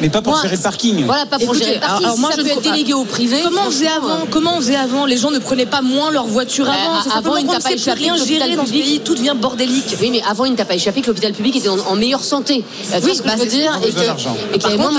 Mais 0.00 0.08
pas 0.08 0.22
pour 0.22 0.32
Moi, 0.32 0.42
gérer 0.42 0.56
le 0.56 0.62
parking. 0.62 1.04
Voilà, 1.06 1.26
pas 1.26 1.38
pour 1.38 1.54
Écoutez, 1.54 1.64
gérer 1.64 1.74
le 1.76 1.80
parking. 1.80 2.04
alors- 2.04 2.14
Si 2.14 2.20
moi, 2.20 2.30
ça 2.30 2.36
je 2.38 2.42
peut 2.42 2.48
être 2.48 2.62
pas. 2.62 2.70
délégué 2.70 2.94
au 2.94 3.04
privé. 3.04 3.38
Comment 3.42 3.62
on 3.66 3.70
faisait 3.70 3.88
avant 3.88 4.18
Comment 4.30 4.56
on 4.56 4.60
faisait 4.60 4.76
avant 4.76 5.06
Les 5.06 5.16
gens 5.16 5.30
ne 5.30 5.38
prenaient 5.38 5.66
pas 5.66 5.82
moins 5.82 6.10
leur 6.10 6.26
voiture 6.26 6.66
Bah, 6.66 6.72
avant. 6.72 7.02
C'est 7.02 7.08
avant, 7.10 7.14
simplement 7.16 7.36
il 7.38 7.46
qu'on 7.46 7.52
t'a 7.52 7.58
ne 7.58 7.62
pas 7.62 7.72
échappé 7.72 8.00
rien 8.00 8.16
gérer 8.16 8.56
dans 8.56 8.66
ce 8.66 8.70
pays. 8.72 9.00
Tout 9.00 9.14
devient 9.14 9.34
bordélique. 9.36 9.96
Oui, 10.00 10.10
mais 10.10 10.22
avant, 10.28 10.44
il 10.44 10.52
ne 10.52 10.56
t'a 10.56 10.64
pas 10.64 10.74
échappé 10.74 11.00
que 11.02 11.08
l'hôpital 11.08 11.32
public 11.32 11.56
était 11.56 11.68
en, 11.68 11.94
meilleure 11.96 12.24
santé. 12.24 12.64
Vois 13.00 13.14
ce 13.14 13.22
que 13.22 13.26
bah, 13.26 13.34
je 13.36 13.42
veux 13.42 13.46
dire 13.48 13.78
Et 13.84 13.90
qu'il 14.58 14.70
y 14.70 14.72
avait 14.72 14.76
moins 14.76 14.92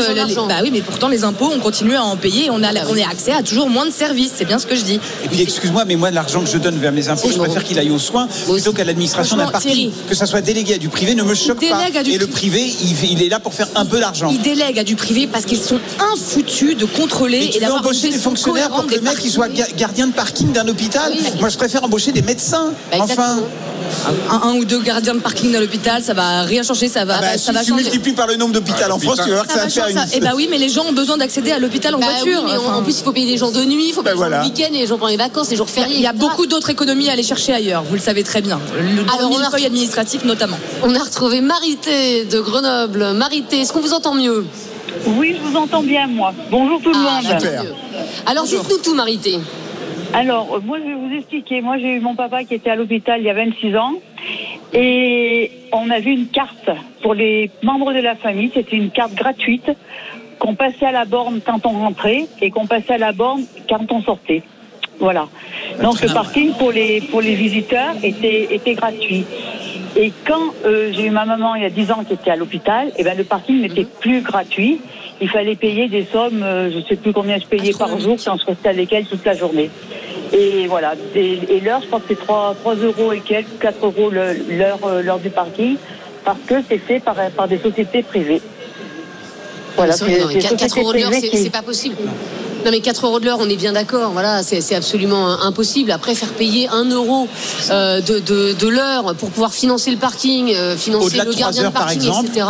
bah 0.47 0.55
oui, 0.61 0.69
mais 0.71 0.81
pourtant 0.81 1.07
les 1.07 1.23
impôts, 1.23 1.51
on 1.55 1.59
continue 1.59 1.95
à 1.95 2.03
en 2.03 2.15
payer. 2.17 2.45
et 2.45 2.49
On 2.49 2.61
a, 2.63 2.69
on 2.89 2.97
a 2.97 3.09
accès 3.09 3.31
à 3.31 3.41
toujours 3.43 3.69
moins 3.69 3.84
de 3.85 3.91
services. 3.91 4.31
C'est 4.35 4.45
bien 4.45 4.59
ce 4.59 4.65
que 4.65 4.75
je 4.75 4.83
dis. 4.83 4.99
Et 5.23 5.27
puis 5.27 5.41
excuse-moi, 5.41 5.85
mais 5.85 5.95
moi 5.95 6.11
l'argent 6.11 6.41
que 6.41 6.49
je 6.49 6.57
donne 6.57 6.77
vers 6.77 6.91
mes 6.91 7.07
impôts, 7.09 7.29
je 7.31 7.37
préfère 7.37 7.63
qu'il 7.63 7.77
aille 7.79 7.91
aux 7.91 7.99
soins 7.99 8.27
plutôt 8.51 8.73
qu'à 8.73 8.83
l'administration 8.83 9.37
d'un. 9.37 9.51
Thierry. 9.59 9.91
Que 10.09 10.15
ça 10.15 10.25
soit 10.25 10.41
délégué 10.41 10.73
à 10.75 10.77
du 10.77 10.89
privé 10.89 11.15
ne 11.15 11.23
me 11.23 11.33
choque 11.33 11.59
pas. 11.67 11.85
délègue 11.85 12.07
Et 12.07 12.17
le 12.17 12.27
privé. 12.27 12.61
il, 12.61 13.11
il 13.11 13.23
est 13.23 13.29
là 13.29 13.39
pour 13.39 13.53
faire 13.53 13.67
un 13.75 13.85
peu 13.85 13.99
d'argent. 13.99 14.29
Ils 14.31 14.41
délèguent 14.41 14.79
à 14.79 14.83
du 14.83 14.95
privé 14.95 15.27
parce 15.27 15.45
qu'ils 15.45 15.61
sont 15.61 15.79
infoutus 16.13 16.75
de 16.77 16.85
contrôler 16.85 17.51
et 17.53 17.59
d'avoir 17.59 17.79
embaucher 17.81 18.09
des 18.09 18.17
fonctionnaires 18.17 18.69
pour 18.69 18.85
que 18.87 18.95
le 18.95 19.01
mec 19.01 19.17
il 19.23 19.31
soit 19.31 19.49
gardien 19.77 20.07
de 20.07 20.13
parking 20.13 20.51
d'un 20.51 20.67
hôpital 20.67 21.11
Oui. 21.15 21.23
Moi 21.39 21.49
je 21.49 21.57
préfère 21.57 21.83
embaucher 21.83 22.11
des 22.11 22.21
médecins. 22.21 22.73
Bah, 22.91 22.97
enfin. 23.01 23.39
Un, 24.29 24.35
un 24.49 24.55
ou 24.55 24.65
deux 24.65 24.79
gardiens 24.81 25.13
de 25.15 25.19
parking 25.19 25.51
dans 25.51 25.59
l'hôpital, 25.59 26.01
ça 26.03 26.13
va 26.13 26.41
rien 26.43 26.63
changer, 26.63 26.87
ça 26.87 27.05
va, 27.05 27.15
Ah 27.17 27.21
bah, 27.21 27.27
ça 27.33 27.37
si 27.37 27.51
va 27.51 27.59
tu 27.63 27.69
changer. 27.71 27.83
multiplies 27.83 28.13
par 28.13 28.27
le 28.27 28.35
nombre 28.35 28.53
d'hôpitaux 28.53 28.77
Ah, 28.83 28.93
en 28.93 28.99
France, 28.99 29.19
tu 29.23 29.29
vas 29.29 29.35
voir 29.35 29.47
que 29.47 29.53
ça, 29.53 29.63
va 29.63 29.69
faire 29.69 29.87
une. 29.87 29.97
ça. 29.97 30.05
Eh 30.13 30.19
bah 30.19 30.31
oui, 30.35 30.47
mais 30.49 30.57
les 30.57 30.69
gens 30.69 30.85
ont 30.85 30.93
besoin 30.93 31.17
d'accéder 31.17 31.51
à 31.51 31.59
l'hôpital 31.59 31.95
en 31.95 31.99
Bah 31.99 32.05
voiture. 32.07 32.41
oui, 32.45 32.51
mais 32.51 32.57
en- 32.57 32.61
Enfin, 32.65 32.75
en 32.77 32.83
plus, 32.83 32.99
il 32.99 33.03
faut 33.03 33.11
payer 33.11 33.31
les 33.31 33.37
jours 33.37 33.51
de 33.51 33.63
nuit, 33.65 33.85
il 33.89 33.93
faut 33.93 34.01
payer 34.03 34.15
Ben 34.15 34.23
les 34.23 34.29
voilà. 34.29 34.41
jours 34.43 34.51
de 34.51 34.57
week-end, 34.57 34.69
les 34.73 34.87
jours 34.87 34.97
pendant 34.97 35.11
les 35.11 35.17
vacances, 35.17 35.49
les 35.49 35.55
jours 35.57 35.69
fériés. 35.69 35.95
il 35.95 36.01
y 36.01 36.07
a 36.07 36.11
etc. 36.11 36.25
beaucoup 36.27 36.45
d'autres 36.45 36.69
économies 36.69 37.09
à 37.09 37.13
aller 37.13 37.23
chercher 37.23 37.53
ailleurs, 37.53 37.83
vous 37.83 37.95
le 37.95 38.01
savez 38.01 38.23
très 38.23 38.41
bien. 38.41 38.59
Le, 38.77 39.03
dans 39.03 39.13
Alors, 39.13 39.29
le 39.29 39.35
on 39.35 39.39
a- 39.39 39.65
administratif 39.65 40.23
notamment. 40.25 40.57
On 40.83 40.93
a 40.95 40.99
retrouvé 40.99 41.41
Marité 41.41 42.25
de 42.25 42.39
Grenoble. 42.39 43.13
Marité, 43.13 43.61
est-ce 43.61 43.73
qu'on 43.73 43.81
vous 43.81 43.93
entend 43.93 44.13
mieux? 44.13 44.45
Oui, 45.07 45.35
je 45.37 45.49
vous 45.49 45.55
entends 45.57 45.83
bien, 45.83 46.07
moi. 46.07 46.33
Bonjour 46.51 46.79
tout 46.81 46.89
le 46.91 46.95
Ah, 46.97 47.21
monde. 47.21 47.41
bah, 47.41 47.63
mieux. 47.63 47.73
Alors, 48.25 48.45
dites-nous 48.45 48.77
tout, 48.77 48.93
Marité. 48.95 49.39
Alors, 50.15 50.55
euh, 50.55 50.59
moi, 50.63 50.77
je 50.79 50.85
vais 50.85 50.93
vous 50.93 51.13
expliquer. 51.13 51.59
Moi, 51.59 51.77
j'ai 51.77 51.97
eu 51.97 51.99
mon 51.99 52.15
papa 52.15 52.45
qui 52.45 52.53
était 52.53 52.69
à 52.69 52.77
l'hôpital 52.77 53.19
il 53.19 53.25
y 53.25 53.29
a 53.29 53.33
26 53.33 53.75
ans. 53.75 53.95
Et 54.73 55.51
on 55.73 55.89
a 55.89 55.99
vu 55.99 56.11
une 56.11 56.27
carte 56.27 56.69
pour 57.01 57.13
les 57.13 57.51
membres 57.63 57.91
de 57.91 57.99
la 57.99 58.15
famille. 58.15 58.49
C'était 58.53 58.77
une 58.77 58.91
carte 58.91 59.13
gratuite 59.13 59.69
qu'on 60.39 60.55
passait 60.55 60.85
à 60.85 60.93
la 60.93 61.03
borne 61.03 61.41
quand 61.45 61.65
on 61.65 61.71
rentrait 61.71 62.27
et 62.41 62.49
qu'on 62.49 62.65
passait 62.65 62.93
à 62.93 62.97
la 62.97 63.11
borne 63.11 63.43
quand 63.67 63.91
on 63.91 64.01
sortait. 64.01 64.43
Voilà. 64.99 65.27
Donc, 65.81 66.01
le 66.01 66.13
parking 66.13 66.53
pour 66.53 66.71
les, 66.71 67.01
pour 67.01 67.19
les 67.19 67.35
visiteurs 67.35 67.95
était, 68.01 68.55
était 68.55 68.75
gratuit. 68.75 69.25
Et 69.97 70.13
quand 70.25 70.53
euh, 70.65 70.91
j'ai 70.93 71.07
eu 71.07 71.09
ma 71.09 71.25
maman 71.25 71.55
il 71.55 71.63
y 71.63 71.65
a 71.65 71.69
10 71.69 71.91
ans 71.91 72.03
qui 72.05 72.13
était 72.13 72.31
à 72.31 72.35
l'hôpital, 72.37 72.91
eh 72.97 73.03
ben, 73.03 73.17
le 73.17 73.25
parking 73.25 73.61
n'était 73.61 73.85
plus 73.85 74.21
gratuit. 74.21 74.79
Il 75.21 75.29
fallait 75.29 75.55
payer 75.55 75.87
des 75.87 76.05
sommes, 76.05 76.43
euh, 76.43 76.69
je 76.71 76.77
ne 76.77 76.83
sais 76.83 76.97
plus 76.97 77.13
combien 77.13 77.37
je 77.37 77.45
payais 77.45 77.71
par 77.77 77.97
jour 77.99 78.17
quand 78.23 78.37
je 78.37 78.45
restais 78.45 78.69
avec 78.69 78.91
elle 78.91 79.05
toute 79.05 79.23
la 79.25 79.35
journée. 79.35 79.69
Et 80.33 80.67
voilà. 80.67 80.93
Et, 81.15 81.39
et 81.49 81.59
l'heure, 81.61 81.81
je 81.81 81.87
crois 81.87 81.99
que 81.99 82.05
c'est 82.09 82.19
3, 82.19 82.55
3 82.61 82.75
euros 82.75 83.11
et 83.13 83.19
quelques, 83.21 83.57
4 83.59 83.85
euros 83.85 84.09
l'heure 84.09 84.79
euh, 84.85 85.01
l'heure 85.01 85.19
du 85.19 85.29
parking, 85.29 85.77
parce 86.23 86.39
que 86.47 86.55
c'est 86.67 86.77
fait 86.77 86.99
par, 86.99 87.15
par 87.35 87.47
des 87.47 87.57
sociétés 87.59 88.03
privées. 88.03 88.41
Voilà, 89.75 89.93
C'est 89.93 90.05
vrai, 90.05 90.19
non, 90.19 90.27
mais 90.27 90.33
c'est- 90.41 90.47
4, 90.49 90.59
sociétés 90.59 90.81
euros 90.81 90.93
de 90.93 90.97
l'heure, 90.99 91.11
c'est 91.13 91.27
qui- 91.29 91.43
c'est 91.43 91.49
pas 91.49 91.61
possible. 91.61 91.95
Non 92.65 92.71
mais 92.71 92.79
4 92.79 93.05
euros 93.05 93.19
de 93.19 93.25
l'heure, 93.25 93.37
on 93.39 93.47
est 93.47 93.57
bien 93.57 93.73
d'accord. 93.73 94.09
Voilà, 94.11 94.41
c'est 94.41 94.73
absolument 94.73 95.39
impossible. 95.43 95.91
Après, 95.91 96.15
faire 96.15 96.29
payer 96.29 96.67
1 96.69 96.85
euro 96.89 97.27
euh, 97.69 98.01
de, 98.01 98.17
de, 98.17 98.53
de 98.53 98.67
l'heure 98.67 99.13
pour 99.13 99.29
pouvoir 99.29 99.53
financer 99.53 99.91
le 99.91 99.97
parking, 99.97 100.51
euh, 100.55 100.75
financer 100.75 101.15
le 101.15 101.25
gardien 101.31 101.51
de 101.51 101.59
heures, 101.67 101.71
par 101.71 101.83
parking, 101.83 101.99
exemple. 102.01 102.29
etc. 102.29 102.45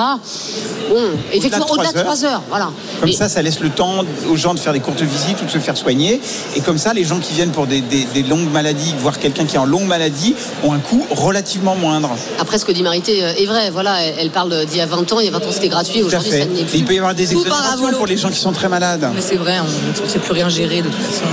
Bon, 0.89 1.01
effectivement, 1.33 1.65
au-delà 1.69 1.91
de 1.91 1.99
3 1.99 2.23
heures, 2.23 2.41
voilà. 2.47 2.69
Comme 3.01 3.09
Et- 3.09 3.13
ça, 3.13 3.27
ça 3.27 3.41
laisse 3.41 3.59
le 3.59 3.69
temps 3.71 4.05
aux 4.29 4.37
gens 4.37 4.53
de 4.53 4.59
faire 4.59 4.71
des 4.71 4.79
courtes 4.79 5.01
visites 5.01 5.41
ou 5.41 5.45
de 5.45 5.51
se 5.51 5.57
faire 5.57 5.75
soigner. 5.75 6.21
Et 6.55 6.61
comme 6.61 6.77
ça, 6.77 6.93
les 6.93 7.03
gens 7.03 7.19
qui 7.19 7.33
viennent 7.33 7.51
pour 7.51 7.67
des, 7.67 7.81
des- 7.81 8.05
des 8.05 8.23
longues 8.23 8.49
maladies, 8.51 8.93
voire 8.99 9.19
quelqu'un 9.19 9.43
qui 9.45 9.55
est 9.57 9.59
en 9.59 9.65
longue 9.65 9.87
maladie, 9.87 10.33
ont 10.63 10.71
un 10.71 10.79
coût 10.79 11.05
relativement 11.11 11.75
moindre. 11.75 12.11
Après, 12.39 12.57
ce 12.57 12.63
que 12.63 12.71
dit 12.71 12.83
Marité 12.83 13.21
euh, 13.21 13.33
est 13.37 13.45
vrai. 13.47 13.69
Voilà, 13.69 14.01
elle, 14.01 14.29
parle 14.29 14.65
d'il 14.65 14.77
y 14.77 14.81
a 14.81 14.85
20 14.85 15.11
ans. 15.11 15.19
Il 15.19 15.25
y 15.25 15.27
a 15.27 15.31
20 15.31 15.39
ans, 15.39 15.51
c'était 15.51 15.67
gratuit. 15.67 16.03
Aujourd'hui, 16.03 16.31
ça 16.31 16.45
n'y 16.45 16.59
est 16.59 16.61
Et 16.61 16.65
plus. 16.65 16.77
il 16.77 16.85
peut 16.85 16.93
y 16.93 16.99
avoir 16.99 17.15
des 17.15 17.33
exonérations 17.33 17.91
pour 17.97 18.05
les 18.07 18.15
gens 18.15 18.29
qui 18.29 18.39
sont 18.39 18.53
très 18.53 18.69
malades. 18.69 19.09
Mais 19.13 19.21
c'est 19.21 19.35
vrai, 19.35 19.57
on 19.59 20.04
ne 20.05 20.09
sait 20.09 20.19
plus 20.19 20.33
rien 20.33 20.49
gérer 20.49 20.81
de 20.81 20.87
toute 20.87 20.95
façon. 20.95 21.25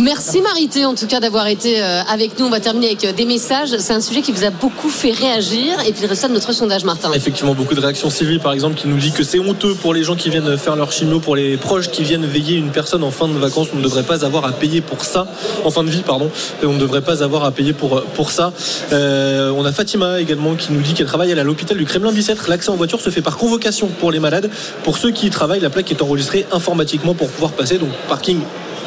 Merci 0.00 0.42
Marité 0.42 0.84
en 0.84 0.94
tout 0.94 1.06
cas 1.06 1.18
d'avoir 1.18 1.48
été 1.48 1.82
euh, 1.82 2.02
avec 2.02 2.38
nous. 2.38 2.46
On 2.46 2.50
va 2.50 2.60
terminer 2.60 2.86
avec 2.88 3.04
euh, 3.04 3.12
des 3.12 3.24
messages. 3.24 3.76
C'est 3.78 3.92
un 3.92 4.00
sujet 4.00 4.22
qui 4.22 4.30
vous 4.30 4.44
a 4.44 4.50
beaucoup 4.50 4.90
fait 4.90 5.10
réagir. 5.10 5.80
Et 5.86 5.92
puis 5.92 6.02
le 6.02 6.08
résultat 6.08 6.28
de 6.28 6.34
notre 6.34 6.52
sondage, 6.52 6.84
Martin. 6.84 7.10
Effectivement, 7.12 7.54
beaucoup 7.54 7.74
de 7.74 7.80
réactions. 7.80 8.08
Sylvie, 8.08 8.38
par 8.38 8.52
exemple, 8.52 8.76
qui 8.76 8.86
nous 8.86 8.96
dit 8.96 9.10
que 9.10 9.24
c'est 9.24 9.40
honteux 9.40 9.74
pour 9.74 9.94
les 9.94 10.04
gens 10.04 10.14
qui 10.14 10.30
viennent 10.30 10.56
faire 10.56 10.76
leur 10.76 10.92
chimio, 10.92 11.18
pour 11.18 11.34
les 11.34 11.56
proches 11.56 11.88
qui 11.88 12.04
viennent 12.04 12.26
veiller 12.26 12.56
une 12.56 12.70
personne 12.70 13.02
en 13.02 13.10
fin 13.10 13.26
de 13.26 13.32
vacances. 13.32 13.68
On 13.74 13.78
ne 13.78 13.82
devrait 13.82 14.04
pas 14.04 14.24
avoir 14.24 14.44
à 14.44 14.52
payer 14.52 14.82
pour 14.82 15.04
ça, 15.04 15.26
en 15.64 15.70
fin 15.70 15.82
de 15.82 15.90
vie, 15.90 16.02
pardon. 16.02 16.30
On 16.62 16.74
ne 16.74 16.78
devrait 16.78 17.02
pas 17.02 17.24
avoir 17.24 17.44
à 17.44 17.50
payer 17.50 17.72
pour, 17.72 18.02
pour 18.14 18.30
ça. 18.30 18.52
Euh, 18.92 19.52
on 19.56 19.64
a 19.64 19.72
Fatima 19.72 20.20
également 20.20 20.54
qui 20.54 20.72
nous 20.72 20.80
dit 20.80 20.94
qu'elle 20.94 21.06
travaille 21.06 21.32
à 21.32 21.42
l'hôpital 21.42 21.76
du 21.76 21.86
Kremlin 21.86 22.12
Bicêtre. 22.12 22.48
L'accès 22.48 22.70
en 22.70 22.76
voiture 22.76 23.00
se 23.00 23.10
fait 23.10 23.22
par 23.22 23.36
convocation 23.36 23.88
pour 23.88 24.12
les 24.12 24.20
malades. 24.20 24.48
Pour 24.84 24.98
ceux 24.98 25.10
qui 25.10 25.26
y 25.26 25.30
travaillent, 25.30 25.60
la 25.60 25.70
plaque 25.70 25.90
est 25.90 26.02
enregistrée 26.02 26.46
informatiquement 26.52 27.14
pour 27.14 27.28
pouvoir 27.30 27.52
passer. 27.52 27.78
Donc, 27.78 27.90
parking 28.08 28.40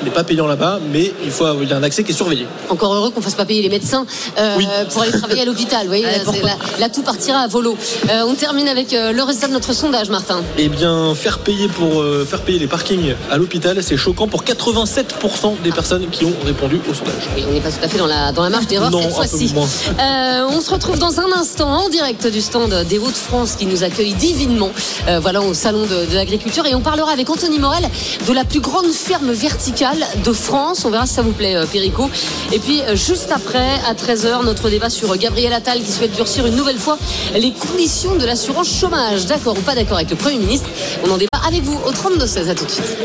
n'est 0.04 0.12
pas 0.12 0.24
payant 0.24 0.48
là-bas, 0.48 0.80
mais 0.92 1.14
il, 1.24 1.32
faut, 1.32 1.46
il 1.62 1.70
y 1.70 1.74
a 1.74 1.78
un 1.78 1.84
accès 1.84 2.04
qui 2.04 2.12
est 2.12 2.16
surveillé. 2.16 2.46
Encore 2.70 2.94
heureux 2.94 3.12
qu'on 3.12 3.22
fasse 3.22 3.36
pas 3.36 3.46
payer 3.46 3.62
les 3.62 3.70
médecins 3.70 4.06
euh, 4.38 4.56
Oui. 4.58 4.68
pour 4.92 5.02
aller 5.04 5.12
travailler 5.12 5.42
à 5.42 5.46
l'hôpital. 5.46 5.82
Vous 5.82 5.88
voyez, 5.88 6.06
Allez, 6.06 6.42
là, 6.42 6.58
là, 6.80 6.90
tout 6.90 7.02
partira 7.04 7.40
à 7.40 7.48
volo. 7.48 7.78
Euh, 8.10 8.24
on 8.28 8.34
termine 8.36 8.68
avec 8.68 8.94
euh, 8.94 9.12
le 9.12 9.24
résultat 9.24 9.48
de 9.48 9.54
notre 9.54 9.74
sondage, 9.74 10.10
Martin. 10.10 10.42
Eh 10.58 10.70
bien, 10.70 11.14
faire 11.16 11.40
payer 11.40 11.68
pour 11.68 12.02
euh, 12.02 12.26
faire 12.30 12.42
payer 12.42 12.60
les 12.60 12.68
parkings 12.68 13.16
à 13.30 13.38
l'hôpital, 13.38 13.82
c'est 13.84 13.98
choquant 13.98 14.28
pour 14.28 14.44
87% 14.44 15.62
des 15.64 15.72
personnes 15.72 16.08
qui 16.10 16.26
ont 16.26 16.34
répondu 16.46 16.80
au 16.90 16.94
sondage. 16.94 17.24
Oui, 17.36 17.44
on 17.48 17.54
n'est 17.54 17.60
pas 17.62 17.72
tout 17.72 17.84
à 17.84 17.88
fait 17.88 17.98
dans 17.98 18.08
la, 18.08 18.32
dans 18.32 18.44
la 18.44 18.50
marge 18.50 18.68
d'erreur 18.68 18.92
cette 18.92 19.14
fois-ci. 19.14 19.54
Euh, 20.00 20.46
on 20.50 20.62
se 20.62 20.72
retrouve 20.72 20.98
dans 21.00 21.20
un 21.20 21.32
instant 21.34 21.70
en 21.70 21.90
direct 21.90 22.28
du 22.28 22.42
stand 22.42 22.74
des 22.88 22.98
Hauts-de-France 22.98 23.56
qui 23.58 23.66
nous 23.66 23.84
accueille 23.84 24.14
divinement 24.14 24.72
euh, 25.08 25.20
voilà, 25.20 25.42
au 25.42 25.54
salon 25.54 25.82
de, 25.84 26.10
de 26.10 26.16
l'agriculture. 26.16 26.66
Et 26.66 26.76
on 26.76 26.82
parlera 26.82 27.12
avec 27.12 27.30
Anthony 27.30 27.60
Morel 27.60 27.84
de 28.28 28.34
la 28.34 28.46
plus 28.46 28.60
grande 28.60 28.88
ferme 28.92 29.32
verticale 29.32 29.91
de 30.24 30.32
France. 30.32 30.86
On 30.86 30.90
verra 30.90 31.06
si 31.06 31.14
ça 31.14 31.22
vous 31.22 31.32
plaît, 31.32 31.56
euh, 31.56 31.66
Perico. 31.66 32.10
Et 32.52 32.60
puis, 32.60 32.82
euh, 32.82 32.96
juste 32.96 33.32
après, 33.32 33.70
à 33.88 33.94
13h, 33.94 34.44
notre 34.44 34.70
débat 34.70 34.90
sur 34.90 35.12
euh, 35.12 35.18
Gabriel 35.18 35.54
Attal 35.54 35.80
qui 35.80 35.92
souhaite 35.92 36.14
durcir 36.14 36.46
une 36.46 36.56
nouvelle 36.56 36.78
fois 36.78 36.98
les 37.34 37.52
conditions 37.52 38.16
de 38.16 38.26
l'assurance 38.26 38.70
chômage. 38.70 39.26
D'accord 39.26 39.58
ou 39.58 39.62
pas 39.62 39.76
d'accord 39.76 39.98
avec 39.98 40.10
le 40.10 40.16
Premier 40.16 40.38
ministre? 40.38 40.70
On 41.06 41.12
en 41.12 41.18
débat 41.18 41.42
avec 41.48 41.64
vous 41.64 41.80
au 41.86 41.92
32-16. 41.92 42.50
À 42.50 42.56
tout 42.56 42.66
de 42.66 42.72
suite. 42.72 42.98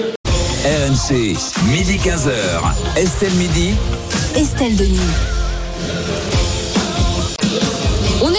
RMC, 0.65 1.37
midi 1.69 1.97
15h. 1.97 2.97
Estelle 2.97 3.35
Midi. 3.35 3.75
Estelle 4.35 4.77
Denis. 4.77 5.36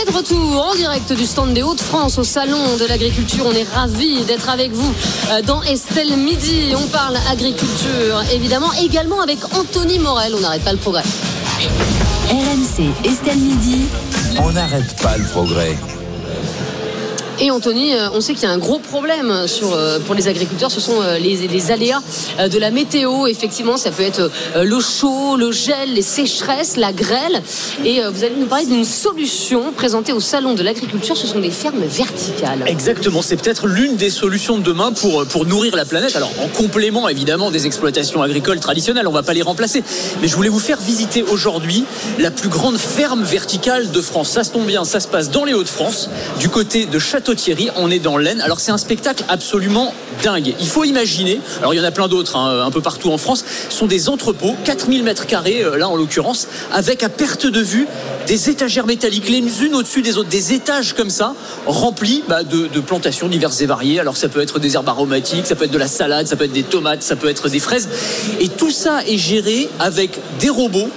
Est 0.02 0.12
de 0.12 0.16
retour 0.16 0.66
en 0.66 0.76
direct 0.76 1.12
du 1.14 1.26
stand 1.26 1.54
des 1.54 1.64
Hauts-de-France 1.64 2.18
au 2.18 2.24
Salon 2.24 2.78
de 2.80 2.86
l'Agriculture. 2.86 3.46
On 3.48 3.52
est 3.52 3.64
ravis 3.64 4.24
d'être 4.26 4.50
avec 4.50 4.72
vous 4.72 4.94
euh, 5.32 5.42
dans 5.42 5.64
Estelle 5.64 6.16
Midi. 6.18 6.74
On 6.76 6.88
parle 6.88 7.18
agriculture, 7.30 8.22
évidemment, 8.34 8.72
également 8.74 9.22
avec 9.22 9.40
Anthony 9.56 9.98
Morel. 10.00 10.36
On 10.36 10.42
n'arrête 10.42 10.64
pas 10.64 10.74
le 10.74 10.78
progrès. 10.78 11.04
RMC 12.30 12.92
Estelle 13.06 13.38
Midi. 13.38 13.86
On 14.40 14.52
n'arrête 14.52 14.96
pas 15.02 15.18
le 15.18 15.26
progrès. 15.26 15.76
Et 17.40 17.52
Anthony, 17.52 17.94
euh, 17.94 18.10
on 18.14 18.22
sait 18.22 18.34
qu'il 18.34 18.44
y 18.44 18.46
a 18.48 18.52
un 18.52 18.58
gros 18.58 18.80
problème 18.80 19.32
euh, 19.32 20.00
pour 20.00 20.16
les 20.16 20.28
agriculteurs, 20.28 20.72
ce 20.72 20.80
sont 20.80 21.02
euh, 21.02 21.20
les, 21.20 21.72
aléas 21.72 22.02
de 22.40 22.58
la 22.58 22.72
météo. 22.72 23.28
Effectivement, 23.28 23.78
ça 23.78 23.92
peut 23.92 24.04
être 24.04 24.32
le 24.56 24.80
chaud, 24.80 25.36
le 25.38 25.52
gel, 25.52 25.94
les 25.94 26.02
sécheresses, 26.02 26.78
la 26.78 26.94
grêle. 26.94 27.42
Et 27.84 28.02
vous 28.12 28.24
allez 28.24 28.36
nous 28.38 28.46
parler 28.46 28.66
d'une 28.66 28.86
solution 28.86 29.72
présentée 29.72 30.14
au 30.14 30.20
Salon 30.20 30.54
de 30.54 30.64
l'agriculture, 30.64 31.18
ce 31.18 31.28
sont 31.28 31.40
des 31.40 31.52
fermes 31.52 31.84
verticales. 31.84 32.64
Exactement, 32.66 33.22
c'est 33.22 33.36
peut-être 33.36 33.68
l'une 33.68 33.98
des 33.98 34.10
solutions 34.10 34.58
de 34.58 34.64
demain 34.64 34.92
pour, 34.94 35.26
pour 35.26 35.46
nourrir 35.46 35.76
la 35.76 35.86
planète. 35.86 36.16
Alors 36.16 36.32
en 36.42 36.48
complément 36.48 37.10
évidemment 37.10 37.52
des 37.52 37.66
exploitations 37.66 38.22
agricoles 38.22 38.60
traditionnelles, 38.60 39.08
on 39.08 39.12
va 39.12 39.24
pas 39.24 39.34
les 39.34 39.42
remplacer. 39.42 39.84
Mais 40.22 40.28
je 40.28 40.36
voulais 40.36 40.50
vous 40.50 40.60
faire 40.60 40.80
visiter 40.80 41.24
aujourd'hui 41.24 41.84
la 42.20 42.32
plus 42.32 42.50
grande 42.50 42.78
ferme 42.78 43.24
verticale 43.24 43.92
de 43.92 44.02
France. 44.02 44.30
Ça 44.30 44.44
se 44.44 44.52
tombe 44.52 44.66
bien, 44.66 44.86
ça 44.86 45.00
se 45.00 45.08
passe 45.08 45.30
dans 45.30 45.44
les 45.44 45.54
Hauts-de-France, 45.54 46.10
du 46.40 46.50
côté 46.50 46.86
de 46.86 47.00
Château-Thierry, 47.28 47.70
on 47.76 47.92
est 47.92 48.00
dans 48.00 48.16
l'Aisne. 48.16 48.40
Alors 48.40 48.62
c'est 48.62 48.72
un 48.72 48.78
spectacle 48.78 49.26
absolument 49.28 49.94
dingue. 50.24 50.56
Il 50.62 50.68
faut 50.70 50.86
imaginer, 50.86 51.42
alors 51.60 51.74
il 51.74 51.78
y 51.78 51.82
en 51.82 51.84
a 51.84 51.92
plein 51.92 52.08
d'autres 52.08 52.38
hein, 52.38 52.64
un 52.66 52.72
peu 52.72 52.80
partout 52.80 53.12
en 53.12 53.18
France, 53.18 53.44
ce 53.70 53.76
sont 53.76 53.86
des 53.86 54.08
entrepôts, 54.08 54.56
4000 54.64 55.04
mètres 55.04 55.26
carrés 55.26 55.62
euh, 55.62 55.76
là 55.76 55.90
en 55.90 55.98
l'occurrence, 55.98 56.48
avec 56.72 57.04
à 57.04 57.10
perte 57.10 57.46
de 57.46 57.60
vue 57.60 57.86
des 58.28 58.50
étagères 58.50 58.86
métalliques, 58.86 59.28
les 59.28 59.40
unes 59.40 59.76
au-dessus 59.76 60.04
des 60.04 60.18
autres, 60.18 60.30
des 60.30 60.54
étages 60.54 60.94
comme 60.94 61.10
ça, 61.10 61.34
remplis 61.66 62.24
bah, 62.30 62.44
de 62.44 62.80
plantations 62.80 63.28
diverses 63.28 63.60
et 63.60 63.66
variées. 63.66 64.00
Alors 64.00 64.16
ça 64.16 64.30
peut 64.30 64.42
être 64.42 64.60
des 64.60 64.76
herbes 64.76 64.88
aromatiques, 64.88 65.48
ça 65.48 65.56
peut 65.56 65.66
être 65.66 65.72
de 65.72 65.78
la 65.78 65.90
salade, 65.90 66.28
ça 66.28 66.38
peut 66.38 66.46
être 66.46 66.54
des 66.54 66.64
tomates, 66.64 67.04
ça 67.04 67.18
peut 67.18 67.28
être 67.28 67.50
des 67.50 67.60
fraises. 67.60 67.90
Et 68.40 68.48
tout 68.48 68.72
ça 68.72 69.02
est 69.06 69.18
géré 69.18 69.68
avec 69.80 70.18
des 70.40 70.50
robots 70.50 70.90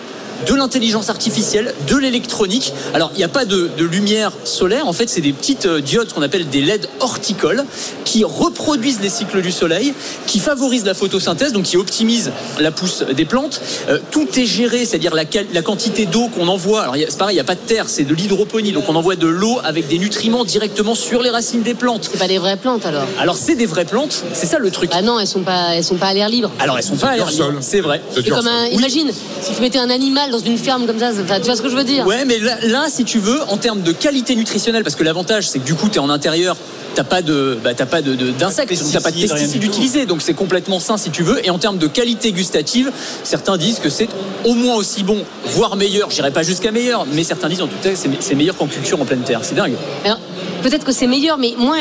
de 0.47 0.55
l'intelligence 0.55 1.11
artificielle, 1.11 1.75
de 1.89 1.97
l'électronique. 1.97 2.73
Alors, 2.95 3.11
il 3.15 3.19
n'y 3.19 3.25
a 3.25 3.29
pas 3.29 3.45
de, 3.45 3.71
de 3.77 3.85
lumière 3.85 4.33
solaire. 4.45 4.87
En 4.87 4.93
fait, 4.93 5.09
c'est 5.09 5.21
des 5.21 5.33
petites 5.33 5.67
euh, 5.67 5.81
diodes 5.81 6.13
qu'on 6.13 6.23
appelle 6.23 6.49
des 6.49 6.61
LED 6.61 6.89
horticoles 7.01 7.65
qui 8.05 8.25
reproduisent 8.25 9.01
les 9.01 9.11
cycles 9.11 9.43
du 9.43 9.53
soleil, 9.53 9.95
qui 10.27 10.39
favorisent 10.41 10.85
la 10.85 10.95
photosynthèse, 10.95 11.53
donc 11.53 11.65
qui 11.65 11.77
optimisent 11.77 12.33
la 12.59 12.71
pousse 12.71 13.05
des 13.15 13.25
plantes. 13.25 13.61
Euh, 13.89 13.99
tout 14.11 14.27
est 14.39 14.47
géré, 14.47 14.85
c'est-à-dire 14.85 15.15
la, 15.15 15.25
quantité 15.63 16.07
d'eau 16.07 16.29
qu'on 16.29 16.49
envoie. 16.49 16.83
Alors, 16.83 16.97
il 16.97 17.03
y 17.03 17.05
a- 17.05 17.11
c'est 17.11 17.19
pareil, 17.19 17.35
il 17.35 17.37
n'y 17.37 17.41
a 17.41 17.45
pas 17.45 17.55
de 17.55 17.61
terre, 17.61 17.89
c'est 17.89 18.05
de 18.05 18.15
l'hydroponie. 18.15 18.73
Donc, 18.73 18.85
on 18.89 18.97
envoie 18.97 19.17
de 19.17 19.27
l'eau 19.27 19.59
avec 19.63 19.89
des 19.89 19.99
nutriments 19.99 20.45
directement 20.45 20.95
sur 20.95 21.23
les 21.23 21.31
racines 21.31 21.63
des 21.63 21.75
plantes. 21.75 22.09
C'est 22.11 22.19
pas 22.19 22.29
des 22.29 22.39
vraies 22.39 22.57
plantes 22.57 22.87
alors 22.87 23.05
Alors, 23.19 23.37
c'est 23.37 23.55
des 23.55 23.67
vraies 23.67 23.85
plantes, 23.85 24.25
c'est 24.33 24.47
ça 24.47 24.59
le 24.59 24.71
truc. 24.71 24.91
Ah 24.95 25.03
non, 25.03 25.19
elles 25.19 25.27
sont 25.27 25.43
pas, 25.43 25.75
elles 25.75 25.85
sont 25.85 25.97
pas 25.97 26.09
à 26.09 26.15
l'air 26.15 26.29
libre. 26.29 26.51
Alors, 26.59 26.79
elles 26.79 26.85
sont 26.85 26.97
pas 26.97 27.09
à 27.09 27.17
l'air 27.17 27.31
libre, 27.31 27.59
c'est 27.61 27.81
vrai. 27.81 28.01
C'est 28.15 28.29
comme 28.29 28.47
un, 28.47 28.67
imagine, 28.67 29.11
si 29.43 29.55
tu 29.55 29.61
mettais 29.61 29.79
un 29.79 29.91
animal 29.91 30.30
dans 30.31 30.39
une 30.39 30.59
ferme 30.59 30.87
comme 30.87 30.99
ça, 30.99 31.13
ça- 31.13 31.39
tu 31.41 31.47
vois 31.47 31.57
ce 31.57 31.63
que 31.63 31.69
je 31.69 31.77
veux 31.77 31.85
dire 31.85 32.07
Ouais, 32.07 32.25
mais 32.25 32.39
là, 32.39 32.57
là, 32.63 32.87
si 32.89 33.05
tu 33.05 33.19
veux, 33.19 33.41
en 33.49 33.57
termes 33.57 33.83
de 33.83 33.93
qualité 33.93 34.35
nutritionnelle, 34.37 34.83
parce 34.83 34.97
que 34.97 35.05
l'avantage, 35.05 35.49
c'est 35.49 35.59
que 35.59 35.65
du 35.67 35.75
coup, 35.75 35.89
tu 35.89 35.97
es 35.97 35.99
en 36.01 36.11
intérieur. 36.11 36.57
T'as 36.97 37.05
pas 37.05 37.23
de, 37.23 37.57
bah, 37.63 37.73
t'as 37.73 37.87
pas 37.87 38.03
de, 38.03 38.17
de- 38.17 38.33
d'insectes, 38.33 38.69
t'as 38.93 39.01
pas 39.01 39.13
de 39.13 39.21
Pesticides, 39.21 39.63
utilisés, 39.63 40.07
donc 40.07 40.23
c'est 40.23 40.35
complètement 40.35 40.81
sain 40.81 40.97
si 40.97 41.11
tu 41.11 41.23
veux. 41.23 41.45
Et 41.47 41.51
en 41.51 41.57
termes 41.59 41.79
de 41.79 41.87
qualité 41.87 42.33
gustative, 42.33 42.91
certains 43.23 43.57
disent 43.57 43.79
que 43.79 43.89
c'est 43.89 44.09
au 44.45 44.55
moins 44.55 44.75
aussi 44.75 45.05
bon, 45.05 45.19
voire 45.55 45.77
meilleur. 45.77 46.11
J'irai 46.11 46.33
pas 46.33 46.43
jusqu'à 46.43 46.73
meilleur, 46.73 47.07
mais 47.13 47.23
certains 47.23 47.49
disent 47.49 47.63
en 47.63 47.69
tout 47.69 47.77
cas 47.81 47.91
que 47.91 47.97
c'est, 47.97 48.11
c'est 48.19 48.35
meilleur 48.35 48.57
qu'en 48.57 48.67
culture 48.67 49.01
en 49.01 49.05
pleine 49.05 49.21
terre. 49.21 49.39
C'est 49.43 49.55
dingue. 49.55 49.75
Alors, 50.05 50.19
peut-être 50.63 50.85
que 50.85 50.93
c'est 50.93 51.07
meilleur, 51.07 51.39
mais 51.39 51.55
moi, 51.59 51.77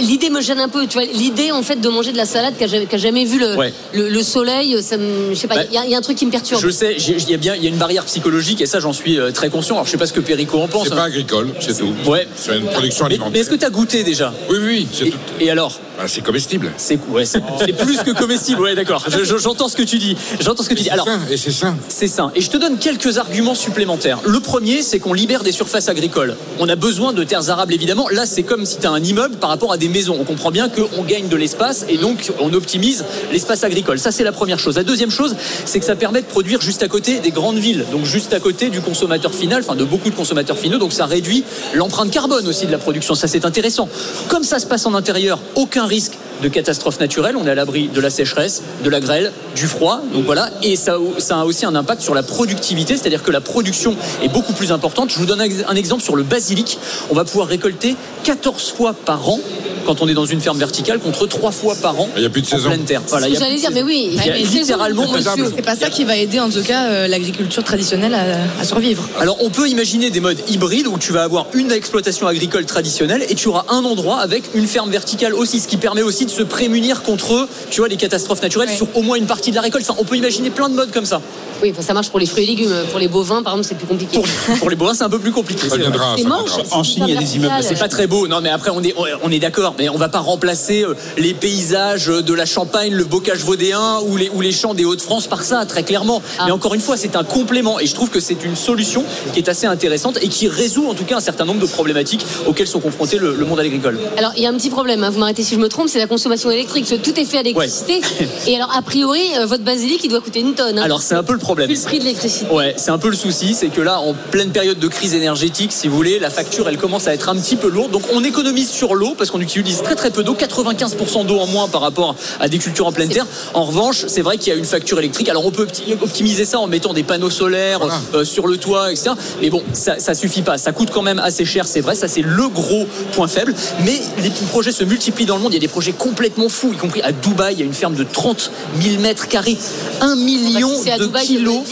l'idée 0.00 0.30
me 0.30 0.40
gêne 0.40 0.60
un 0.60 0.68
peu. 0.68 0.86
Tu 0.86 0.94
vois, 0.98 1.04
l'idée 1.04 1.52
en 1.52 1.62
fait 1.62 1.76
de 1.80 1.88
manger 1.88 2.12
de 2.12 2.16
la 2.16 2.24
salade 2.26 2.54
qui 2.56 2.64
a 2.64 2.66
jamais, 2.66 2.86
qui 2.86 2.94
a 2.94 2.98
jamais 2.98 3.24
vu 3.24 3.38
le, 3.38 3.56
Ouais. 3.56 3.72
le, 3.92 4.08
le 4.08 4.22
soleil, 4.22 4.82
ça 4.82 4.96
me, 4.96 5.30
je 5.30 5.34
sais 5.34 5.46
pas, 5.48 5.56
Bah, 5.56 5.62
il 5.70 5.74
y, 5.74 5.78
a- 5.78 5.84
il 5.84 5.90
y 5.90 5.94
a 5.94 5.98
un 5.98 6.02
truc 6.02 6.16
qui 6.16 6.26
me 6.26 6.30
perturbe. 6.30 6.60
Je 6.60 6.70
sais, 6.70 6.96
il 6.98 7.30
y 7.30 7.34
a 7.34 7.36
bien, 7.36 7.54
il 7.54 7.62
y 7.62 7.66
a 7.66 7.70
une 7.70 7.76
barrière 7.76 8.04
psychologique 8.04 8.60
et 8.60 8.66
ça, 8.66 8.80
j'en 8.80 8.92
suis 8.92 9.18
euh, 9.18 9.30
très 9.30 9.50
conscient. 9.50 9.74
Alors, 9.76 9.86
je 9.86 9.90
sais 9.92 9.96
pas 9.98 10.06
ce 10.06 10.12
que 10.12 10.20
Perico 10.20 10.58
en 10.60 10.68
pense. 10.68 10.86
C'est 10.88 10.92
hein. 10.92 10.96
pas 10.96 11.04
agricole, 11.04 11.50
c'est 11.60 11.76
tout. 11.78 11.92
Ouais. 12.06 12.26
C'est 12.36 12.56
une 12.58 12.66
production 12.66 13.04
Mais, 13.04 13.12
alimentaire. 13.12 13.32
mais 13.32 13.38
est-ce 13.40 13.50
que 13.50 13.54
tu 13.56 13.64
as 13.64 13.70
goûté 13.70 14.02
déjà? 14.04 14.32
Oui, 14.50 14.56
oui, 14.62 14.88
c'est 14.92 15.06
tout. 15.10 15.18
Et 15.40 15.50
alors? 15.50 15.78
Bah, 16.02 16.08
c'est 16.08 16.20
comestible. 16.22 16.72
C'est 16.78 16.98
ouais, 17.10 17.24
c'est 17.24 17.40
plus 17.78 17.98
que 18.02 18.10
comestible. 18.10 18.60
Ouais, 18.60 18.74
d'accord. 18.74 19.04
Je- 19.08 19.22
je- 19.22 19.36
J'entends 19.36 19.68
ce 19.68 19.76
que 19.76 19.82
tu 19.84 19.98
dis. 19.98 20.16
J'entends 20.40 20.64
ce 20.64 20.68
que 20.68 20.74
tu 20.74 20.82
dis. 20.82 20.90
Alors, 20.90 21.06
et 21.30 21.36
c'est 21.36 21.52
ça. 21.52 21.74
C'est 21.88 22.08
ça. 22.08 22.32
Et 22.34 22.40
je 22.40 22.50
te 22.50 22.56
donne 22.56 22.76
quelques 22.78 23.18
arguments 23.18 23.54
supplémentaires. 23.54 24.18
Le 24.24 24.40
premier, 24.40 24.82
c'est 24.82 24.98
qu'on 24.98 25.12
libère 25.12 25.44
des 25.44 25.52
surfaces 25.52 25.88
agricoles. 25.88 26.36
On 26.58 26.68
a 26.68 26.74
besoin 26.74 27.12
de 27.12 27.22
terres 27.22 27.50
arables, 27.50 27.72
évidemment. 27.72 28.08
Là, 28.08 28.26
c'est 28.26 28.42
comme 28.42 28.66
si 28.66 28.78
tu 28.78 28.86
as 28.86 28.90
un 28.90 29.02
immeuble 29.02 29.36
par 29.36 29.48
rapport 29.50 29.72
à 29.72 29.76
des 29.76 29.88
maisons. 29.88 30.16
On 30.18 30.24
comprend 30.24 30.50
bien 30.50 30.68
qu'on 30.68 31.02
gagne 31.04 31.28
de 31.28 31.36
l'espace 31.36 31.84
et 31.88 31.98
donc 31.98 32.32
on 32.40 32.52
optimise 32.52 33.04
l'espace 33.30 33.62
agricole. 33.62 34.00
Ça, 34.00 34.10
c'est 34.10 34.24
la 34.24 34.32
première 34.32 34.58
chose. 34.58 34.74
La 34.76 34.82
deuxième 34.84 35.10
chose, 35.12 35.36
c'est 35.66 35.78
que 35.78 35.86
ça 35.86 35.94
permet 35.94 36.20
de 36.22 36.26
produire 36.26 36.60
juste 36.60 36.82
à 36.82 36.88
côté 36.88 37.20
des 37.20 37.30
grandes 37.30 37.58
villes, 37.58 37.84
donc 37.92 38.06
juste 38.06 38.32
à 38.32 38.40
côté 38.40 38.70
du 38.70 38.80
consommateur 38.80 39.32
final, 39.32 39.62
enfin 39.64 39.76
de 39.76 39.84
beaucoup 39.84 40.10
de 40.10 40.16
consommateurs 40.16 40.58
finaux. 40.58 40.78
Donc 40.78 40.92
ça 40.92 41.06
réduit 41.06 41.44
l'empreinte 41.74 42.10
carbone 42.10 42.48
aussi 42.48 42.66
de 42.66 42.72
la 42.72 42.78
production. 42.78 43.14
Ça, 43.14 43.28
c'est 43.28 43.44
intéressant. 43.44 43.88
Comme 44.28 44.42
ça 44.42 44.58
se 44.58 44.66
passe 44.66 44.84
en 44.86 44.94
intérieur, 44.94 45.38
aucun 45.54 45.86
risque 45.92 46.14
de 46.42 46.48
catastrophes 46.48 47.00
naturelles. 47.00 47.36
On 47.36 47.46
est 47.46 47.50
à 47.50 47.54
l'abri 47.54 47.88
de 47.88 48.00
la 48.00 48.08
sécheresse, 48.08 48.62
de 48.82 48.88
la 48.88 49.00
grêle, 49.00 49.30
du 49.54 49.66
froid. 49.66 50.00
Donc 50.14 50.24
voilà. 50.24 50.48
Et 50.62 50.76
ça, 50.76 50.96
a 51.30 51.44
aussi 51.44 51.66
un 51.66 51.74
impact 51.74 52.00
sur 52.00 52.14
la 52.14 52.22
productivité, 52.22 52.96
c'est-à-dire 52.96 53.22
que 53.22 53.30
la 53.30 53.42
production 53.42 53.94
est 54.22 54.28
beaucoup 54.28 54.54
plus 54.54 54.72
importante. 54.72 55.10
Je 55.10 55.18
vous 55.18 55.26
donne 55.26 55.40
un 55.40 55.74
exemple 55.74 56.02
sur 56.02 56.16
le 56.16 56.22
basilic. 56.22 56.78
On 57.10 57.14
va 57.14 57.24
pouvoir 57.24 57.46
récolter 57.46 57.94
14 58.24 58.72
fois 58.72 58.94
par 58.94 59.28
an 59.28 59.38
quand 59.84 60.02
on 60.02 60.08
est 60.08 60.14
dans 60.14 60.24
une 60.24 60.40
ferme 60.40 60.58
verticale 60.58 60.98
contre 60.98 61.26
3 61.26 61.50
fois 61.52 61.74
par 61.74 61.98
an 62.00 62.08
Il 62.16 62.20
n'y 62.20 62.26
a 62.26 62.30
plus 62.30 62.42
de 62.42 62.46
en 62.46 62.50
saison. 62.50 62.68
pleine 62.68 62.84
terre. 62.84 63.02
Voilà, 63.08 63.28
y 63.28 63.34
j'allais 63.36 63.56
dire, 63.56 63.70
mais 63.72 63.82
oui, 63.82 64.08
Il 64.12 64.16
y 64.16 64.20
a 64.30 64.32
mais 64.32 64.44
c'est 64.44 64.58
littéralement 64.58 65.10
monsieur. 65.10 65.52
C'est 65.54 65.62
pas 65.62 65.76
ça 65.76 65.90
qui 65.90 66.04
va 66.04 66.16
aider 66.16 66.40
en 66.40 66.50
tout 66.50 66.62
cas 66.62 66.86
euh, 66.88 67.08
l'agriculture 67.08 67.64
traditionnelle 67.64 68.14
à, 68.14 68.60
à 68.60 68.64
survivre. 68.64 69.08
Alors 69.18 69.36
on 69.40 69.50
peut 69.50 69.68
imaginer 69.68 70.10
des 70.10 70.20
modes 70.20 70.38
hybrides 70.48 70.86
où 70.86 70.98
tu 70.98 71.12
vas 71.12 71.22
avoir 71.24 71.46
une 71.54 71.72
exploitation 71.72 72.26
agricole 72.26 72.64
traditionnelle 72.66 73.24
et 73.28 73.34
tu 73.34 73.48
auras 73.48 73.64
un 73.68 73.84
endroit 73.84 74.18
avec 74.20 74.44
une 74.54 74.66
ferme 74.66 74.90
verticale 74.90 75.34
aussi, 75.34 75.60
ce 75.60 75.68
qui 75.68 75.76
permet 75.76 76.02
aussi 76.02 76.24
de 76.26 76.30
se 76.30 76.42
prémunir 76.42 77.02
contre, 77.02 77.48
tu 77.70 77.80
vois, 77.80 77.88
les 77.88 77.96
catastrophes 77.96 78.42
naturelles 78.42 78.70
sur 78.70 78.86
au 78.94 79.02
moins 79.02 79.16
une 79.16 79.26
partie 79.26 79.50
de 79.50 79.56
la 79.56 79.62
récolte. 79.62 79.84
Enfin, 79.88 79.98
on 80.00 80.04
peut 80.04 80.16
imaginer 80.16 80.50
plein 80.50 80.68
de 80.68 80.74
modes 80.74 80.90
comme 80.92 81.06
ça. 81.06 81.20
Oui, 81.62 81.70
enfin, 81.70 81.82
ça 81.82 81.94
marche 81.94 82.10
pour 82.10 82.18
les 82.18 82.26
fruits 82.26 82.44
et 82.44 82.46
légumes. 82.46 82.74
Pour 82.90 82.98
les 82.98 83.08
bovins, 83.08 83.42
par 83.42 83.52
exemple, 83.54 83.68
c'est 83.68 83.76
plus 83.76 83.86
compliqué. 83.86 84.18
Pour, 84.18 84.58
pour 84.58 84.70
les 84.70 84.76
bovins, 84.76 84.94
c'est 84.94 85.04
un 85.04 85.10
peu 85.10 85.18
plus 85.18 85.32
compliqué. 85.32 85.68
Ça 85.68 85.76
c'est 85.76 86.74
En 86.74 86.82
Chine, 86.82 87.04
il 87.06 87.14
y 87.14 87.16
a 87.16 87.20
des 87.20 87.36
immeubles, 87.36 87.54
C'est 87.62 87.78
pas 87.78 87.88
très 87.88 88.06
beau, 88.06 88.26
non 88.26 88.40
mais 88.40 88.50
après 88.50 88.70
on 88.70 88.82
est, 88.82 88.94
on 89.22 89.30
est 89.30 89.38
d'accord, 89.38 89.74
mais 89.78 89.88
on 89.88 89.96
va 89.96 90.08
pas 90.08 90.18
remplacer 90.18 90.82
euh, 90.82 90.94
les 91.16 91.34
paysages 91.34 92.06
de 92.06 92.34
la 92.34 92.46
Champagne, 92.46 92.92
le 92.92 93.04
bocage 93.04 93.38
vaudéen 93.40 93.98
ou 94.06 94.16
les, 94.16 94.28
ou 94.30 94.40
les 94.40 94.52
champs 94.52 94.74
des 94.74 94.84
Hauts-de-France 94.84 95.26
par 95.26 95.42
ça, 95.42 95.64
très 95.66 95.82
clairement. 95.84 96.20
Ah. 96.38 96.44
Mais 96.46 96.52
encore 96.52 96.74
une 96.74 96.80
fois, 96.80 96.96
c'est 96.96 97.16
un 97.16 97.24
complément 97.24 97.78
et 97.78 97.86
je 97.86 97.94
trouve 97.94 98.10
que 98.10 98.20
c'est 98.20 98.42
une 98.44 98.56
solution 98.56 99.04
qui 99.32 99.38
est 99.38 99.48
assez 99.48 99.66
intéressante 99.66 100.18
et 100.20 100.28
qui 100.28 100.48
résout 100.48 100.88
en 100.88 100.94
tout 100.94 101.04
cas 101.04 101.16
un 101.16 101.20
certain 101.20 101.44
nombre 101.44 101.60
de 101.60 101.66
problématiques 101.66 102.24
auxquelles 102.46 102.66
sont 102.66 102.80
confrontés 102.80 103.18
le, 103.18 103.34
le 103.36 103.44
monde 103.44 103.60
agricole. 103.60 103.98
Alors, 104.16 104.32
il 104.36 104.42
y 104.42 104.46
a 104.46 104.50
un 104.50 104.54
petit 104.54 104.70
problème, 104.70 105.04
hein, 105.04 105.10
vous 105.10 105.18
m'arrêtez 105.20 105.42
si 105.42 105.54
je 105.54 105.60
me 105.60 105.68
trompe, 105.68 105.88
c'est 105.88 105.98
la 105.98 106.06
consommation 106.06 106.50
électrique. 106.50 106.92
Tout 107.02 107.20
est 107.20 107.24
fait 107.24 107.38
à 107.38 107.42
l'électricité. 107.42 108.00
Et 108.46 108.56
alors, 108.56 108.74
a 108.76 108.82
priori, 108.82 109.20
euh, 109.38 109.46
votre 109.46 109.64
basilic, 109.64 110.00
il 110.04 110.08
doit 110.08 110.20
coûter 110.20 110.40
une 110.40 110.54
tonne. 110.54 110.78
hein. 110.78 110.82
Alors 110.82 111.02
c'est 111.02 111.14
un 111.14 111.22
peu 111.22 111.32
le 111.32 111.38
problème. 111.38 111.51
Vu 111.54 111.74
le 111.74 111.80
prix 111.80 111.98
de 111.98 112.04
l'électricité. 112.04 112.46
Ouais, 112.52 112.74
c'est 112.76 112.90
un 112.90 112.98
peu 112.98 113.08
le 113.08 113.16
souci, 113.16 113.54
c'est 113.54 113.68
que 113.68 113.80
là, 113.80 114.00
en 114.00 114.14
pleine 114.30 114.50
période 114.50 114.78
de 114.78 114.88
crise 114.88 115.14
énergétique, 115.14 115.72
si 115.72 115.88
vous 115.88 115.96
voulez, 115.96 116.18
la 116.18 116.30
facture, 116.30 116.68
elle 116.68 116.78
commence 116.78 117.06
à 117.08 117.14
être 117.14 117.28
un 117.28 117.36
petit 117.36 117.56
peu 117.56 117.68
lourde. 117.68 117.90
Donc, 117.90 118.02
on 118.12 118.22
économise 118.24 118.70
sur 118.70 118.94
l'eau 118.94 119.14
parce 119.16 119.30
qu'on 119.30 119.40
utilise 119.40 119.82
très 119.82 119.94
très 119.94 120.10
peu 120.10 120.22
d'eau, 120.24 120.34
95% 120.34 121.26
d'eau 121.26 121.38
en 121.38 121.46
moins 121.46 121.68
par 121.68 121.80
rapport 121.80 122.14
à 122.40 122.48
des 122.48 122.58
cultures 122.58 122.86
en 122.86 122.92
pleine 122.92 123.08
terre. 123.08 123.26
En 123.54 123.64
revanche, 123.64 124.04
c'est 124.08 124.22
vrai 124.22 124.38
qu'il 124.38 124.52
y 124.52 124.56
a 124.56 124.58
une 124.58 124.64
facture 124.64 124.98
électrique. 124.98 125.28
Alors, 125.28 125.44
on 125.46 125.50
peut 125.50 125.64
opti- 125.66 125.94
optimiser 126.00 126.44
ça 126.44 126.58
en 126.58 126.66
mettant 126.66 126.92
des 126.92 127.02
panneaux 127.02 127.30
solaires 127.30 127.78
Voilà. 127.80 128.00
euh, 128.14 128.24
sur 128.24 128.46
le 128.46 128.56
toit, 128.56 128.90
etc. 128.92 129.10
Mais 129.40 129.50
bon, 129.50 129.62
ça, 129.72 129.98
ça 129.98 130.14
suffit 130.14 130.42
pas. 130.42 130.58
Ça 130.58 130.72
coûte 130.72 130.90
quand 130.92 131.02
même 131.02 131.18
assez 131.18 131.44
cher, 131.44 131.66
c'est 131.66 131.80
vrai. 131.80 131.94
Ça, 131.94 132.08
c'est 132.08 132.22
le 132.22 132.48
gros 132.48 132.86
point 133.12 133.28
faible. 133.28 133.54
Mais 133.84 134.00
les 134.22 134.30
projets 134.50 134.72
se 134.72 134.84
multiplient 134.84 135.26
dans 135.26 135.36
le 135.36 135.42
monde. 135.42 135.52
Il 135.52 135.56
y 135.56 135.58
a 135.58 135.60
des 135.60 135.68
projets 135.68 135.92
complètement 135.92 136.48
fous, 136.48 136.72
y 136.72 136.76
compris 136.76 137.02
à 137.02 137.12
Dubaï. 137.12 137.54
Il 137.54 137.60
y 137.60 137.62
a 137.62 137.66
une 137.66 137.72
ferme 137.74 137.94
de 137.94 138.04
30 138.04 138.50
000 138.80 139.00
mètres 139.00 139.28
carrés, 139.28 139.56
1 140.00 140.16
million 140.16 140.68
de 140.98 141.04
Dubaï, 141.06 141.31
kilos. 141.36 141.62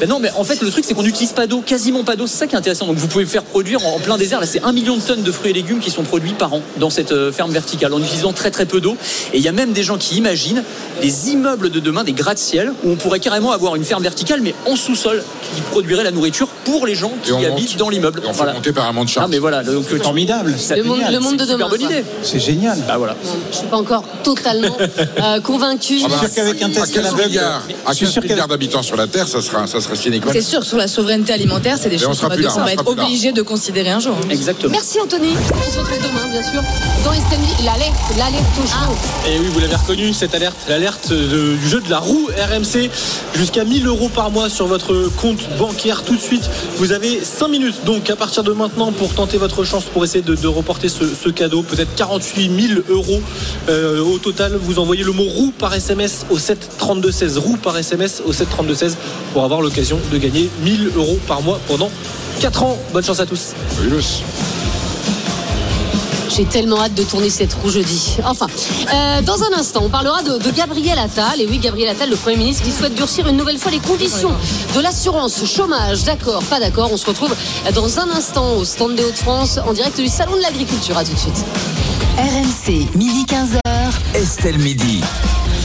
Ben 0.00 0.08
non, 0.08 0.18
mais 0.18 0.30
en 0.36 0.44
fait, 0.44 0.60
le 0.62 0.70
truc, 0.70 0.84
c'est 0.86 0.94
qu'on 0.94 1.02
n'utilise 1.02 1.32
pas 1.32 1.46
d'eau, 1.46 1.62
quasiment 1.64 2.04
pas 2.04 2.16
d'eau. 2.16 2.26
C'est 2.26 2.38
ça 2.38 2.46
qui 2.46 2.54
est 2.54 2.58
intéressant. 2.58 2.86
Donc, 2.86 2.96
vous 2.96 3.06
pouvez 3.06 3.26
faire 3.26 3.42
produire 3.42 3.84
en 3.86 3.98
plein 3.98 4.16
désert. 4.18 4.40
Là, 4.40 4.46
c'est 4.46 4.62
un 4.62 4.72
million 4.72 4.96
de 4.96 5.02
tonnes 5.02 5.22
de 5.22 5.32
fruits 5.32 5.50
et 5.50 5.54
légumes 5.54 5.80
qui 5.80 5.90
sont 5.90 6.02
produits 6.02 6.32
par 6.32 6.52
an 6.54 6.62
dans 6.78 6.90
cette 6.90 7.12
euh, 7.12 7.32
ferme 7.32 7.50
verticale 7.52 7.92
en 7.94 8.00
utilisant 8.00 8.32
très 8.32 8.50
très 8.50 8.66
peu 8.66 8.80
d'eau. 8.80 8.96
Et 9.32 9.38
il 9.38 9.42
y 9.42 9.48
a 9.48 9.52
même 9.52 9.72
des 9.72 9.82
gens 9.82 9.98
qui 9.98 10.16
imaginent 10.16 10.62
des 11.02 11.30
immeubles 11.30 11.70
de 11.70 11.80
demain, 11.80 12.04
des 12.04 12.12
gratte-ciel, 12.12 12.72
où 12.84 12.90
on 12.90 12.96
pourrait 12.96 13.20
carrément 13.20 13.52
avoir 13.52 13.76
une 13.76 13.84
ferme 13.84 14.02
verticale, 14.02 14.40
mais 14.42 14.54
en 14.66 14.76
sous-sol, 14.76 15.22
qui 15.54 15.60
produirait 15.62 16.04
la 16.04 16.10
nourriture 16.10 16.48
pour 16.64 16.86
les 16.86 16.94
gens 16.94 17.12
qui 17.22 17.32
habitent 17.32 17.70
monte. 17.70 17.76
dans 17.78 17.88
l'immeuble. 17.90 18.22
On 18.28 18.32
Voilà. 18.32 18.52
monter 18.54 18.72
par 18.72 18.86
un 18.86 18.92
mont 18.92 19.04
de 19.04 19.10
Ah, 19.16 19.26
mais 19.28 19.38
voilà. 19.38 19.62
Donc, 19.62 19.84
euh, 19.92 19.96
tu- 19.96 20.02
Formidable. 20.02 20.54
ça- 20.58 20.76
Le 20.76 20.82
monde, 20.84 21.00
le 21.10 21.18
monde 21.20 21.36
de 21.36 21.44
c'est 21.44 21.52
demain. 21.52 21.68
super 21.68 21.68
bonne 21.68 21.82
idée. 21.82 22.04
C'est 22.22 22.38
génial. 22.40 22.78
Bah 22.86 22.96
voilà. 22.98 23.16
Je 23.50 23.56
suis 23.58 23.66
pas 23.66 23.76
encore 23.76 24.04
totalement 24.22 24.76
euh, 25.22 25.40
convaincu. 25.40 25.98
Ah 26.04 26.08
bah, 26.08 26.16
sûr 26.20 26.34
qu'avec 26.34 26.62
un 26.62 26.66
à 26.66 26.70
test 26.70 26.94
15 26.94 27.06
aveugle, 27.06 27.28
milliards, 27.28 27.62
à 27.86 27.90
je 27.90 27.96
suis 27.96 28.04
15 28.06 28.12
sûr 28.12 28.22
qu'avec- 28.22 28.30
milliards 28.36 28.48
d'habitants 28.48 28.82
sur 28.82 28.96
la 28.96 29.06
alimentaire, 29.10 29.28
ça 29.28 29.40
sera, 29.42 29.66
ça 29.66 29.80
sera. 29.80 29.94
C'est 30.32 30.40
sûr 30.40 30.64
sur 30.64 30.76
la 30.76 30.88
souveraineté 30.88 31.32
alimentaire, 31.32 31.76
c'est 31.78 31.88
des 31.88 31.96
Mais 31.96 32.02
choses 32.02 32.18
sera 32.18 32.28
qu'on 32.28 32.36
va, 32.36 32.42
là, 32.42 32.54
on 32.56 32.64
va 32.64 32.72
être 32.72 32.86
obligé 32.86 33.32
de 33.32 33.42
considérer 33.42 33.90
un 33.90 34.00
jour. 34.00 34.16
Exactement. 34.30 34.72
Merci 34.72 35.00
Anthony. 35.00 35.30
On 35.34 35.72
se 35.72 35.78
retrouve 35.78 35.98
demain, 35.98 36.28
bien 36.30 36.42
sûr, 36.42 36.62
dans 37.04 37.10
Midi. 37.10 37.64
L'alerte, 37.64 37.94
l'alerte 38.16 38.44
au 38.62 38.66
show. 38.66 39.28
Et 39.28 39.38
oui, 39.38 39.46
vous 39.52 39.60
l'avez 39.60 39.74
reconnu, 39.74 40.12
cette 40.12 40.34
alerte, 40.34 40.56
l'alerte 40.68 41.12
du 41.12 41.68
jeu 41.68 41.80
de 41.80 41.90
la 41.90 41.98
roue 41.98 42.28
RMC, 42.28 42.90
jusqu'à 43.34 43.64
1000 43.64 43.86
euros 43.86 44.08
par 44.08 44.30
mois 44.30 44.48
sur 44.48 44.66
votre 44.66 45.10
compte 45.20 45.40
bancaire 45.58 46.02
tout 46.04 46.16
de 46.16 46.20
suite. 46.20 46.48
Vous 46.76 46.92
avez 46.92 47.20
5 47.22 47.48
minutes 47.48 47.84
donc 47.84 48.08
à 48.10 48.16
partir 48.16 48.42
de 48.42 48.52
maintenant 48.52 48.92
pour 48.92 49.12
tenter 49.14 49.36
votre 49.36 49.64
chance 49.64 49.84
pour 49.84 50.04
essayer 50.04 50.22
de, 50.22 50.34
de 50.34 50.46
reporter 50.46 50.88
ce, 50.88 51.04
ce 51.04 51.28
cadeau, 51.28 51.62
peut-être 51.62 51.94
48 51.96 52.68
000 52.68 52.80
euros 52.88 53.20
euh, 53.68 54.00
au 54.00 54.18
total. 54.18 54.56
Vous 54.60 54.78
envoyez 54.78 55.04
le 55.04 55.12
mot 55.12 55.24
roue 55.24 55.52
par 55.56 55.74
SMS 55.74 56.24
au 56.30 56.38
7 56.38 56.70
32 56.78 57.10
16, 57.10 57.38
roue 57.38 57.56
par 57.56 57.76
SMS 57.76 58.22
au 58.26 58.32
7 58.32 58.48
32 58.50 58.74
16 58.74 58.96
pour 59.32 59.44
avoir 59.44 59.60
l'occasion 59.60 59.98
de 60.12 60.18
gagner 60.18 60.50
1000 60.62 60.92
euros 60.96 61.18
par 61.26 61.42
mois 61.42 61.60
pendant 61.68 61.90
4 62.40 62.62
ans. 62.62 62.78
Bonne 62.92 63.04
chance 63.04 63.20
à 63.20 63.26
tous. 63.26 63.54
J'ai 66.28 66.44
tellement 66.44 66.80
hâte 66.80 66.94
de 66.94 67.02
tourner 67.02 67.28
cette 67.28 67.52
roue 67.54 67.70
jeudi. 67.70 68.16
Enfin, 68.24 68.46
euh, 68.94 69.20
dans 69.22 69.42
un 69.42 69.58
instant, 69.58 69.82
on 69.84 69.88
parlera 69.88 70.22
de, 70.22 70.38
de 70.38 70.50
Gabriel 70.52 70.98
Attal. 70.98 71.40
Et 71.40 71.46
oui, 71.46 71.58
Gabriel 71.58 71.88
Attal, 71.90 72.08
le 72.08 72.16
Premier 72.16 72.36
ministre, 72.36 72.62
qui 72.62 72.70
souhaite 72.70 72.94
durcir 72.94 73.26
une 73.26 73.36
nouvelle 73.36 73.58
fois 73.58 73.72
les 73.72 73.80
conditions 73.80 74.32
de 74.74 74.80
l'assurance 74.80 75.44
chômage. 75.44 76.04
D'accord, 76.04 76.42
pas 76.44 76.60
d'accord. 76.60 76.90
On 76.92 76.96
se 76.96 77.06
retrouve 77.06 77.34
dans 77.74 77.98
un 77.98 78.10
instant 78.10 78.54
au 78.54 78.64
stand 78.64 78.94
des 78.94 79.04
Hauts-de-France 79.04 79.58
en 79.66 79.72
direct 79.72 80.00
du 80.00 80.08
Salon 80.08 80.36
de 80.36 80.42
l'Agriculture. 80.42 80.96
À 80.96 81.04
tout 81.04 81.12
de 81.12 81.18
suite. 81.18 81.44
RMC, 82.16 82.96
midi 82.96 83.24
15h. 83.28 83.60
Estelle 84.14 84.58
Midi. 84.58 85.00